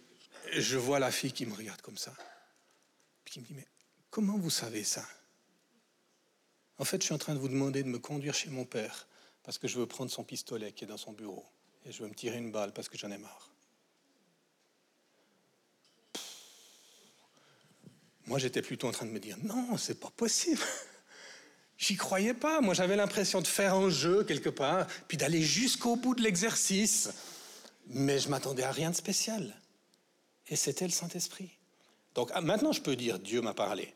je 0.53 0.77
vois 0.77 0.99
la 0.99 1.11
fille 1.11 1.33
qui 1.33 1.47
me 1.47 1.55
regarde 1.55 1.81
comme 1.81 1.97
ça. 1.97 2.13
Puis 3.25 3.35
qui 3.35 3.41
me 3.41 3.45
dit, 3.47 3.55
mais 3.55 3.67
comment 4.11 4.39
vous 4.39 4.51
savez 4.51 4.85
ça? 4.85 5.05
En 6.79 6.85
fait, 6.85 7.01
je 7.01 7.07
suis 7.07 7.15
en 7.15 7.19
train 7.19 7.35
de 7.35 7.39
vous 7.39 7.49
demander 7.49 7.83
de 7.83 7.89
me 7.89 7.99
conduire 7.99 8.35
chez 8.35 8.51
mon 8.51 8.65
père 8.65 9.09
parce 9.43 9.59
que 9.59 9.67
je 9.67 9.79
veux 9.79 9.87
prendre 9.87 10.11
son 10.11 10.25
pistolet 10.25 10.73
qui 10.73 10.85
est 10.85 10.89
dans 10.89 10.97
son 10.97 11.13
bureau 11.13 11.45
et 11.85 11.93
je 11.93 12.03
veux 12.03 12.09
me 12.09 12.15
tirer 12.15 12.39
une 12.39 12.53
balle 12.53 12.73
parce 12.73 12.89
que 12.89 12.99
j'en 12.99 13.11
ai 13.11 13.19
marre. 13.19 13.51
Moi, 18.27 18.39
j'étais 18.39 18.63
plutôt 18.63 18.89
en 18.89 18.93
train 18.93 19.07
de 19.07 19.11
me 19.11 19.21
dire, 19.21 19.37
non, 19.43 19.77
c'est 19.77 20.01
pas 20.01 20.11
possible. 20.11 20.61
J'y 21.79 21.97
croyais 21.97 22.35
pas. 22.35 22.61
Moi, 22.61 22.75
j'avais 22.75 22.97
l'impression 22.97 23.41
de 23.41 23.47
faire 23.47 23.75
un 23.75 23.91
jeu 23.91 24.25
quelque 24.25 24.49
part, 24.49 24.87
puis 25.09 25.17
d'aller 25.17 25.43
jusqu'au 25.43 25.97
bout 25.97 26.15
de 26.15 26.23
l'exercice. 26.23 27.11
mais 27.89 28.19
je 28.19 28.29
m'attendais 28.29 28.65
à 28.65 28.73
rien 28.73 28.91
de 28.91 28.97
spécial. 28.97 29.55
Et 30.49 30.57
c'était 30.57 30.87
le 30.87 30.93
Saint-Esprit. 30.93 31.51
Donc 32.15 32.31
ah, 32.35 32.41
maintenant, 32.41 32.73
je 32.73 32.81
peux 32.81 32.97
dire 32.97 33.19
Dieu 33.19 33.43
m'a 33.43 33.55
parlé. 33.55 33.95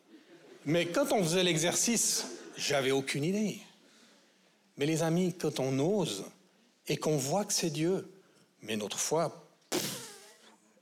Mais 0.67 0.87
quand 0.87 1.13
on 1.13 1.23
faisait 1.23 1.43
l'exercice, 1.43 2.27
j'avais 2.57 2.91
aucune 2.91 3.25
idée. 3.25 3.61
Mais 4.77 4.87
les 4.87 5.03
amis, 5.03 5.35
quand 5.37 5.59
on 5.59 5.79
ose 5.79 6.25
et 6.87 6.97
qu'on 6.97 7.17
voit 7.17 7.45
que 7.45 7.53
c'est 7.53 7.71
Dieu, 7.71 8.11
mais 8.63 8.77
notre 8.77 8.99
foi, 8.99 9.49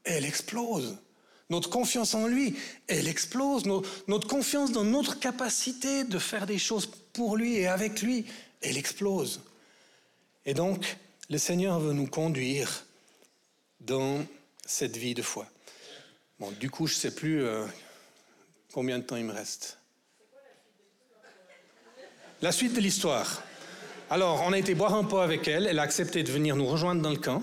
elle 0.05 0.25
explose. 0.25 0.99
Notre 1.51 1.71
confiance 1.71 2.15
en 2.15 2.27
lui, 2.27 2.57
elle 2.89 3.09
explose. 3.09 3.65
Notre 4.07 4.29
confiance 4.29 4.73
dans 4.73 4.85
notre 4.85 5.19
capacité 5.19 6.05
de 6.05 6.19
faire 6.19 6.47
des 6.47 6.59
choses 6.59 6.87
pour 7.13 7.37
lui 7.37 7.57
et 7.57 7.67
avec 7.67 8.03
lui, 8.03 8.27
elle 8.61 8.77
explose. 8.77 9.41
Et 10.45 10.55
donc, 10.55 10.97
le 11.31 11.39
Seigneur 11.39 11.81
veut 11.81 11.93
nous 11.93 12.07
conduire 12.07 12.85
dans 13.81 14.25
cette 14.67 14.97
vie 14.97 15.15
de 15.15 15.23
foi. 15.23 15.47
Bon, 16.39 16.51
du 16.53 16.71
coup, 16.71 16.87
je 16.87 16.95
ne 16.95 16.99
sais 16.99 17.15
plus 17.15 17.43
euh, 17.43 17.65
combien 18.73 18.99
de 18.99 19.05
temps 19.05 19.17
il 19.17 19.25
me 19.25 19.33
reste. 19.33 19.79
La 22.41 22.53
suite 22.53 22.75
de 22.75 22.81
l'histoire. 22.81 23.43
Alors, 24.11 24.43
on 24.47 24.53
a 24.53 24.59
été 24.59 24.75
boire 24.75 24.95
un 24.95 25.05
pot 25.05 25.19
avec 25.19 25.49
elle. 25.49 25.67
Elle 25.67 25.79
a 25.79 25.83
accepté 25.83 26.23
de 26.23 26.31
venir 26.31 26.57
nous 26.57 26.67
rejoindre 26.67 27.03
dans 27.03 27.11
le 27.11 27.17
camp. 27.17 27.43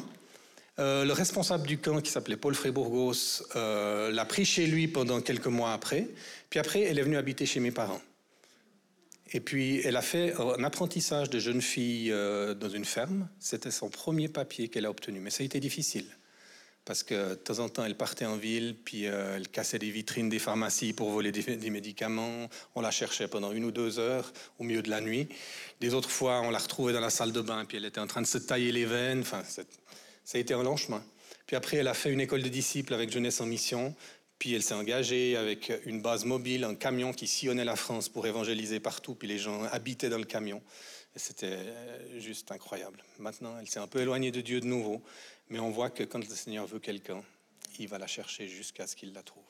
Euh, 0.78 1.06
le 1.06 1.14
responsable 1.14 1.66
du 1.66 1.78
camp, 1.78 2.02
qui 2.02 2.12
s'appelait 2.12 2.36
Paul 2.36 2.54
Frébourgos, 2.54 3.44
euh, 3.56 4.12
l'a 4.12 4.26
pris 4.26 4.44
chez 4.44 4.68
lui 4.68 4.88
pendant 4.88 5.22
quelques 5.22 5.48
mois 5.48 5.72
après. 5.72 6.10
Puis 6.50 6.60
après, 6.60 6.82
elle 6.82 7.00
est 7.00 7.04
venue 7.04 7.18
habiter 7.18 7.46
chez 7.46 7.62
mes 7.62 7.72
parents. 7.72 8.02
Et 9.32 9.40
puis, 9.40 9.82
elle 9.86 9.96
a 9.96 10.02
fait 10.02 10.34
un 10.36 10.64
apprentissage 10.64 11.30
de 11.30 11.40
jeune 11.40 11.62
fille 11.62 12.12
euh, 12.12 12.54
dans 12.54 12.70
une 12.70 12.86
ferme. 12.86 13.28
C'était 13.40 13.72
son 13.72 13.90
premier 13.90 14.28
papier 14.28 14.68
qu'elle 14.68 14.86
a 14.86 14.90
obtenu. 14.90 15.20
Mais 15.20 15.30
ça 15.30 15.44
a 15.44 15.46
été 15.46 15.60
difficile. 15.60 16.06
Parce 16.84 17.02
que 17.02 17.30
de 17.32 17.36
temps 17.36 17.60
en 17.60 17.70
temps, 17.70 17.84
elle 17.84 17.98
partait 17.98 18.26
en 18.26 18.38
ville, 18.38 18.76
puis 18.76 19.06
elle 19.06 19.48
cassait 19.48 19.80
des 19.80 19.90
vitrines 19.90 20.30
des 20.30 20.38
pharmacies 20.38 20.94
pour 20.94 21.10
voler 21.10 21.32
des, 21.32 21.42
des, 21.58 21.70
médicaments. 21.72 22.48
On 22.76 22.82
la 22.82 22.92
cherchait 22.92 23.28
pendant 23.28 23.52
une 23.54 23.66
ou 23.66 23.72
deux 23.72 23.98
heures 23.98 24.32
au 24.60 24.64
milieu 24.64 24.84
de 24.84 24.92
la 24.92 25.02
nuit. 25.02 25.28
Des 25.82 25.96
autres 25.96 26.12
fois, 26.12 26.42
on 26.42 26.52
la 26.52 26.60
retrouvait 26.60 26.94
dans 26.94 27.00
la 27.00 27.10
salle 27.10 27.32
de 27.32 27.42
bain, 27.42 27.66
puis 27.66 27.78
elle 27.78 27.86
était 27.86 28.00
en 28.00 28.06
train 28.06 28.22
de 28.22 28.28
se 28.28 28.38
tailler 28.38 28.72
les 28.72 28.86
veines. 28.86 29.22
Enfin, 29.22 29.42
ça 30.26 30.38
a 30.38 30.42
été 30.42 30.54
un 30.54 30.64
long 30.64 30.76
chemin. 30.76 31.04
Puis 31.46 31.56
après, 31.56 31.78
elle 31.78 31.88
a 31.88 31.94
fait 31.94 32.12
une 32.12 32.20
école 32.20 32.42
de 32.42 32.50
disciples 32.50 32.94
avec 32.94 33.12
Jeunesse 33.12 33.40
en 33.40 33.46
Mission. 33.46 33.96
Puis 34.40 34.54
elle 34.54 34.64
s'est 34.64 34.74
engagée 34.74 35.38
avec 35.38 35.72
une 35.86 36.02
base 36.02 36.26
mobile, 36.26 36.66
un 36.66 36.76
camion 36.76 37.14
qui 37.14 37.28
sillonnait 37.28 37.64
la 37.64 37.76
France 37.76 38.10
pour 38.10 38.28
évangéliser 38.28 38.80
partout. 38.80 39.16
Puis 39.16 39.28
les 39.28 39.38
gens 39.38 39.64
habitaient 39.66 40.10
dans 40.10 40.18
le 40.18 40.26
camion. 40.26 40.62
C'était 41.16 41.60
juste 42.18 42.52
incroyable. 42.52 43.02
Maintenant, 43.20 43.56
elle 43.60 43.70
s'est 43.70 43.80
un 43.80 43.88
peu 43.88 44.02
éloignée 44.02 44.32
de 44.32 44.42
Dieu 44.42 44.60
de 44.60 44.66
nouveau. 44.66 45.02
Mais 45.50 45.60
on 45.60 45.70
voit 45.70 45.90
que 45.90 46.04
quand 46.04 46.20
le 46.20 46.36
Seigneur 46.36 46.66
veut 46.66 46.80
quelqu'un, 46.80 47.24
il 47.80 47.88
va 47.88 47.98
la 47.98 48.08
chercher 48.08 48.48
jusqu'à 48.48 48.88
ce 48.88 48.96
qu'il 48.96 49.14
la 49.14 49.22
trouve. 49.22 49.44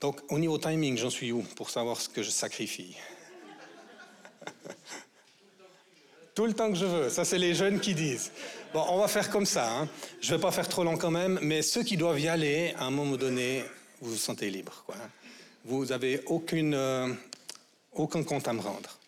Donc, 0.00 0.20
au 0.30 0.38
niveau 0.38 0.58
timing, 0.58 0.98
j'en 0.98 1.10
suis 1.10 1.32
où 1.32 1.42
pour 1.42 1.70
savoir 1.70 2.00
ce 2.00 2.08
que 2.08 2.22
je 2.22 2.30
sacrifie? 2.30 2.96
Tout 6.34 6.46
le 6.46 6.54
temps 6.54 6.70
que 6.70 6.78
je 6.78 6.86
veux. 6.86 7.10
Ça, 7.10 7.24
c'est 7.24 7.38
les 7.38 7.54
jeunes 7.54 7.78
qui 7.78 7.94
disent. 7.94 8.32
Bon, 8.72 8.84
on 8.88 8.98
va 8.98 9.08
faire 9.08 9.28
comme 9.28 9.44
ça. 9.44 9.70
Hein. 9.70 9.88
Je 10.20 10.32
ne 10.32 10.36
vais 10.36 10.40
pas 10.40 10.50
faire 10.50 10.68
trop 10.68 10.82
long 10.82 10.96
quand 10.96 11.10
même, 11.10 11.38
mais 11.42 11.60
ceux 11.60 11.82
qui 11.82 11.98
doivent 11.98 12.20
y 12.20 12.28
aller, 12.28 12.74
à 12.78 12.84
un 12.84 12.90
moment 12.90 13.16
donné, 13.16 13.64
vous 14.00 14.12
vous 14.12 14.16
sentez 14.16 14.48
libre. 14.50 14.82
Quoi. 14.86 14.96
Vous 15.64 15.86
n'avez 15.86 16.22
aucune, 16.26 16.74
euh, 16.74 17.12
aucun 17.92 18.22
compte 18.22 18.48
à 18.48 18.54
me 18.54 18.60
rendre. 18.60 18.98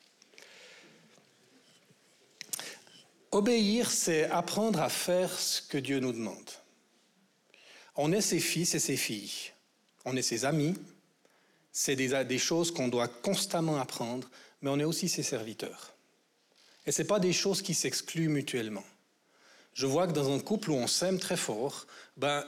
Obéir, 3.32 3.90
c'est 3.90 4.24
apprendre 4.30 4.80
à 4.80 4.90
faire 4.90 5.32
ce 5.32 5.62
que 5.62 5.78
Dieu 5.78 6.00
nous 6.00 6.12
demande. 6.12 6.50
On 7.96 8.12
est 8.12 8.20
ses 8.20 8.38
fils 8.38 8.74
et 8.74 8.78
ses 8.78 8.96
filles. 8.96 9.50
On 10.04 10.14
est 10.14 10.22
ses 10.22 10.44
amis. 10.44 10.74
C'est 11.72 11.96
des, 11.96 12.22
des 12.24 12.38
choses 12.38 12.70
qu'on 12.70 12.88
doit 12.88 13.08
constamment 13.08 13.80
apprendre, 13.80 14.28
mais 14.60 14.70
on 14.70 14.78
est 14.78 14.84
aussi 14.84 15.08
ses 15.08 15.22
serviteurs. 15.22 15.93
Et 16.86 16.92
ce 16.92 17.02
pas 17.02 17.18
des 17.18 17.32
choses 17.32 17.62
qui 17.62 17.74
s'excluent 17.74 18.28
mutuellement 18.28 18.84
je 19.74 19.86
vois 19.86 20.06
que 20.06 20.12
dans 20.12 20.32
un 20.32 20.38
couple 20.38 20.70
où 20.70 20.74
on 20.74 20.86
s'aime 20.86 21.18
très 21.18 21.36
fort, 21.36 21.86
ben, 22.16 22.44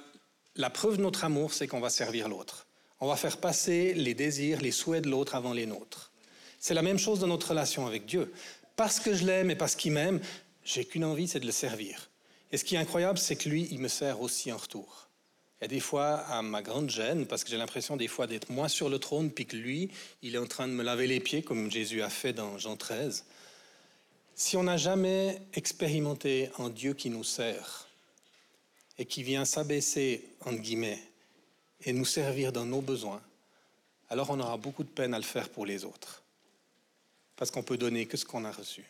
la 0.55 0.71
preuve 0.71 0.97
de 0.97 1.03
notre 1.03 1.25
amour, 1.25 1.53
c'est 1.53 1.67
qu'on 1.67 1.81
va 1.81 1.91
servir 1.91 2.29
l'autre. 2.29 2.67
On 3.01 3.09
va 3.09 3.17
faire 3.17 3.39
passer 3.39 3.93
les 3.93 4.15
désirs, 4.15 4.61
les 4.63 4.71
souhaits 4.71 5.05
de 5.05 5.11
l'autre 5.11 5.35
avant 5.35 5.53
les 5.53 5.67
nôtres. 5.67 6.13
C'est 6.59 6.73
la 6.73 6.83
même 6.83 6.99
chose 6.99 7.19
dans 7.19 7.27
notre 7.27 7.51
relation 7.51 7.87
avec 7.87 8.07
Dieu. 8.07 8.33
Parce 8.77 9.01
que 9.01 9.13
je 9.13 9.27
l'aime 9.27 9.51
et 9.51 9.57
parce 9.57 9.75
qu'il 9.75 9.93
m'aime, 9.93 10.21
j'ai 10.65 10.85
qu'une 10.85 11.05
envie, 11.05 11.29
c'est 11.29 11.41
de 11.41 11.47
le 11.47 11.53
servir. 11.53 12.11
Et 12.53 12.57
ce 12.57 12.65
qui 12.65 12.77
est 12.77 12.79
incroyable, 12.79 13.19
c'est 13.19 13.37
que 13.37 13.49
lui, 13.49 13.69
il 13.71 13.81
me 13.81 13.89
sert 13.89 14.21
aussi 14.21 14.51
en 14.53 14.57
retour. 14.57 15.09
Et 15.61 15.69
des 15.69 15.81
fois, 15.81 16.19
à 16.29 16.43
ma 16.43 16.63
grande 16.63 16.91
gêne, 16.91 17.27
parce 17.27 17.43
que 17.43 17.51
j'ai 17.51 17.57
l'impression 17.57 17.97
des 17.97 18.09
fois 18.09 18.27
d'être 18.27 18.51
moi 18.51 18.69
sur 18.69 18.89
le 18.89 18.99
trône, 18.99 19.31
puis 19.31 19.47
que 19.47 19.57
lui, 19.57 19.91
il 20.23 20.35
est 20.35 20.39
en 20.39 20.47
train 20.47 20.69
de 20.69 20.73
me 20.73 20.83
laver 20.83 21.07
les 21.07 21.21
pieds, 21.21 21.43
comme 21.43 21.71
Jésus 21.71 22.03
a 22.03 22.11
fait 22.11 22.33
dans 22.33 22.57
Jean 22.59 22.77
13. 22.77 23.25
Si 24.39 24.55
on 24.59 24.65
n'a 24.65 24.77
jamais 24.77 25.41
expérimenté 25.55 26.51
un 26.59 26.69
Dieu 26.69 26.93
qui 26.93 27.09
nous 27.09 27.25
sert 27.25 27.89
et 28.99 29.07
qui 29.07 29.23
vient 29.23 29.47
s'abaisser, 29.47 30.29
entre 30.45 30.59
guillemets, 30.59 31.03
et 31.87 31.95
nous 31.95 32.05
servir 32.05 32.53
dans 32.53 32.67
nos 32.67 32.83
besoins, 32.83 33.23
alors 34.11 34.29
on 34.29 34.39
aura 34.39 34.59
beaucoup 34.59 34.85
de 34.85 34.91
peine 34.91 35.15
à 35.15 35.19
le 35.19 35.25
faire 35.25 35.49
pour 35.49 35.65
les 35.65 35.87
autres. 35.87 36.23
Parce 37.37 37.51
qu'on 37.51 37.63
peut 37.63 37.79
donner 37.79 38.05
que 38.05 38.19
ce 38.19 38.27
qu'on 38.27 38.45
a 38.45 38.53
reçu. 38.53 38.85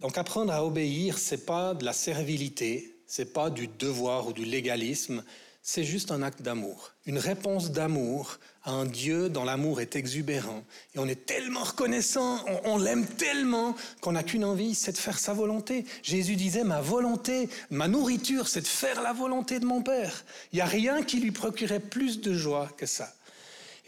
Donc 0.00 0.18
apprendre 0.18 0.52
à 0.52 0.64
obéir, 0.64 1.18
c'est 1.18 1.46
pas 1.46 1.74
de 1.74 1.84
la 1.84 1.92
servilité, 1.92 2.96
c'est 3.06 3.32
pas 3.32 3.48
du 3.48 3.68
devoir 3.68 4.26
ou 4.26 4.32
du 4.32 4.44
légalisme, 4.44 5.22
c'est 5.68 5.82
juste 5.82 6.12
un 6.12 6.22
acte 6.22 6.42
d'amour, 6.42 6.92
une 7.06 7.18
réponse 7.18 7.72
d'amour 7.72 8.38
à 8.62 8.70
un 8.70 8.84
Dieu 8.84 9.28
dont 9.28 9.42
l'amour 9.42 9.80
est 9.80 9.96
exubérant. 9.96 10.62
Et 10.94 11.00
on 11.00 11.08
est 11.08 11.26
tellement 11.26 11.64
reconnaissant, 11.64 12.38
on, 12.62 12.78
l'aime 12.78 13.04
tellement 13.04 13.74
qu'on 14.00 14.12
n'a 14.12 14.22
qu'une 14.22 14.44
envie, 14.44 14.76
c'est 14.76 14.92
de 14.92 14.96
faire 14.96 15.18
sa 15.18 15.34
volonté. 15.34 15.84
Jésus 16.04 16.36
disait, 16.36 16.62
ma 16.62 16.80
volonté, 16.80 17.48
ma 17.70 17.88
nourriture, 17.88 18.46
c'est 18.46 18.60
de 18.60 18.66
faire 18.68 19.02
la 19.02 19.12
volonté 19.12 19.58
de 19.58 19.64
mon 19.64 19.82
Père. 19.82 20.24
Il 20.52 20.56
n'y 20.56 20.62
a 20.62 20.66
rien 20.66 21.02
qui 21.02 21.18
lui 21.18 21.32
procurait 21.32 21.80
plus 21.80 22.20
de 22.20 22.32
joie 22.32 22.70
que 22.76 22.86
ça. 22.86 23.12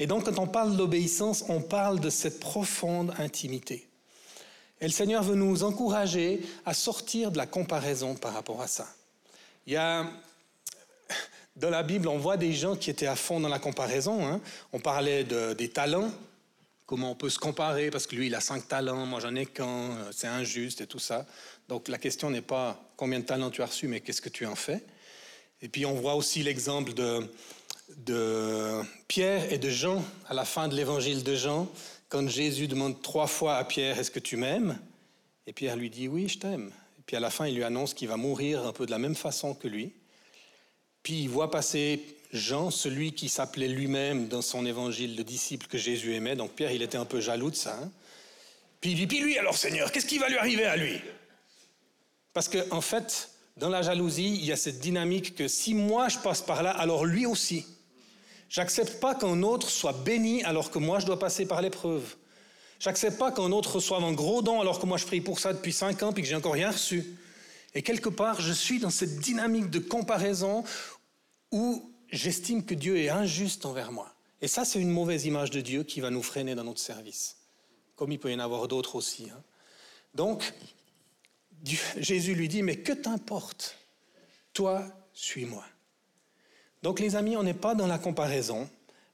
Et 0.00 0.08
donc 0.08 0.24
quand 0.24 0.40
on 0.40 0.48
parle 0.48 0.76
d'obéissance, 0.76 1.44
on 1.48 1.60
parle 1.60 2.00
de 2.00 2.10
cette 2.10 2.40
profonde 2.40 3.14
intimité. 3.18 3.86
Et 4.80 4.86
le 4.86 4.92
Seigneur 4.92 5.22
veut 5.22 5.36
nous 5.36 5.62
encourager 5.62 6.44
à 6.66 6.74
sortir 6.74 7.30
de 7.30 7.36
la 7.36 7.46
comparaison 7.46 8.16
par 8.16 8.32
rapport 8.34 8.62
à 8.62 8.66
ça. 8.66 8.88
Il 9.68 9.74
y 9.74 9.76
a 9.76 10.10
dans 11.58 11.70
la 11.70 11.82
Bible, 11.82 12.08
on 12.08 12.18
voit 12.18 12.36
des 12.36 12.52
gens 12.52 12.76
qui 12.76 12.88
étaient 12.88 13.06
à 13.06 13.16
fond 13.16 13.40
dans 13.40 13.48
la 13.48 13.58
comparaison. 13.58 14.24
Hein. 14.26 14.40
On 14.72 14.78
parlait 14.78 15.24
des 15.24 15.68
talents, 15.68 16.10
comment 16.86 17.10
on 17.10 17.14
peut 17.14 17.30
se 17.30 17.38
comparer, 17.38 17.90
parce 17.90 18.06
que 18.06 18.16
lui, 18.16 18.28
il 18.28 18.34
a 18.34 18.40
cinq 18.40 18.68
talents, 18.68 19.04
moi 19.06 19.20
j'en 19.20 19.34
ai 19.34 19.44
qu'un, 19.44 19.66
euh, 19.66 20.10
c'est 20.12 20.28
injuste 20.28 20.80
et 20.80 20.86
tout 20.86 20.98
ça. 20.98 21.26
Donc 21.68 21.88
la 21.88 21.98
question 21.98 22.30
n'est 22.30 22.42
pas 22.42 22.80
combien 22.96 23.18
de 23.18 23.24
talents 23.24 23.50
tu 23.50 23.62
as 23.62 23.66
reçus, 23.66 23.88
mais 23.88 24.00
qu'est-ce 24.00 24.22
que 24.22 24.28
tu 24.28 24.46
en 24.46 24.54
fais? 24.54 24.84
Et 25.60 25.68
puis 25.68 25.84
on 25.84 25.94
voit 25.94 26.14
aussi 26.14 26.42
l'exemple 26.42 26.94
de 26.94 28.82
Pierre 29.08 29.52
et 29.52 29.58
de 29.58 29.68
Jean 29.68 30.04
à 30.28 30.34
la 30.34 30.44
fin 30.44 30.68
de 30.68 30.76
l'évangile 30.76 31.24
de 31.24 31.34
Jean, 31.34 31.68
quand 32.08 32.26
Jésus 32.28 32.68
demande 32.68 33.02
trois 33.02 33.26
fois 33.26 33.56
à 33.56 33.64
Pierre, 33.64 33.98
est-ce 33.98 34.10
que 34.10 34.20
tu 34.20 34.36
m'aimes? 34.36 34.78
Et 35.46 35.52
Pierre 35.52 35.76
lui 35.76 35.90
dit, 35.90 36.08
oui, 36.08 36.28
je 36.28 36.38
t'aime. 36.38 36.70
Et 36.98 37.02
puis 37.04 37.16
à 37.16 37.20
la 37.20 37.30
fin, 37.30 37.46
il 37.46 37.54
lui 37.54 37.64
annonce 37.64 37.92
qu'il 37.92 38.08
va 38.08 38.16
mourir 38.16 38.66
un 38.66 38.72
peu 38.72 38.86
de 38.86 38.90
la 38.90 38.98
même 38.98 39.14
façon 39.16 39.54
que 39.54 39.66
lui. 39.68 39.92
Puis 41.02 41.22
il 41.22 41.28
voit 41.28 41.50
passer 41.50 42.00
Jean, 42.32 42.70
celui 42.70 43.12
qui 43.12 43.28
s'appelait 43.28 43.68
lui-même 43.68 44.28
dans 44.28 44.42
son 44.42 44.66
évangile 44.66 45.16
le 45.16 45.24
disciple 45.24 45.66
que 45.66 45.78
Jésus 45.78 46.14
aimait. 46.14 46.36
Donc 46.36 46.52
Pierre, 46.52 46.72
il 46.72 46.82
était 46.82 46.98
un 46.98 47.04
peu 47.04 47.20
jaloux 47.20 47.50
de 47.50 47.56
ça. 47.56 47.78
Hein. 47.82 47.90
Puis 48.80 48.90
il 48.90 48.96
dit, 48.96 49.06
puis 49.06 49.20
lui 49.20 49.38
alors 49.38 49.56
Seigneur, 49.56 49.90
qu'est-ce 49.90 50.06
qui 50.06 50.18
va 50.18 50.28
lui 50.28 50.36
arriver 50.36 50.64
à 50.64 50.76
lui? 50.76 51.00
Parce 52.32 52.48
qu'en 52.48 52.62
en 52.70 52.80
fait, 52.80 53.30
dans 53.56 53.68
la 53.68 53.82
jalousie, 53.82 54.36
il 54.36 54.44
y 54.44 54.52
a 54.52 54.56
cette 54.56 54.78
dynamique 54.78 55.34
que 55.34 55.48
si 55.48 55.74
moi 55.74 56.08
je 56.08 56.18
passe 56.18 56.42
par 56.42 56.62
là, 56.62 56.70
alors 56.70 57.04
lui 57.04 57.26
aussi. 57.26 57.66
J'accepte 58.50 59.00
pas 59.00 59.14
qu'un 59.14 59.42
autre 59.42 59.68
soit 59.68 59.92
béni 59.92 60.42
alors 60.44 60.70
que 60.70 60.78
moi 60.78 61.00
je 61.00 61.06
dois 61.06 61.18
passer 61.18 61.46
par 61.46 61.60
l'épreuve. 61.60 62.16
J'accepte 62.78 63.18
pas 63.18 63.32
qu'un 63.32 63.50
autre 63.50 63.76
reçoive 63.76 64.04
un 64.04 64.12
gros 64.12 64.42
don 64.42 64.60
alors 64.60 64.78
que 64.78 64.86
moi 64.86 64.96
je 64.96 65.06
prie 65.06 65.20
pour 65.20 65.40
ça 65.40 65.52
depuis 65.52 65.72
cinq 65.72 66.02
ans 66.02 66.12
puis 66.12 66.22
que 66.22 66.28
j'ai 66.28 66.36
encore 66.36 66.52
rien 66.52 66.70
reçu. 66.70 67.18
Et 67.74 67.82
quelque 67.82 68.08
part, 68.08 68.40
je 68.40 68.52
suis 68.52 68.78
dans 68.78 68.90
cette 68.90 69.18
dynamique 69.18 69.70
de 69.70 69.78
comparaison 69.78 70.64
où 71.52 71.92
j'estime 72.10 72.64
que 72.64 72.74
Dieu 72.74 72.98
est 72.98 73.08
injuste 73.08 73.66
envers 73.66 73.92
moi. 73.92 74.14
Et 74.40 74.48
ça, 74.48 74.64
c'est 74.64 74.80
une 74.80 74.90
mauvaise 74.90 75.26
image 75.26 75.50
de 75.50 75.60
Dieu 75.60 75.82
qui 75.84 76.00
va 76.00 76.10
nous 76.10 76.22
freiner 76.22 76.54
dans 76.54 76.64
notre 76.64 76.80
service, 76.80 77.36
comme 77.96 78.12
il 78.12 78.18
peut 78.18 78.30
y 78.30 78.34
en 78.34 78.40
avoir 78.40 78.68
d'autres 78.68 78.94
aussi. 78.94 79.28
Hein. 79.30 79.42
Donc, 80.14 80.52
Jésus 81.96 82.34
lui 82.34 82.48
dit, 82.48 82.62
mais 82.62 82.76
que 82.76 82.92
t'importe 82.92 83.76
Toi, 84.52 84.84
suis-moi. 85.12 85.64
Donc 86.82 87.00
les 87.00 87.16
amis, 87.16 87.36
on 87.36 87.42
n'est 87.42 87.54
pas 87.54 87.74
dans 87.74 87.86
la 87.86 87.98
comparaison, 87.98 88.68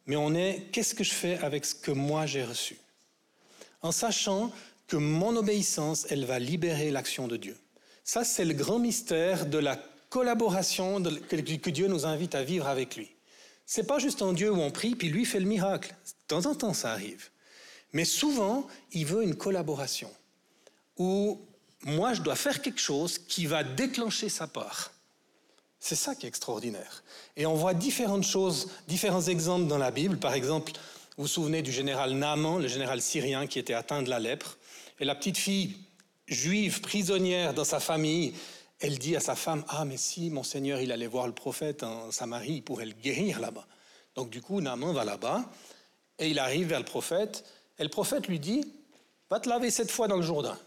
mais 0.07 0.16
on 0.16 0.34
est, 0.34 0.68
qu'est-ce 0.70 0.94
que 0.94 1.05
je 1.05 1.14
fais 1.14 1.38
avec 1.38 1.64
ce 1.64 1.74
que 1.74 1.90
moi 1.90 2.26
j'ai 2.26 2.44
reçu? 2.44 2.76
En 3.80 3.92
sachant 3.92 4.52
que 4.86 4.96
mon 4.96 5.34
obéissance, 5.36 6.07
elle 6.11 6.26
va 6.26 6.38
libérer 6.38 6.90
l'action 6.90 7.26
de 7.26 7.36
Dieu. 7.36 7.57
Ça, 8.05 8.22
c'est 8.22 8.44
le 8.44 8.55
grand 8.55 8.78
mystère 8.78 9.46
de 9.46 9.59
la 9.59 9.76
collaboration 10.11 11.02
que 11.02 11.70
Dieu 11.70 11.88
nous 11.88 12.07
invite 12.07 12.34
à 12.34 12.44
vivre 12.44 12.68
avec 12.68 12.96
lui. 12.96 13.11
C'est 13.66 13.86
pas 13.86 13.98
juste 13.98 14.20
un 14.20 14.34
Dieu 14.34 14.52
où 14.52 14.61
on 14.61 14.70
prie, 14.70 14.94
puis 14.94 15.09
lui 15.09 15.24
fait 15.24 15.40
le 15.40 15.46
miracle. 15.46 15.94
De 16.05 16.26
temps 16.28 16.46
en 16.50 16.55
temps, 16.55 16.74
ça 16.74 16.92
arrive. 16.92 17.30
Mais 17.92 18.05
souvent, 18.05 18.66
il 18.92 19.07
veut 19.07 19.22
une 19.22 19.36
collaboration 19.36 20.11
où 20.98 21.40
moi, 21.84 22.14
je 22.14 22.22
dois 22.22 22.36
faire 22.36 22.62
quelque 22.62 22.80
chose 22.80 23.18
qui 23.18 23.46
va 23.46 23.64
déclencher 23.64 24.28
sa 24.28 24.46
part. 24.46 24.92
C'est 25.80 25.96
ça 25.96 26.14
qui 26.14 26.26
est 26.26 26.28
extraordinaire. 26.28 27.02
Et 27.36 27.46
on 27.46 27.55
voit 27.55 27.74
différentes 27.74 28.24
choses, 28.24 28.70
différents 28.88 29.22
exemples 29.22 29.66
dans 29.66 29.78
la 29.78 29.90
Bible. 29.90 30.18
Par 30.18 30.34
exemple, 30.34 30.72
vous 31.16 31.24
vous 31.24 31.28
souvenez 31.28 31.62
du 31.62 31.72
général 31.72 32.12
Naaman, 32.12 32.59
le 32.59 32.68
général 32.68 33.02
syrien 33.02 33.46
qui 33.46 33.59
était 33.59 33.74
atteint 33.74 34.02
de 34.02 34.09
la 34.09 34.18
lèpre. 34.18 34.57
Et 34.98 35.05
la 35.05 35.14
petite 35.14 35.36
fille 35.36 35.76
juive 36.27 36.81
prisonnière 36.81 37.55
dans 37.55 37.64
sa 37.64 37.81
famille, 37.81 38.35
elle 38.81 38.99
dit 38.99 39.16
à 39.16 39.20
sa 39.20 39.35
femme, 39.35 39.64
Ah, 39.68 39.85
mais 39.85 39.97
si 39.97 40.31
mon 40.31 40.43
Seigneur, 40.43 40.81
il 40.81 40.93
allait 40.93 41.07
voir 41.07 41.27
le 41.27 41.33
prophète 41.33 41.83
en 41.83 42.11
Samarie, 42.11 42.55
il 42.55 42.62
pourrait 42.62 42.87
le 42.87 42.93
guérir 42.93 43.41
là-bas. 43.41 43.66
Donc 44.14 44.31
du 44.31 44.41
coup, 44.41 44.61
Naaman 44.61 44.93
va 44.93 45.05
là-bas, 45.05 45.45
et 46.18 46.29
il 46.29 46.39
arrive 46.39 46.68
vers 46.68 46.79
le 46.79 46.85
prophète, 46.85 47.45
et 47.79 47.83
le 47.83 47.89
prophète 47.89 48.29
lui 48.29 48.39
dit, 48.39 48.64
Va 49.31 49.41
te 49.41 49.49
laver 49.49 49.70
cette 49.70 49.91
fois 49.91 50.07
dans 50.07 50.16
le 50.16 50.22
Jourdain. 50.22 50.59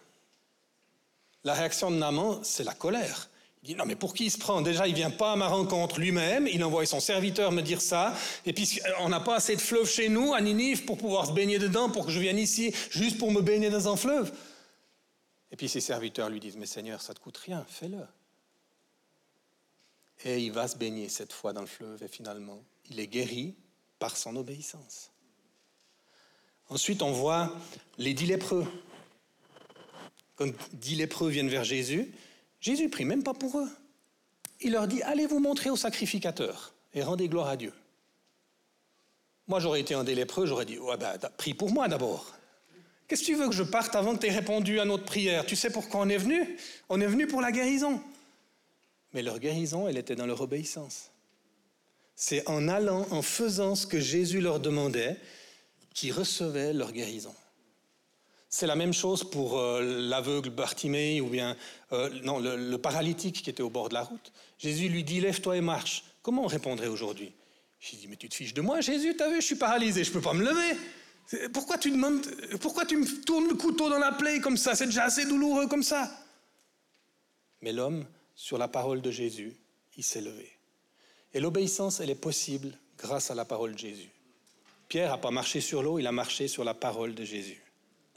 La 1.43 1.53
réaction 1.53 1.91
de 1.91 1.95
Naaman, 1.95 2.39
c'est 2.43 2.63
la 2.63 2.73
colère. 2.73 3.29
Il 3.63 3.67
dit 3.67 3.75
non 3.75 3.85
mais 3.85 3.95
pour 3.95 4.13
qui 4.13 4.25
il 4.25 4.31
se 4.31 4.37
prend? 4.37 4.61
Déjà 4.61 4.87
il 4.87 4.93
vient 4.93 5.09
pas 5.09 5.33
à 5.33 5.35
ma 5.35 5.47
rencontre 5.47 5.99
lui-même, 5.99 6.47
il 6.47 6.63
envoie 6.63 6.85
son 6.85 6.99
serviteur 6.99 7.51
me 7.51 7.61
dire 7.61 7.81
ça, 7.81 8.13
et 8.45 8.53
puis 8.53 8.79
on 8.99 9.09
n'a 9.09 9.19
pas 9.19 9.35
assez 9.35 9.55
de 9.55 9.61
fleuves 9.61 9.89
chez 9.89 10.09
nous 10.09 10.33
à 10.33 10.41
Ninive 10.41 10.85
pour 10.85 10.97
pouvoir 10.97 11.25
se 11.25 11.31
baigner 11.31 11.59
dedans, 11.59 11.89
pour 11.89 12.05
que 12.05 12.11
je 12.11 12.19
vienne 12.19 12.37
ici 12.37 12.73
juste 12.89 13.17
pour 13.17 13.31
me 13.31 13.41
baigner 13.41 13.69
dans 13.69 13.91
un 13.91 13.95
fleuve. 13.95 14.31
Et 15.51 15.55
puis 15.55 15.69
ses 15.69 15.81
serviteurs 15.81 16.29
lui 16.29 16.39
disent 16.39 16.57
mais 16.57 16.65
Seigneur 16.65 17.01
ça 17.01 17.13
te 17.13 17.19
coûte 17.19 17.37
rien, 17.37 17.65
fais-le. 17.67 18.05
Et 20.25 20.39
il 20.39 20.51
va 20.51 20.67
se 20.67 20.77
baigner 20.77 21.09
cette 21.09 21.31
fois 21.31 21.53
dans 21.53 21.61
le 21.61 21.67
fleuve 21.67 22.03
et 22.03 22.07
finalement 22.07 22.63
il 22.89 22.99
est 22.99 23.07
guéri 23.07 23.55
par 23.99 24.17
son 24.17 24.35
obéissance. 24.35 25.11
Ensuite 26.69 27.01
on 27.01 27.11
voit 27.11 27.55
les 27.97 28.13
dix 28.13 28.25
lépreux. 28.25 28.65
Quand 30.35 30.51
dix 30.73 30.95
lépreux 30.95 31.29
viennent 31.29 31.49
vers 31.49 31.63
Jésus, 31.63 32.13
Jésus 32.59 32.89
prie 32.89 33.05
même 33.05 33.23
pas 33.23 33.33
pour 33.33 33.59
eux. 33.59 33.69
Il 34.61 34.71
leur 34.71 34.87
dit 34.87 35.01
Allez 35.03 35.25
vous 35.25 35.39
montrer 35.39 35.69
au 35.69 35.75
sacrificateur 35.75 36.73
et 36.93 37.03
rendez 37.03 37.29
gloire 37.29 37.47
à 37.47 37.57
Dieu. 37.57 37.73
Moi, 39.47 39.59
j'aurais 39.59 39.79
été 39.79 39.93
un 39.93 40.03
des 40.03 40.15
lépreux, 40.15 40.45
j'aurais 40.45 40.65
dit 40.65 40.77
Ouais, 40.77 40.97
ben, 40.97 41.17
prie 41.37 41.53
pour 41.53 41.71
moi 41.71 41.87
d'abord. 41.87 42.33
Qu'est-ce 43.07 43.21
que 43.21 43.27
tu 43.27 43.35
veux 43.35 43.47
que 43.47 43.55
je 43.55 43.63
parte 43.63 43.95
avant 43.95 44.15
que 44.15 44.21
tu 44.21 44.27
aies 44.27 44.35
répondu 44.35 44.79
à 44.79 44.85
notre 44.85 45.05
prière? 45.05 45.45
Tu 45.45 45.55
sais 45.55 45.69
pourquoi 45.69 46.01
on 46.01 46.09
est 46.09 46.17
venu? 46.17 46.57
On 46.89 46.99
est 46.99 47.07
venu 47.07 47.25
pour 47.25 47.41
la 47.41 47.51
guérison. 47.51 48.01
Mais 49.13 49.21
leur 49.21 49.39
guérison, 49.39 49.87
elle 49.87 49.97
était 49.97 50.15
dans 50.15 50.25
leur 50.25 50.41
obéissance. 50.41 51.11
C'est 52.15 52.47
en 52.49 52.67
allant, 52.67 53.07
en 53.11 53.21
faisant 53.21 53.75
ce 53.75 53.87
que 53.87 53.99
Jésus 53.99 54.41
leur 54.41 54.59
demandait, 54.59 55.17
qu'ils 55.93 56.11
recevaient 56.11 56.73
leur 56.73 56.91
guérison. 56.91 57.33
C'est 58.49 58.67
la 58.67 58.75
même 58.75 58.93
chose 58.93 59.29
pour 59.29 59.57
euh, 59.59 59.81
l'aveugle 59.81 60.49
Bartimée 60.49 61.21
ou 61.21 61.27
bien 61.27 61.55
euh, 61.91 62.09
non, 62.23 62.39
le, 62.39 62.77
paralytique 62.77 63.41
qui 63.43 63.49
était 63.49 63.63
au 63.63 63.69
bord 63.69 63.89
de 63.89 63.93
la 63.93 64.03
route. 64.03 64.31
Jésus 64.57 64.89
lui 64.89 65.03
dit 65.03 65.21
Lève-toi 65.21 65.57
et 65.57 65.61
marche. 65.61 66.03
Comment 66.21 66.43
on 66.43 66.47
répondrait 66.47 66.87
aujourd'hui? 66.87 67.33
J'ai 67.79 67.97
dit 67.97 68.07
Mais 68.07 68.15
tu 68.15 68.29
te 68.29 68.35
fiches 68.35 68.53
de 68.53 68.61
moi, 68.61 68.81
Jésus, 68.81 69.15
t'as 69.17 69.29
vu, 69.29 69.41
je 69.41 69.45
suis 69.45 69.55
paralysé, 69.55 70.03
je 70.03 70.09
ne 70.09 70.13
peux 70.13 70.21
pas 70.21 70.33
me 70.33 70.43
lever. 70.43 70.77
Pourquoi 71.53 71.77
tu, 71.77 71.91
demandes, 71.91 72.25
pourquoi 72.61 72.85
tu 72.85 72.97
me 72.97 73.23
tournes 73.23 73.49
le 73.49 73.55
couteau 73.55 73.89
dans 73.89 73.99
la 73.99 74.13
plaie 74.13 74.39
comme 74.39 74.57
ça? 74.57 74.75
C'est 74.75 74.85
déjà 74.85 75.03
assez 75.03 75.25
douloureux 75.25 75.67
comme 75.67 75.83
ça. 75.83 76.09
Mais 77.61 77.73
l'homme, 77.73 78.05
sur 78.35 78.57
la 78.57 78.67
parole 78.67 79.01
de 79.01 79.11
Jésus, 79.11 79.55
il 79.97 80.03
s'est 80.03 80.21
levé. 80.21 80.49
Et 81.33 81.39
l'obéissance, 81.39 81.99
elle 81.99 82.09
est 82.09 82.15
possible 82.15 82.77
grâce 82.97 83.29
à 83.29 83.35
la 83.35 83.45
parole 83.45 83.73
de 83.73 83.79
Jésus. 83.79 84.09
Pierre 84.87 85.11
n'a 85.11 85.17
pas 85.17 85.31
marché 85.31 85.59
sur 85.59 85.83
l'eau, 85.83 85.99
il 85.99 86.07
a 86.07 86.11
marché 86.11 86.47
sur 86.47 86.63
la 86.63 86.73
parole 86.73 87.13
de 87.13 87.25
Jésus 87.25 87.61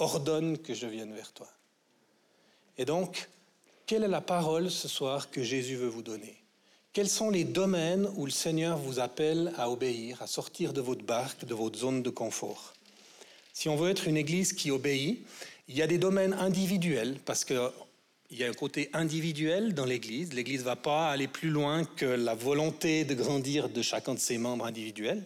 ordonne 0.00 0.58
que 0.58 0.74
je 0.74 0.86
vienne 0.86 1.14
vers 1.14 1.32
toi. 1.32 1.48
Et 2.78 2.84
donc, 2.84 3.28
quelle 3.86 4.04
est 4.04 4.08
la 4.08 4.20
parole 4.20 4.70
ce 4.70 4.88
soir 4.88 5.30
que 5.30 5.42
Jésus 5.42 5.76
veut 5.76 5.88
vous 5.88 6.02
donner? 6.02 6.36
Quels 6.92 7.08
sont 7.08 7.30
les 7.30 7.44
domaines 7.44 8.10
où 8.16 8.24
le 8.24 8.32
Seigneur 8.32 8.78
vous 8.78 8.98
appelle 8.98 9.52
à 9.56 9.70
obéir, 9.70 10.20
à 10.22 10.26
sortir 10.26 10.72
de 10.72 10.80
votre 10.80 11.04
barque, 11.04 11.44
de 11.44 11.54
votre 11.54 11.78
zone 11.78 12.02
de 12.02 12.10
confort? 12.10 12.72
Si 13.60 13.68
on 13.68 13.76
veut 13.76 13.90
être 13.90 14.08
une 14.08 14.16
Église 14.16 14.54
qui 14.54 14.70
obéit, 14.70 15.22
il 15.68 15.76
y 15.76 15.82
a 15.82 15.86
des 15.86 15.98
domaines 15.98 16.32
individuels, 16.32 17.18
parce 17.26 17.44
qu'il 17.44 17.60
y 18.30 18.42
a 18.42 18.48
un 18.48 18.54
côté 18.54 18.88
individuel 18.94 19.74
dans 19.74 19.84
l'Église. 19.84 20.32
L'Église 20.32 20.60
ne 20.60 20.64
va 20.64 20.76
pas 20.76 21.10
aller 21.10 21.28
plus 21.28 21.50
loin 21.50 21.84
que 21.84 22.06
la 22.06 22.34
volonté 22.34 23.04
de 23.04 23.12
grandir 23.12 23.68
de 23.68 23.82
chacun 23.82 24.14
de 24.14 24.18
ses 24.18 24.38
membres 24.38 24.64
individuels. 24.64 25.22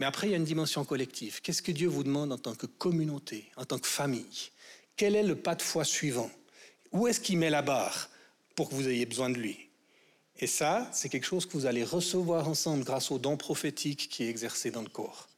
Mais 0.00 0.06
après, 0.06 0.26
il 0.26 0.30
y 0.30 0.34
a 0.34 0.36
une 0.36 0.44
dimension 0.44 0.84
collective. 0.84 1.40
Qu'est-ce 1.42 1.62
que 1.62 1.70
Dieu 1.70 1.86
vous 1.86 2.02
demande 2.02 2.32
en 2.32 2.38
tant 2.38 2.56
que 2.56 2.66
communauté, 2.66 3.44
en 3.56 3.64
tant 3.64 3.78
que 3.78 3.86
famille? 3.86 4.50
Quel 4.96 5.14
est 5.14 5.22
le 5.22 5.36
pas 5.36 5.54
de 5.54 5.62
foi 5.62 5.84
suivant? 5.84 6.32
Où 6.90 7.06
est-ce 7.06 7.20
qu'il 7.20 7.38
met 7.38 7.50
la 7.50 7.62
barre 7.62 8.10
pour 8.56 8.68
que 8.68 8.74
vous 8.74 8.88
ayez 8.88 9.06
besoin 9.06 9.30
de 9.30 9.38
lui? 9.38 9.68
Et 10.40 10.48
ça, 10.48 10.90
c'est 10.92 11.08
quelque 11.08 11.24
chose 11.24 11.46
que 11.46 11.52
vous 11.52 11.66
allez 11.66 11.84
recevoir 11.84 12.48
ensemble 12.48 12.82
grâce 12.82 13.12
au 13.12 13.20
don 13.20 13.36
prophétique 13.36 14.08
qui 14.08 14.24
est 14.24 14.28
exercé 14.28 14.72
dans 14.72 14.82
le 14.82 14.88
corps. 14.88 15.28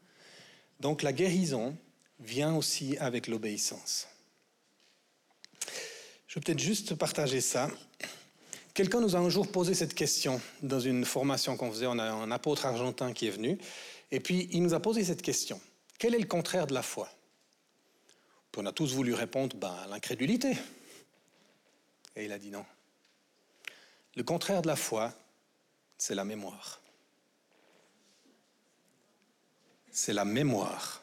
Donc 0.81 1.03
la 1.03 1.13
guérison 1.13 1.77
vient 2.21 2.55
aussi 2.55 2.97
avec 2.99 3.27
l'obéissance. 3.27 4.09
Je 6.27 6.35
vais 6.35 6.41
peut-être 6.41 6.61
juste 6.61 6.95
partager 6.95 7.41
ça. 7.41 7.71
Quelqu'un 8.75 9.01
nous 9.01 9.17
a 9.17 9.19
un 9.19 9.31
jour 9.31 9.51
posé 9.51 9.75
cette 9.75 9.95
question 9.95 10.41
dans 10.63 10.81
une 10.81 11.05
formation 11.05 11.57
qu'on 11.57 11.71
faisait. 11.71 11.87
On 11.87 11.99
a 11.99 12.11
un 12.11 12.31
apôtre 12.31 12.67
argentin 12.67 13.13
qui 13.13 13.27
est 13.27 13.31
venu 13.31 13.59
et 14.11 14.21
puis, 14.21 14.49
il 14.53 14.63
nous 14.63 14.75
a 14.75 14.81
posé 14.81 15.05
cette 15.05 15.23
question. 15.23 15.61
Quel 15.99 16.15
est 16.15 16.19
le 16.19 16.27
contraire 16.27 16.67
de 16.67 16.75
la 16.75 16.83
foi? 16.83 17.09
Puis 18.53 18.63
On 18.63 18.67
a 18.67 18.73
tous 18.73 18.95
voulu 18.95 19.15
répondre, 19.15 19.57
ben, 19.57 19.75
l'incrédulité. 19.89 20.57
Et 22.15 22.27
il 22.27 22.33
a 22.33 22.39
dit 22.39 22.51
non. 22.51 22.65
Le 24.15 24.23
contraire 24.23 24.63
de 24.63 24.69
la 24.69 24.77
foi, 24.77 25.13
c'est 25.99 26.15
la 26.15 26.25
mémoire. 26.25 26.81
C'est 29.91 30.13
la 30.13 30.25
mémoire. 30.25 31.03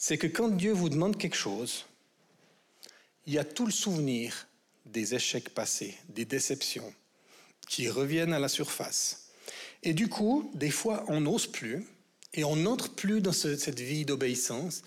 C'est 0.00 0.16
que 0.16 0.28
quand 0.28 0.48
Dieu 0.48 0.72
vous 0.72 0.88
demande 0.88 1.18
quelque 1.18 1.36
chose, 1.36 1.84
il 3.26 3.34
y 3.34 3.38
a 3.38 3.44
tout 3.44 3.66
le 3.66 3.72
souvenir 3.72 4.46
des 4.86 5.14
échecs 5.14 5.50
passés, 5.50 5.98
des 6.08 6.24
déceptions, 6.24 6.94
qui 7.68 7.90
reviennent 7.90 8.32
à 8.32 8.38
la 8.38 8.48
surface. 8.48 9.32
Et 9.82 9.92
du 9.94 10.08
coup, 10.08 10.50
des 10.54 10.70
fois, 10.70 11.04
on 11.08 11.20
n'ose 11.20 11.48
plus 11.48 11.84
et 12.32 12.44
on 12.44 12.54
n'entre 12.56 12.94
plus 12.94 13.20
dans 13.20 13.32
cette 13.32 13.80
vie 13.80 14.04
d'obéissance 14.04 14.82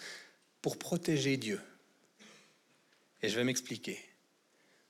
pour 0.62 0.80
protéger 0.80 1.36
Dieu. 1.36 1.59
Et 3.22 3.30
je 3.30 3.36
vais 3.36 3.43
m'expliquer. 3.43 3.99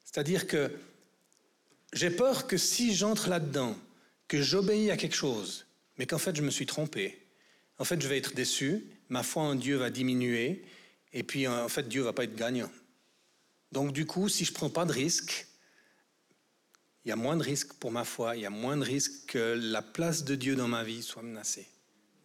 C'est-à-dire 0.06 0.46
que 0.46 0.72
j'ai 1.94 2.12
peur 2.12 2.46
que 2.46 2.58
si 2.58 2.94
j'entre 2.94 3.28
là-dedans, 3.28 3.76
que 4.28 4.42
j'obéis 4.42 4.92
à 4.92 4.98
quelque 4.98 5.16
chose, 5.16 5.66
mais 5.98 6.06
qu'en 6.06 6.20
fait 6.20 6.36
je 6.36 6.42
me 6.42 6.52
suis 6.52 6.68
trompé, 6.68 7.20
en 7.80 7.86
fait 7.86 8.02
je 8.02 8.08
vais 8.08 8.18
être 8.18 8.36
déçu, 8.36 8.86
ma 9.12 9.24
foi 9.24 9.44
en 9.44 9.56
Dieu 9.56 9.76
va 9.76 9.90
diminuer, 9.90 10.64
et 11.14 11.22
puis 11.22 11.48
en 11.48 11.68
fait 11.68 11.88
Dieu 11.88 12.02
va 12.02 12.14
pas 12.14 12.24
être 12.24 12.36
gagnant. 12.36 12.72
Donc 13.72 13.92
du 13.92 14.06
coup, 14.06 14.30
si 14.30 14.46
je 14.46 14.54
prends 14.54 14.70
pas 14.70 14.86
de 14.86 14.94
risque, 14.94 15.48
il 17.04 17.10
y 17.10 17.12
a 17.12 17.18
moins 17.18 17.36
de 17.36 17.44
risques 17.44 17.74
pour 17.74 17.92
ma 17.92 18.06
foi, 18.06 18.38
il 18.38 18.42
y 18.42 18.46
a 18.46 18.50
moins 18.50 18.78
de 18.78 18.84
risques 18.84 19.26
que 19.28 19.60
la 19.62 19.82
place 19.82 20.24
de 20.24 20.36
Dieu 20.36 20.56
dans 20.56 20.68
ma 20.68 20.84
vie 20.84 21.04
soit 21.04 21.24
menacée. 21.24 21.68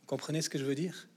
Vous 0.00 0.06
comprenez 0.06 0.42
ce 0.42 0.48
que 0.48 0.58
je 0.58 0.64
veux 0.64 0.74
dire? 0.76 1.08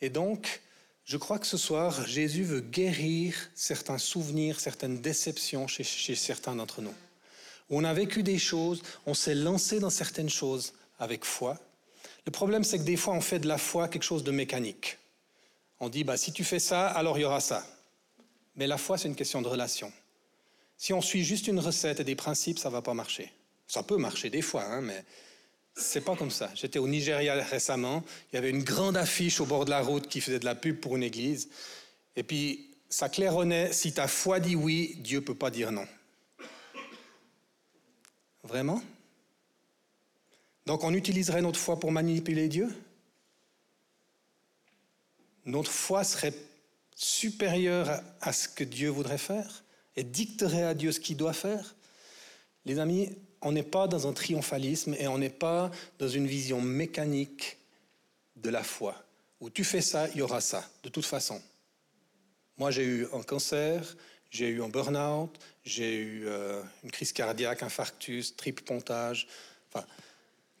Et 0.00 0.08
donc, 0.08 0.62
je 1.04 1.18
crois 1.18 1.38
que 1.38 1.46
ce 1.46 1.58
soir, 1.58 2.06
Jésus 2.06 2.44
veut 2.44 2.60
guérir 2.60 3.34
certains 3.54 3.98
souvenirs, 3.98 4.58
certaines 4.58 5.02
déceptions 5.02 5.66
chez, 5.66 5.84
chez 5.84 6.14
certains 6.14 6.54
d'entre 6.54 6.80
nous. 6.80 6.94
On 7.68 7.84
a 7.84 7.92
vécu 7.92 8.22
des 8.22 8.38
choses, 8.38 8.80
on 9.04 9.12
s'est 9.12 9.34
lancé 9.34 9.80
dans 9.80 9.90
certaines 9.90 10.30
choses 10.30 10.72
avec 10.98 11.26
foi. 11.26 11.58
Le 12.26 12.32
problème, 12.32 12.64
c'est 12.64 12.78
que 12.78 12.84
des 12.84 12.96
fois, 12.96 13.14
on 13.14 13.20
fait 13.20 13.38
de 13.38 13.48
la 13.48 13.58
foi 13.58 13.88
quelque 13.88 14.02
chose 14.02 14.24
de 14.24 14.30
mécanique. 14.30 14.98
On 15.80 15.88
dit, 15.88 16.04
bah, 16.04 16.16
si 16.16 16.32
tu 16.32 16.44
fais 16.44 16.58
ça, 16.58 16.88
alors 16.88 17.18
il 17.18 17.22
y 17.22 17.24
aura 17.24 17.40
ça. 17.40 17.66
Mais 18.56 18.66
la 18.66 18.76
foi, 18.76 18.98
c'est 18.98 19.08
une 19.08 19.16
question 19.16 19.40
de 19.40 19.48
relation. 19.48 19.92
Si 20.76 20.92
on 20.92 21.00
suit 21.00 21.24
juste 21.24 21.46
une 21.46 21.58
recette 21.58 22.00
et 22.00 22.04
des 22.04 22.16
principes, 22.16 22.58
ça 22.58 22.70
va 22.70 22.82
pas 22.82 22.94
marcher. 22.94 23.32
Ça 23.66 23.82
peut 23.82 23.96
marcher 23.96 24.30
des 24.30 24.42
fois, 24.42 24.64
hein, 24.64 24.80
mais 24.80 25.04
c'est 25.74 26.02
pas 26.02 26.16
comme 26.16 26.30
ça. 26.30 26.50
J'étais 26.54 26.78
au 26.78 26.88
Nigeria 26.88 27.34
récemment, 27.44 28.04
il 28.32 28.36
y 28.36 28.38
avait 28.38 28.50
une 28.50 28.64
grande 28.64 28.96
affiche 28.96 29.40
au 29.40 29.46
bord 29.46 29.64
de 29.64 29.70
la 29.70 29.80
route 29.80 30.08
qui 30.08 30.20
faisait 30.20 30.38
de 30.38 30.44
la 30.44 30.54
pub 30.54 30.80
pour 30.80 30.96
une 30.96 31.02
église. 31.02 31.48
Et 32.16 32.22
puis, 32.22 32.70
ça 32.88 33.08
claironnait, 33.08 33.72
si 33.72 33.92
ta 33.92 34.08
foi 34.08 34.40
dit 34.40 34.56
oui, 34.56 34.96
Dieu 34.98 35.20
peut 35.20 35.34
pas 35.34 35.50
dire 35.50 35.70
non. 35.70 35.86
Vraiment? 38.42 38.82
Donc 40.66 40.84
on 40.84 40.94
utiliserait 40.94 41.42
notre 41.42 41.58
foi 41.58 41.78
pour 41.78 41.92
manipuler 41.92 42.48
Dieu? 42.48 42.68
Notre 45.44 45.70
foi 45.70 46.04
serait 46.04 46.34
supérieure 46.94 48.02
à 48.20 48.32
ce 48.32 48.48
que 48.48 48.64
Dieu 48.64 48.90
voudrait 48.90 49.18
faire 49.18 49.64
et 49.96 50.04
dicterait 50.04 50.64
à 50.64 50.74
Dieu 50.74 50.92
ce 50.92 51.00
qu'il 51.00 51.16
doit 51.16 51.32
faire, 51.32 51.74
les 52.66 52.78
amis, 52.78 53.10
on 53.40 53.52
n'est 53.52 53.62
pas 53.62 53.88
dans 53.88 54.06
un 54.06 54.12
triomphalisme 54.12 54.94
et 54.98 55.08
on 55.08 55.18
n'est 55.18 55.30
pas 55.30 55.70
dans 55.98 56.08
une 56.08 56.26
vision 56.26 56.60
mécanique 56.60 57.56
de 58.36 58.50
la 58.50 58.62
foi, 58.62 59.02
où 59.40 59.50
tu 59.50 59.64
fais 59.64 59.80
ça, 59.80 60.08
il 60.10 60.18
y 60.18 60.22
aura 60.22 60.40
ça, 60.40 60.68
de 60.82 60.88
toute 60.88 61.06
façon. 61.06 61.40
Moi, 62.58 62.70
j'ai 62.70 62.84
eu 62.84 63.06
un 63.12 63.22
cancer, 63.22 63.96
j'ai 64.30 64.48
eu 64.48 64.62
un 64.62 64.68
burn-out, 64.68 65.30
j'ai 65.64 65.96
eu 65.96 66.26
euh, 66.26 66.62
une 66.84 66.90
crise 66.90 67.12
cardiaque, 67.12 67.62
infarctus, 67.62 68.36
triple 68.36 68.62
pontage. 68.62 69.26
Enfin, 69.72 69.86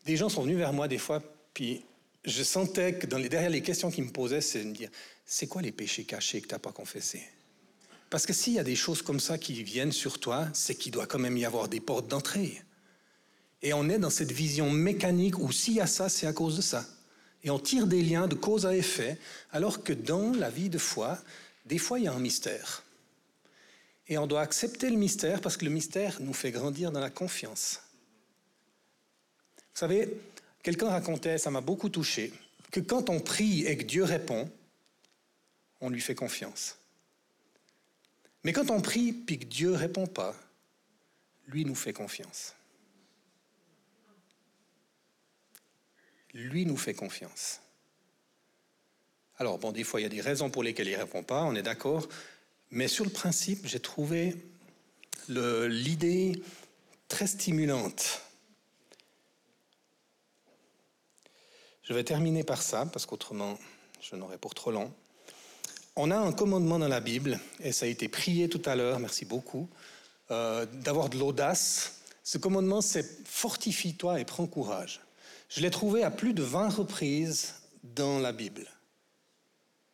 des 0.04 0.16
gens 0.16 0.28
sont 0.28 0.42
venus 0.42 0.58
vers 0.58 0.72
moi 0.72 0.88
des 0.88 0.98
fois, 0.98 1.22
puis 1.54 1.84
je 2.24 2.42
sentais 2.42 2.94
que 2.94 3.06
derrière 3.06 3.50
les 3.50 3.62
questions 3.62 3.90
qu'ils 3.90 4.04
me 4.04 4.10
posaient, 4.10 4.40
c'est 4.40 4.60
de 4.62 4.68
me 4.68 4.74
dire, 4.74 4.90
c'est 5.24 5.46
quoi 5.46 5.62
les 5.62 5.72
péchés 5.72 6.04
cachés 6.04 6.40
que 6.40 6.48
tu 6.48 6.54
n'as 6.54 6.58
pas 6.58 6.72
confessés? 6.72 7.22
Parce 8.10 8.26
que 8.26 8.32
s'il 8.32 8.54
y 8.54 8.58
a 8.58 8.64
des 8.64 8.76
choses 8.76 9.02
comme 9.02 9.20
ça 9.20 9.38
qui 9.38 9.62
viennent 9.62 9.92
sur 9.92 10.18
toi, 10.18 10.48
c'est 10.52 10.74
qu'il 10.74 10.92
doit 10.92 11.06
quand 11.06 11.18
même 11.18 11.36
y 11.36 11.44
avoir 11.44 11.68
des 11.68 11.80
portes 11.80 12.08
d'entrée. 12.08 12.60
Et 13.62 13.72
on 13.72 13.88
est 13.88 13.98
dans 13.98 14.10
cette 14.10 14.32
vision 14.32 14.70
mécanique 14.70 15.38
où 15.38 15.52
s'il 15.52 15.74
y 15.74 15.80
a 15.80 15.86
ça, 15.86 16.08
c'est 16.08 16.26
à 16.26 16.32
cause 16.32 16.56
de 16.56 16.62
ça. 16.62 16.84
Et 17.44 17.50
on 17.50 17.58
tire 17.58 17.86
des 17.86 18.02
liens 18.02 18.26
de 18.26 18.34
cause 18.34 18.66
à 18.66 18.74
effet, 18.74 19.18
alors 19.52 19.82
que 19.82 19.92
dans 19.92 20.32
la 20.32 20.50
vie 20.50 20.68
de 20.68 20.78
foi, 20.78 21.18
des 21.66 21.78
fois, 21.78 21.98
il 21.98 22.06
y 22.06 22.08
a 22.08 22.12
un 22.12 22.18
mystère. 22.18 22.82
Et 24.08 24.18
on 24.18 24.26
doit 24.26 24.40
accepter 24.40 24.90
le 24.90 24.96
mystère 24.96 25.40
parce 25.40 25.56
que 25.56 25.64
le 25.64 25.70
mystère 25.70 26.20
nous 26.20 26.32
fait 26.32 26.50
grandir 26.50 26.90
dans 26.90 27.00
la 27.00 27.10
confiance. 27.10 27.80
Savez, 29.80 30.14
quelqu'un 30.62 30.90
racontait, 30.90 31.38
ça 31.38 31.50
m'a 31.50 31.62
beaucoup 31.62 31.88
touché, 31.88 32.34
que 32.70 32.80
quand 32.80 33.08
on 33.08 33.18
prie 33.18 33.64
et 33.64 33.78
que 33.78 33.84
Dieu 33.84 34.04
répond, 34.04 34.52
on 35.80 35.88
lui 35.88 36.02
fait 36.02 36.14
confiance. 36.14 36.76
Mais 38.44 38.52
quand 38.52 38.68
on 38.68 38.82
prie 38.82 39.14
puis 39.14 39.38
que 39.38 39.46
Dieu 39.46 39.72
répond 39.72 40.06
pas, 40.06 40.36
lui 41.46 41.64
nous 41.64 41.74
fait 41.74 41.94
confiance. 41.94 42.54
Lui 46.34 46.66
nous 46.66 46.76
fait 46.76 46.92
confiance. 46.92 47.62
Alors, 49.38 49.56
bon, 49.56 49.72
des 49.72 49.84
fois, 49.84 50.00
il 50.00 50.02
y 50.02 50.06
a 50.06 50.10
des 50.10 50.20
raisons 50.20 50.50
pour 50.50 50.62
lesquelles 50.62 50.88
il 50.88 50.92
ne 50.92 50.98
répond 50.98 51.22
pas, 51.22 51.42
on 51.44 51.54
est 51.54 51.62
d'accord, 51.62 52.06
mais 52.70 52.86
sur 52.86 53.06
le 53.06 53.10
principe, 53.10 53.66
j'ai 53.66 53.80
trouvé 53.80 54.36
l'idée 55.28 56.42
très 57.08 57.26
stimulante. 57.26 58.20
Je 61.90 61.94
vais 61.96 62.04
terminer 62.04 62.44
par 62.44 62.62
ça, 62.62 62.86
parce 62.86 63.04
qu'autrement, 63.04 63.58
je 64.00 64.14
n'aurai 64.14 64.38
pour 64.38 64.54
trop 64.54 64.70
long. 64.70 64.92
On 65.96 66.12
a 66.12 66.16
un 66.16 66.30
commandement 66.30 66.78
dans 66.78 66.86
la 66.86 67.00
Bible, 67.00 67.40
et 67.58 67.72
ça 67.72 67.84
a 67.84 67.88
été 67.88 68.06
prié 68.06 68.48
tout 68.48 68.62
à 68.64 68.76
l'heure, 68.76 69.00
merci 69.00 69.24
beaucoup, 69.24 69.68
euh, 70.30 70.66
d'avoir 70.66 71.08
de 71.08 71.18
l'audace. 71.18 72.02
Ce 72.22 72.38
commandement, 72.38 72.80
c'est 72.80 73.26
fortifie-toi 73.26 74.20
et 74.20 74.24
prends 74.24 74.46
courage. 74.46 75.00
Je 75.48 75.60
l'ai 75.62 75.70
trouvé 75.72 76.04
à 76.04 76.12
plus 76.12 76.32
de 76.32 76.44
20 76.44 76.68
reprises 76.68 77.54
dans 77.82 78.20
la 78.20 78.30
Bible. 78.30 78.68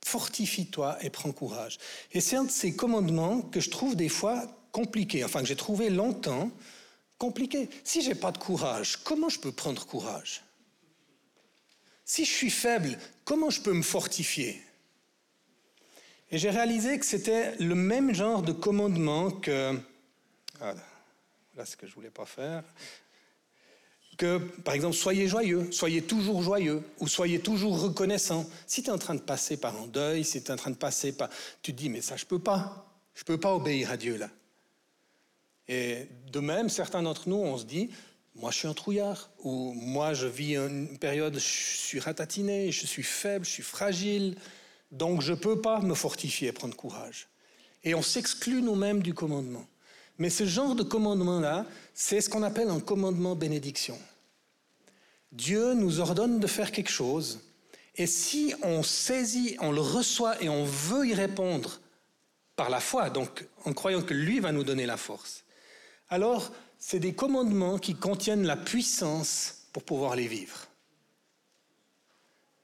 Fortifie-toi 0.05 0.99
et 1.01 1.09
prends 1.09 1.33
courage. 1.33 1.79
Et 2.13 2.21
c'est 2.21 2.37
un 2.37 2.45
de 2.45 2.51
ces 2.51 2.77
commandements 2.77 3.41
que 3.41 3.61
je 3.61 3.71
trouve 3.71 3.97
des 3.97 4.11
fois 4.11 4.45
compliqué, 4.71 5.25
enfin 5.25 5.41
que 5.41 5.47
j'ai 5.47 5.57
trouvé 5.57 5.89
longtemps 5.89 6.51
compliqué. 7.17 7.71
Si 7.85 8.03
j'ai 8.03 8.15
pas 8.15 8.33
de 8.33 8.39
courage, 8.39 8.99
comment 8.99 9.31
je 9.31 9.41
peux 9.41 9.51
prendre 9.51 9.87
courage? 9.87 10.43
Si 12.07 12.25
je 12.25 12.31
suis 12.31 12.51
faible, 12.51 12.97
comment 13.25 13.51
je 13.51 13.61
peux 13.61 13.73
me 13.73 13.83
fortifier? 13.83 14.63
Et 16.31 16.39
j'ai 16.39 16.51
réalisé 16.51 16.99
que 16.99 17.05
c'était 17.05 17.57
le 17.57 17.75
même 17.75 18.15
genre 18.15 18.43
de 18.43 18.53
commandement 18.53 19.31
que... 19.31 19.79
Voilà, 20.59 20.83
voilà 21.53 21.67
ce 21.67 21.77
que 21.77 21.87
je 21.87 21.95
voulais 21.95 22.11
pas 22.11 22.25
faire 22.25 22.63
que, 24.17 24.39
par 24.39 24.75
exemple, 24.75 24.95
soyez 24.95 25.29
joyeux, 25.29 25.71
soyez 25.73 26.01
toujours 26.01 26.43
joyeux, 26.43 26.83
ou 27.01 27.09
soyez 27.09 27.39
toujours 27.39 27.81
reconnaissant. 27.81 28.49
Si 28.67 28.83
tu 28.83 28.89
es 28.89 28.93
en 28.93 28.97
train 28.97 29.15
de 29.15 29.21
passer 29.21 29.59
par 29.59 29.77
un 29.79 29.87
deuil, 29.87 30.25
si 30.25 30.43
tu 30.43 30.49
es 30.49 30.53
en 30.53 30.57
train 30.57 30.71
de 30.71 30.77
passer 30.77 31.13
par... 31.13 31.29
Tu 31.61 31.75
te 31.75 31.79
dis, 31.79 31.91
mais 31.91 32.01
ça, 32.01 32.17
je 32.17 32.25
peux 32.25 32.39
pas. 32.39 32.87
Je 33.15 33.25
peux 33.25 33.39
pas 33.39 33.55
obéir 33.55 33.91
à 33.91 33.99
Dieu, 33.99 34.17
là. 34.17 34.31
Et 35.69 36.09
de 36.33 36.41
même, 36.41 36.69
certains 36.69 37.03
d'entre 37.03 37.29
nous, 37.29 37.37
on 37.37 37.59
se 37.59 37.65
dit, 37.65 37.91
moi, 38.37 38.51
je 38.51 38.59
suis 38.59 38.69
un 38.69 38.75
trouillard, 38.75 39.31
ou 39.45 39.73
moi, 39.73 40.13
je 40.13 40.27
vis 40.27 40.57
une 40.57 40.99
période, 40.99 41.35
je 41.35 41.41
suis 41.41 42.01
ratatiné, 42.01 42.71
je 42.71 42.87
suis 42.87 43.03
faible, 43.03 43.47
je 43.47 43.51
suis 43.51 43.63
fragile, 43.63 44.37
donc 44.91 45.23
je 45.23 45.33
ne 45.33 45.39
peux 45.39 45.61
pas 45.61 45.81
me 45.81 45.95
fortifier 45.95 46.53
prendre 46.53 46.77
courage. 46.77 47.29
Et 47.83 47.95
on 47.95 48.03
s'exclut 48.03 48.61
nous-mêmes 48.61 49.03
du 49.03 49.15
commandement. 49.15 49.67
Mais 50.19 50.29
ce 50.29 50.45
genre 50.45 50.75
de 50.75 50.83
commandement-là, 50.83 51.67
c'est 51.95 52.21
ce 52.21 52.29
qu'on 52.29 52.43
appelle 52.43 52.69
un 52.69 52.81
commandement 52.81 53.37
bénédiction. 53.37 53.99
Dieu 55.33 55.73
nous 55.75 56.01
ordonne 56.01 56.39
de 56.39 56.47
faire 56.47 56.73
quelque 56.73 56.91
chose, 56.91 57.41
et 57.97 58.07
si 58.07 58.55
on 58.63 58.83
saisit, 58.83 59.57
on 59.61 59.73
le 59.73 59.81
reçoit 59.81 60.43
et 60.43 60.51
on 60.51 60.65
veut 60.65 61.07
y 61.07 61.15
répondre 61.15 61.81
par 62.55 62.69
la 62.69 62.81
foi, 62.81 63.09
donc 63.09 63.47
en 63.65 63.73
croyant 63.73 64.03
que 64.03 64.15
lui 64.15 64.41
va 64.41 64.53
nous 64.53 64.65
donner 64.65 64.87
la 64.87 64.97
force, 64.99 65.45
alors 66.09 66.53
c'est 66.89 67.01
des 67.01 67.15
commandements 67.15 67.79
qui 67.79 67.97
contiennent 67.97 68.47
la 68.47 68.57
puissance 68.57 69.67
pour 69.73 69.83
pouvoir 69.83 70.15
les 70.15 70.29
vivre. 70.29 70.69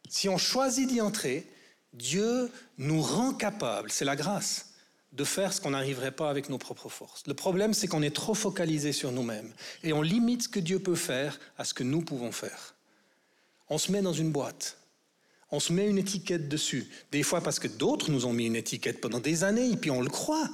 Si 0.08 0.28
on 0.28 0.38
choisit 0.38 0.88
d'y 0.88 1.00
entrer, 1.00 1.44
Dieu 1.92 2.48
nous 2.78 3.02
rend 3.02 3.34
capables, 3.34 3.90
c'est 3.90 4.04
la 4.04 4.14
grâce, 4.14 4.74
de 5.10 5.24
faire 5.24 5.52
ce 5.52 5.60
qu'on 5.60 5.70
n'arriverait 5.70 6.12
pas 6.12 6.30
avec 6.30 6.50
nos 6.50 6.58
propres 6.58 6.88
forces. 6.88 7.26
Le 7.26 7.34
problème, 7.34 7.74
c'est 7.74 7.88
qu'on 7.88 8.00
est 8.00 8.14
trop 8.14 8.34
focalisé 8.34 8.92
sur 8.92 9.10
nous-mêmes 9.10 9.52
et 9.82 9.92
on 9.92 10.02
limite 10.02 10.42
ce 10.42 10.48
que 10.48 10.60
Dieu 10.60 10.78
peut 10.78 10.94
faire 10.94 11.40
à 11.58 11.64
ce 11.64 11.74
que 11.74 11.82
nous 11.82 12.02
pouvons 12.02 12.30
faire. 12.30 12.76
On 13.70 13.78
se 13.78 13.90
met 13.90 14.02
dans 14.02 14.12
une 14.12 14.30
boîte, 14.30 14.78
on 15.50 15.58
se 15.58 15.72
met 15.72 15.88
une 15.88 15.98
étiquette 15.98 16.48
dessus, 16.48 16.88
des 17.10 17.24
fois 17.24 17.40
parce 17.40 17.58
que 17.58 17.66
d'autres 17.66 18.12
nous 18.12 18.24
ont 18.24 18.32
mis 18.32 18.46
une 18.46 18.54
étiquette 18.54 19.00
pendant 19.00 19.18
des 19.18 19.42
années 19.42 19.70
et 19.70 19.76
puis 19.76 19.90
on 19.90 20.00
le 20.00 20.10
croit. 20.10 20.48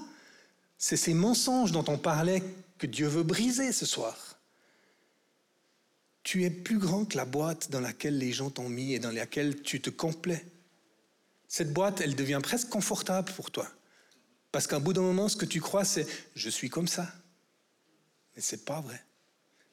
C'est 0.78 0.96
ces 0.96 1.12
mensonges 1.12 1.72
dont 1.72 1.84
on 1.88 1.98
parlait 1.98 2.42
que 2.78 2.86
Dieu 2.86 3.08
veut 3.08 3.22
briser 3.22 3.72
ce 3.72 3.86
soir. 3.86 4.38
Tu 6.22 6.44
es 6.44 6.50
plus 6.50 6.78
grand 6.78 7.04
que 7.04 7.16
la 7.16 7.24
boîte 7.24 7.70
dans 7.70 7.80
laquelle 7.80 8.18
les 8.18 8.32
gens 8.32 8.50
t'ont 8.50 8.68
mis 8.68 8.92
et 8.92 8.98
dans 8.98 9.10
laquelle 9.10 9.62
tu 9.62 9.80
te 9.80 9.90
complais. 9.90 10.44
Cette 11.48 11.72
boîte, 11.72 12.00
elle 12.00 12.14
devient 12.14 12.40
presque 12.42 12.68
confortable 12.68 13.32
pour 13.32 13.50
toi. 13.50 13.68
Parce 14.52 14.66
qu'à 14.66 14.78
bout 14.78 14.92
d'un 14.92 15.02
moment, 15.02 15.28
ce 15.28 15.36
que 15.36 15.46
tu 15.46 15.60
crois, 15.60 15.84
c'est 15.84 16.06
je 16.34 16.48
suis 16.48 16.68
comme 16.68 16.88
ça. 16.88 17.10
Mais 18.36 18.42
ce 18.42 18.54
n'est 18.54 18.62
pas 18.62 18.80
vrai. 18.80 19.02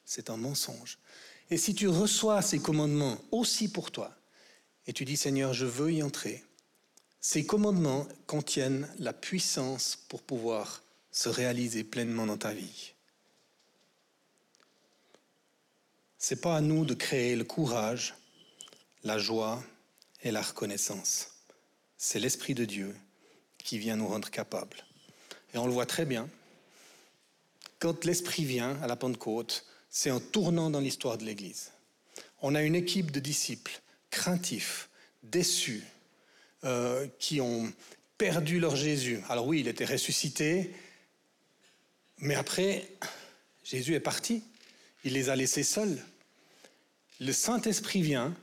C'est 0.04 0.30
un 0.30 0.36
mensonge. 0.36 0.98
Et 1.50 1.58
si 1.58 1.74
tu 1.74 1.88
reçois 1.88 2.42
ces 2.42 2.58
commandements 2.58 3.18
aussi 3.30 3.68
pour 3.68 3.90
toi, 3.90 4.16
et 4.86 4.92
tu 4.92 5.04
dis 5.04 5.16
Seigneur, 5.16 5.52
je 5.52 5.66
veux 5.66 5.92
y 5.92 6.02
entrer, 6.02 6.44
ces 7.20 7.44
commandements 7.44 8.06
contiennent 8.26 8.88
la 8.98 9.12
puissance 9.12 9.96
pour 10.08 10.22
pouvoir 10.22 10.82
se 11.10 11.28
réaliser 11.28 11.82
pleinement 11.82 12.26
dans 12.26 12.38
ta 12.38 12.52
vie. 12.52 12.94
Ce 16.26 16.34
n'est 16.34 16.40
pas 16.40 16.56
à 16.56 16.60
nous 16.60 16.84
de 16.84 16.94
créer 16.94 17.36
le 17.36 17.44
courage, 17.44 18.14
la 19.04 19.16
joie 19.16 19.62
et 20.24 20.32
la 20.32 20.42
reconnaissance. 20.42 21.28
C'est 21.96 22.18
l'Esprit 22.18 22.52
de 22.52 22.64
Dieu 22.64 22.96
qui 23.58 23.78
vient 23.78 23.94
nous 23.94 24.08
rendre 24.08 24.28
capables. 24.28 24.84
Et 25.54 25.58
on 25.58 25.66
le 25.66 25.72
voit 25.72 25.86
très 25.86 26.04
bien. 26.04 26.28
Quand 27.78 28.04
l'Esprit 28.04 28.44
vient 28.44 28.76
à 28.82 28.88
la 28.88 28.96
Pentecôte, 28.96 29.66
c'est 29.88 30.10
un 30.10 30.18
tournant 30.18 30.68
dans 30.68 30.80
l'histoire 30.80 31.16
de 31.16 31.24
l'Église. 31.24 31.70
On 32.42 32.56
a 32.56 32.62
une 32.62 32.74
équipe 32.74 33.12
de 33.12 33.20
disciples 33.20 33.80
craintifs, 34.10 34.88
déçus, 35.22 35.84
euh, 36.64 37.06
qui 37.20 37.40
ont 37.40 37.72
perdu 38.18 38.58
leur 38.58 38.74
Jésus. 38.74 39.20
Alors 39.28 39.46
oui, 39.46 39.60
il 39.60 39.68
était 39.68 39.84
ressuscité, 39.84 40.74
mais 42.18 42.34
après, 42.34 42.88
Jésus 43.62 43.94
est 43.94 44.00
parti. 44.00 44.42
Il 45.04 45.12
les 45.12 45.30
a 45.30 45.36
laissés 45.36 45.62
seuls. 45.62 46.02
Le 47.20 47.32
Saint-Esprit 47.32 48.02
vient, 48.02 48.34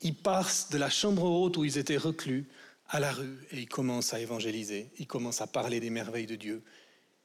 il 0.00 0.14
passe 0.14 0.68
de 0.70 0.78
la 0.78 0.90
chambre 0.90 1.24
haute 1.24 1.56
où 1.56 1.64
ils 1.64 1.78
étaient 1.78 1.96
reclus 1.96 2.46
à 2.88 3.00
la 3.00 3.10
rue 3.10 3.38
et 3.50 3.58
il 3.58 3.68
commence 3.68 4.14
à 4.14 4.20
évangéliser, 4.20 4.90
il 4.98 5.06
commence 5.06 5.40
à 5.40 5.46
parler 5.46 5.80
des 5.80 5.90
merveilles 5.90 6.26
de 6.26 6.36
Dieu. 6.36 6.62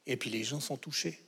Et 0.06 0.16
puis 0.16 0.30
les 0.30 0.42
gens 0.42 0.60
sont 0.60 0.76
touchés. 0.76 1.20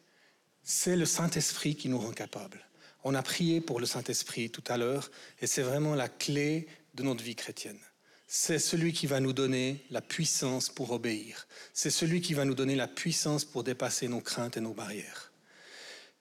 C'est 0.64 0.96
le 0.96 1.06
Saint-Esprit 1.06 1.76
qui 1.76 1.88
nous 1.88 1.98
rend 1.98 2.12
capables. 2.12 2.66
On 3.04 3.14
a 3.14 3.22
prié 3.22 3.60
pour 3.60 3.80
le 3.80 3.86
Saint-Esprit 3.86 4.50
tout 4.50 4.64
à 4.66 4.76
l'heure 4.76 5.10
et 5.40 5.46
c'est 5.46 5.62
vraiment 5.62 5.94
la 5.94 6.08
clé 6.08 6.66
de 6.94 7.02
notre 7.02 7.22
vie 7.22 7.36
chrétienne. 7.36 7.78
C'est 8.26 8.58
celui 8.58 8.92
qui 8.92 9.06
va 9.06 9.20
nous 9.20 9.32
donner 9.32 9.84
la 9.90 10.00
puissance 10.00 10.70
pour 10.70 10.90
obéir. 10.92 11.46
C'est 11.74 11.90
celui 11.90 12.20
qui 12.20 12.32
va 12.32 12.44
nous 12.44 12.54
donner 12.54 12.76
la 12.76 12.88
puissance 12.88 13.44
pour 13.44 13.62
dépasser 13.62 14.08
nos 14.08 14.20
craintes 14.20 14.56
et 14.56 14.60
nos 14.60 14.72
barrières. 14.72 15.32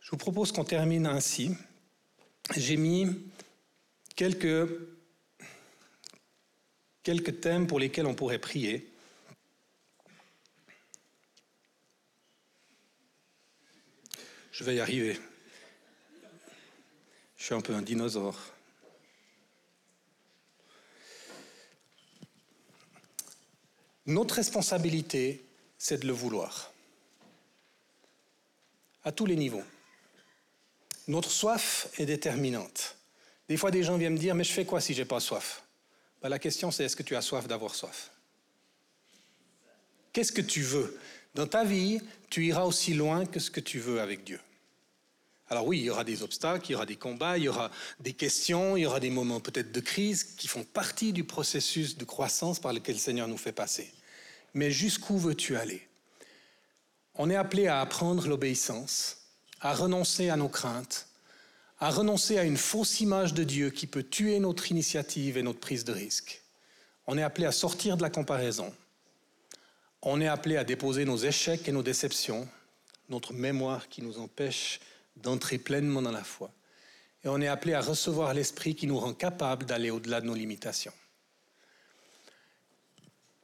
Je 0.01 0.11
vous 0.11 0.17
propose 0.17 0.51
qu'on 0.51 0.65
termine 0.65 1.05
ainsi. 1.07 1.51
J'ai 2.57 2.75
mis 2.75 3.07
quelques 4.15 4.69
quelques 7.03 7.41
thèmes 7.41 7.65
pour 7.65 7.79
lesquels 7.79 8.05
on 8.05 8.13
pourrait 8.13 8.39
prier. 8.39 8.87
Je 14.51 14.63
vais 14.63 14.75
y 14.75 14.79
arriver. 14.79 15.17
Je 17.37 17.45
suis 17.45 17.55
un 17.55 17.61
peu 17.61 17.73
un 17.73 17.81
dinosaure. 17.81 18.39
Notre 24.05 24.35
responsabilité, 24.35 25.43
c'est 25.77 26.01
de 26.01 26.07
le 26.07 26.13
vouloir. 26.13 26.71
À 29.03 29.11
tous 29.11 29.25
les 29.25 29.35
niveaux. 29.35 29.63
Notre 31.11 31.29
soif 31.29 31.89
est 31.97 32.05
déterminante. 32.05 32.95
Des 33.49 33.57
fois, 33.57 33.69
des 33.69 33.83
gens 33.83 33.97
viennent 33.97 34.13
me 34.13 34.17
dire, 34.17 34.33
mais 34.33 34.45
je 34.45 34.53
fais 34.53 34.63
quoi 34.63 34.79
si 34.79 34.93
j'ai 34.93 35.03
pas 35.03 35.19
soif? 35.19 35.61
Ben, 36.21 36.29
La 36.29 36.39
question, 36.39 36.71
c'est 36.71 36.85
est-ce 36.85 36.95
que 36.95 37.03
tu 37.03 37.17
as 37.17 37.21
soif 37.21 37.49
d'avoir 37.49 37.75
soif? 37.75 38.11
Qu'est-ce 40.13 40.31
que 40.31 40.39
tu 40.39 40.61
veux? 40.61 40.97
Dans 41.35 41.47
ta 41.47 41.65
vie, 41.65 41.99
tu 42.29 42.45
iras 42.45 42.63
aussi 42.63 42.93
loin 42.93 43.25
que 43.25 43.41
ce 43.41 43.51
que 43.51 43.59
tu 43.59 43.77
veux 43.77 43.99
avec 43.99 44.23
Dieu. 44.23 44.39
Alors 45.49 45.67
oui, 45.67 45.79
il 45.79 45.83
y 45.83 45.89
aura 45.89 46.05
des 46.05 46.23
obstacles, 46.23 46.67
il 46.69 46.71
y 46.71 46.75
aura 46.75 46.85
des 46.85 46.95
combats, 46.95 47.37
il 47.37 47.43
y 47.43 47.49
aura 47.49 47.71
des 47.99 48.13
questions, 48.13 48.77
il 48.77 48.83
y 48.83 48.85
aura 48.85 49.01
des 49.01 49.09
moments 49.09 49.41
peut-être 49.41 49.73
de 49.73 49.81
crise 49.81 50.23
qui 50.23 50.47
font 50.47 50.63
partie 50.63 51.11
du 51.11 51.25
processus 51.25 51.97
de 51.97 52.05
croissance 52.05 52.57
par 52.57 52.71
lequel 52.71 52.95
le 52.95 53.01
Seigneur 53.01 53.27
nous 53.27 53.37
fait 53.37 53.51
passer. 53.51 53.91
Mais 54.53 54.71
jusqu'où 54.71 55.17
veux-tu 55.17 55.57
aller? 55.57 55.85
On 57.15 57.29
est 57.29 57.35
appelé 57.35 57.67
à 57.67 57.81
apprendre 57.81 58.29
l'obéissance, 58.29 59.20
à 59.61 59.73
renoncer 59.73 60.29
à 60.29 60.35
nos 60.35 60.49
craintes, 60.49 61.07
à 61.79 61.89
renoncer 61.89 62.37
à 62.37 62.43
une 62.43 62.57
fausse 62.57 62.99
image 62.99 63.33
de 63.33 63.43
Dieu 63.43 63.69
qui 63.69 63.87
peut 63.87 64.03
tuer 64.03 64.39
notre 64.39 64.71
initiative 64.71 65.37
et 65.37 65.43
notre 65.43 65.59
prise 65.59 65.85
de 65.85 65.93
risque. 65.93 66.41
On 67.07 67.17
est 67.17 67.23
appelé 67.23 67.45
à 67.45 67.51
sortir 67.51 67.97
de 67.97 68.01
la 68.01 68.09
comparaison. 68.09 68.73
On 70.01 70.19
est 70.19 70.27
appelé 70.27 70.57
à 70.57 70.63
déposer 70.63 71.05
nos 71.05 71.17
échecs 71.17 71.67
et 71.67 71.71
nos 71.71 71.83
déceptions, 71.83 72.47
notre 73.09 73.33
mémoire 73.33 73.87
qui 73.87 74.01
nous 74.01 74.17
empêche 74.19 74.79
d'entrer 75.15 75.57
pleinement 75.57 76.01
dans 76.01 76.11
la 76.11 76.23
foi. 76.23 76.51
Et 77.23 77.27
on 77.27 77.39
est 77.39 77.47
appelé 77.47 77.73
à 77.73 77.81
recevoir 77.81 78.33
l'Esprit 78.33 78.75
qui 78.75 78.87
nous 78.87 78.99
rend 78.99 79.13
capable 79.13 79.65
d'aller 79.65 79.91
au-delà 79.91 80.21
de 80.21 80.25
nos 80.25 80.33
limitations. 80.33 80.93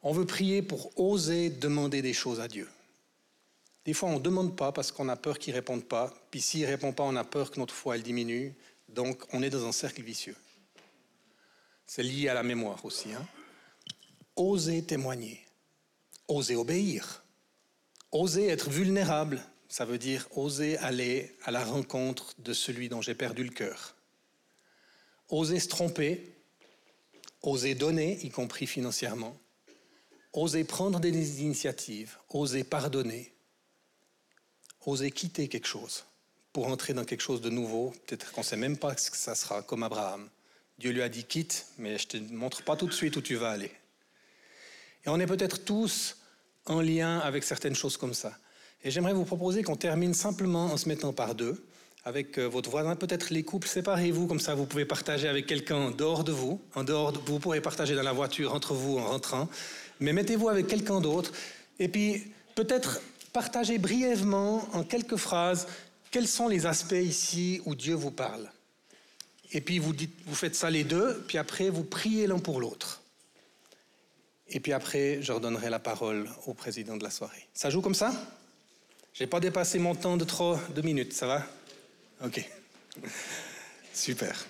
On 0.01 0.13
veut 0.13 0.26
prier 0.26 0.61
pour 0.61 0.97
oser 0.99 1.49
demander 1.49 2.01
des 2.01 2.13
choses 2.13 2.39
à 2.39 2.47
Dieu. 2.47 2.68
Des 3.88 3.94
fois, 3.94 4.10
on 4.10 4.20
ne 4.20 4.24
demande 4.24 4.56
pas 4.56 4.72
parce 4.72 4.92
qu'on 4.92 5.10
a 5.10 5.16
peur 5.16 5.40
qu'il 5.40 5.54
ne 5.54 5.58
réponde 5.58 5.84
pas. 5.84 6.14
Puis 6.30 6.42
s'il 6.42 6.62
ne 6.62 6.68
répond 6.68 6.94
pas, 6.94 7.04
on 7.04 7.16
a 7.16 7.24
peur 7.24 7.50
que 7.50 7.60
notre 7.60 7.74
foi 7.74 7.96
elle 7.96 8.04
diminue. 8.04 8.54
Donc, 8.90 9.24
on 9.34 9.42
est 9.42 9.50
dans 9.50 9.66
un 9.66 9.72
cercle 9.72 10.04
vicieux. 10.04 10.36
C'est 11.88 12.04
lié 12.04 12.30
à 12.30 12.36
la 12.36 12.44
mémoire 12.44 12.86
aussi. 12.86 13.12
Hein. 13.14 13.26
Oser 14.36 14.84
témoigner. 14.84 15.44
Oser 16.28 16.56
obéir. 16.56 17.24
Oser 18.12 18.50
être 18.50 18.70
vulnérable 18.70 19.42
ça 19.70 19.86
veut 19.86 19.98
dire 19.98 20.28
oser 20.36 20.78
aller 20.78 21.36
à 21.44 21.52
la 21.52 21.64
rencontre 21.64 22.34
de 22.40 22.54
celui 22.54 22.90
dont 22.90 23.02
j'ai 23.02 23.16
perdu 23.16 23.44
le 23.44 23.50
cœur. 23.50 23.96
Oser 25.30 25.60
se 25.60 25.68
tromper, 25.68 26.34
oser 27.42 27.76
donner, 27.76 28.18
y 28.24 28.30
compris 28.30 28.66
financièrement, 28.66 29.38
oser 30.32 30.64
prendre 30.64 31.00
des 31.00 31.42
initiatives, 31.42 32.18
oser 32.30 32.64
pardonner, 32.64 33.34
oser 34.88 35.12
quitter 35.12 35.48
quelque 35.48 35.68
chose 35.68 36.06
pour 36.54 36.68
entrer 36.68 36.94
dans 36.94 37.04
quelque 37.04 37.22
chose 37.22 37.42
de 37.42 37.50
nouveau. 37.50 37.94
Peut-être 38.08 38.32
qu'on 38.32 38.42
ne 38.42 38.46
sait 38.46 38.58
même 38.58 38.78
pas 38.78 38.98
ce 38.98 39.12
que 39.12 39.18
ça 39.18 39.36
sera, 39.36 39.62
comme 39.62 39.84
Abraham. 39.84 40.30
Dieu 40.80 40.92
lui 40.92 41.02
a 41.02 41.10
dit 41.10 41.24
quitte, 41.24 41.68
mais 41.78 41.98
je 41.98 42.18
ne 42.18 42.28
te 42.28 42.34
montre 42.34 42.64
pas 42.64 42.76
tout 42.76 42.88
de 42.88 42.94
suite 42.94 43.16
où 43.18 43.22
tu 43.22 43.36
vas 43.36 43.52
aller. 43.52 43.72
Et 45.06 45.10
on 45.10 45.20
est 45.20 45.28
peut-être 45.28 45.64
tous 45.64 46.18
en 46.66 46.82
lien 46.82 47.20
avec 47.20 47.44
certaines 47.44 47.76
choses 47.76 47.98
comme 47.98 48.14
ça. 48.14 48.34
Et 48.84 48.90
j'aimerais 48.90 49.14
vous 49.14 49.26
proposer 49.26 49.62
qu'on 49.62 49.76
termine 49.76 50.14
simplement 50.14 50.66
en 50.66 50.78
se 50.78 50.88
mettant 50.88 51.14
par 51.14 51.36
deux 51.36 51.66
avec 52.06 52.38
euh, 52.38 52.46
votre 52.46 52.70
voisin. 52.70 52.96
Peut-être 52.96 53.32
les 53.32 53.44
couples, 53.44 53.68
séparez-vous, 53.68 54.28
comme 54.28 54.40
ça 54.40 54.56
vous 54.56 54.66
pouvez 54.66 54.86
partager 54.86 55.28
avec 55.28 55.46
quelqu'un 55.46 55.92
dehors 55.92 56.24
de 56.24 56.32
vous. 56.32 56.62
En 56.76 56.84
dehors 56.84 57.12
vous 57.26 57.40
pourrez 57.40 57.60
partager 57.60 57.96
dans 57.96 58.04
la 58.04 58.14
voiture 58.14 58.54
entre 58.54 58.74
vous 58.74 58.98
en 58.98 59.08
rentrant. 59.08 59.50
Mais 60.00 60.14
mettez-vous 60.14 60.48
avec 60.48 60.68
quelqu'un 60.68 61.02
d'autre. 61.02 61.34
Et 61.80 61.90
puis 61.90 62.32
peut-être 62.56 63.02
partagez 63.34 63.78
brièvement 63.78 64.68
en 64.74 64.84
quelques 64.84 65.18
phrases 65.18 65.68
quels 66.12 66.28
sont 66.28 66.48
les 66.48 66.66
aspects 66.66 66.94
ici 66.94 67.62
où 67.66 67.76
Dieu 67.76 67.96
vous 67.96 68.12
parle. 68.12 68.50
Et 69.52 69.62
puis 69.62 69.80
vous, 69.80 69.94
faites 70.34 70.56
ça 70.56 70.70
les 70.70 70.84
deux, 70.84 71.24
puis 71.28 71.38
après 71.38 71.70
vous 71.70 71.84
priez 71.84 72.28
l'un 72.28 72.40
pour 72.40 72.60
l'autre. 72.60 73.02
Et 74.50 74.60
puis 74.60 74.74
après, 74.74 75.22
je 75.22 75.32
redonnerai 75.32 75.70
la 75.70 75.80
parole 75.80 76.30
au 76.46 76.54
président 76.54 76.96
de 76.96 77.04
la 77.04 77.12
soirée. 77.12 77.48
Ça 77.54 77.70
joue 77.70 77.82
comme 77.82 77.96
ça? 77.96 78.14
J'ai 79.14 79.28
pas 79.28 79.40
dépassé 79.40 79.80
mon 79.80 79.96
temps 79.96 80.16
de 80.16 80.24
trop 80.24 80.58
de 80.74 80.82
minutes, 80.82 81.14
ça 81.14 81.28
va? 81.28 81.46
Ok. 82.24 82.48
Super. 83.94 84.46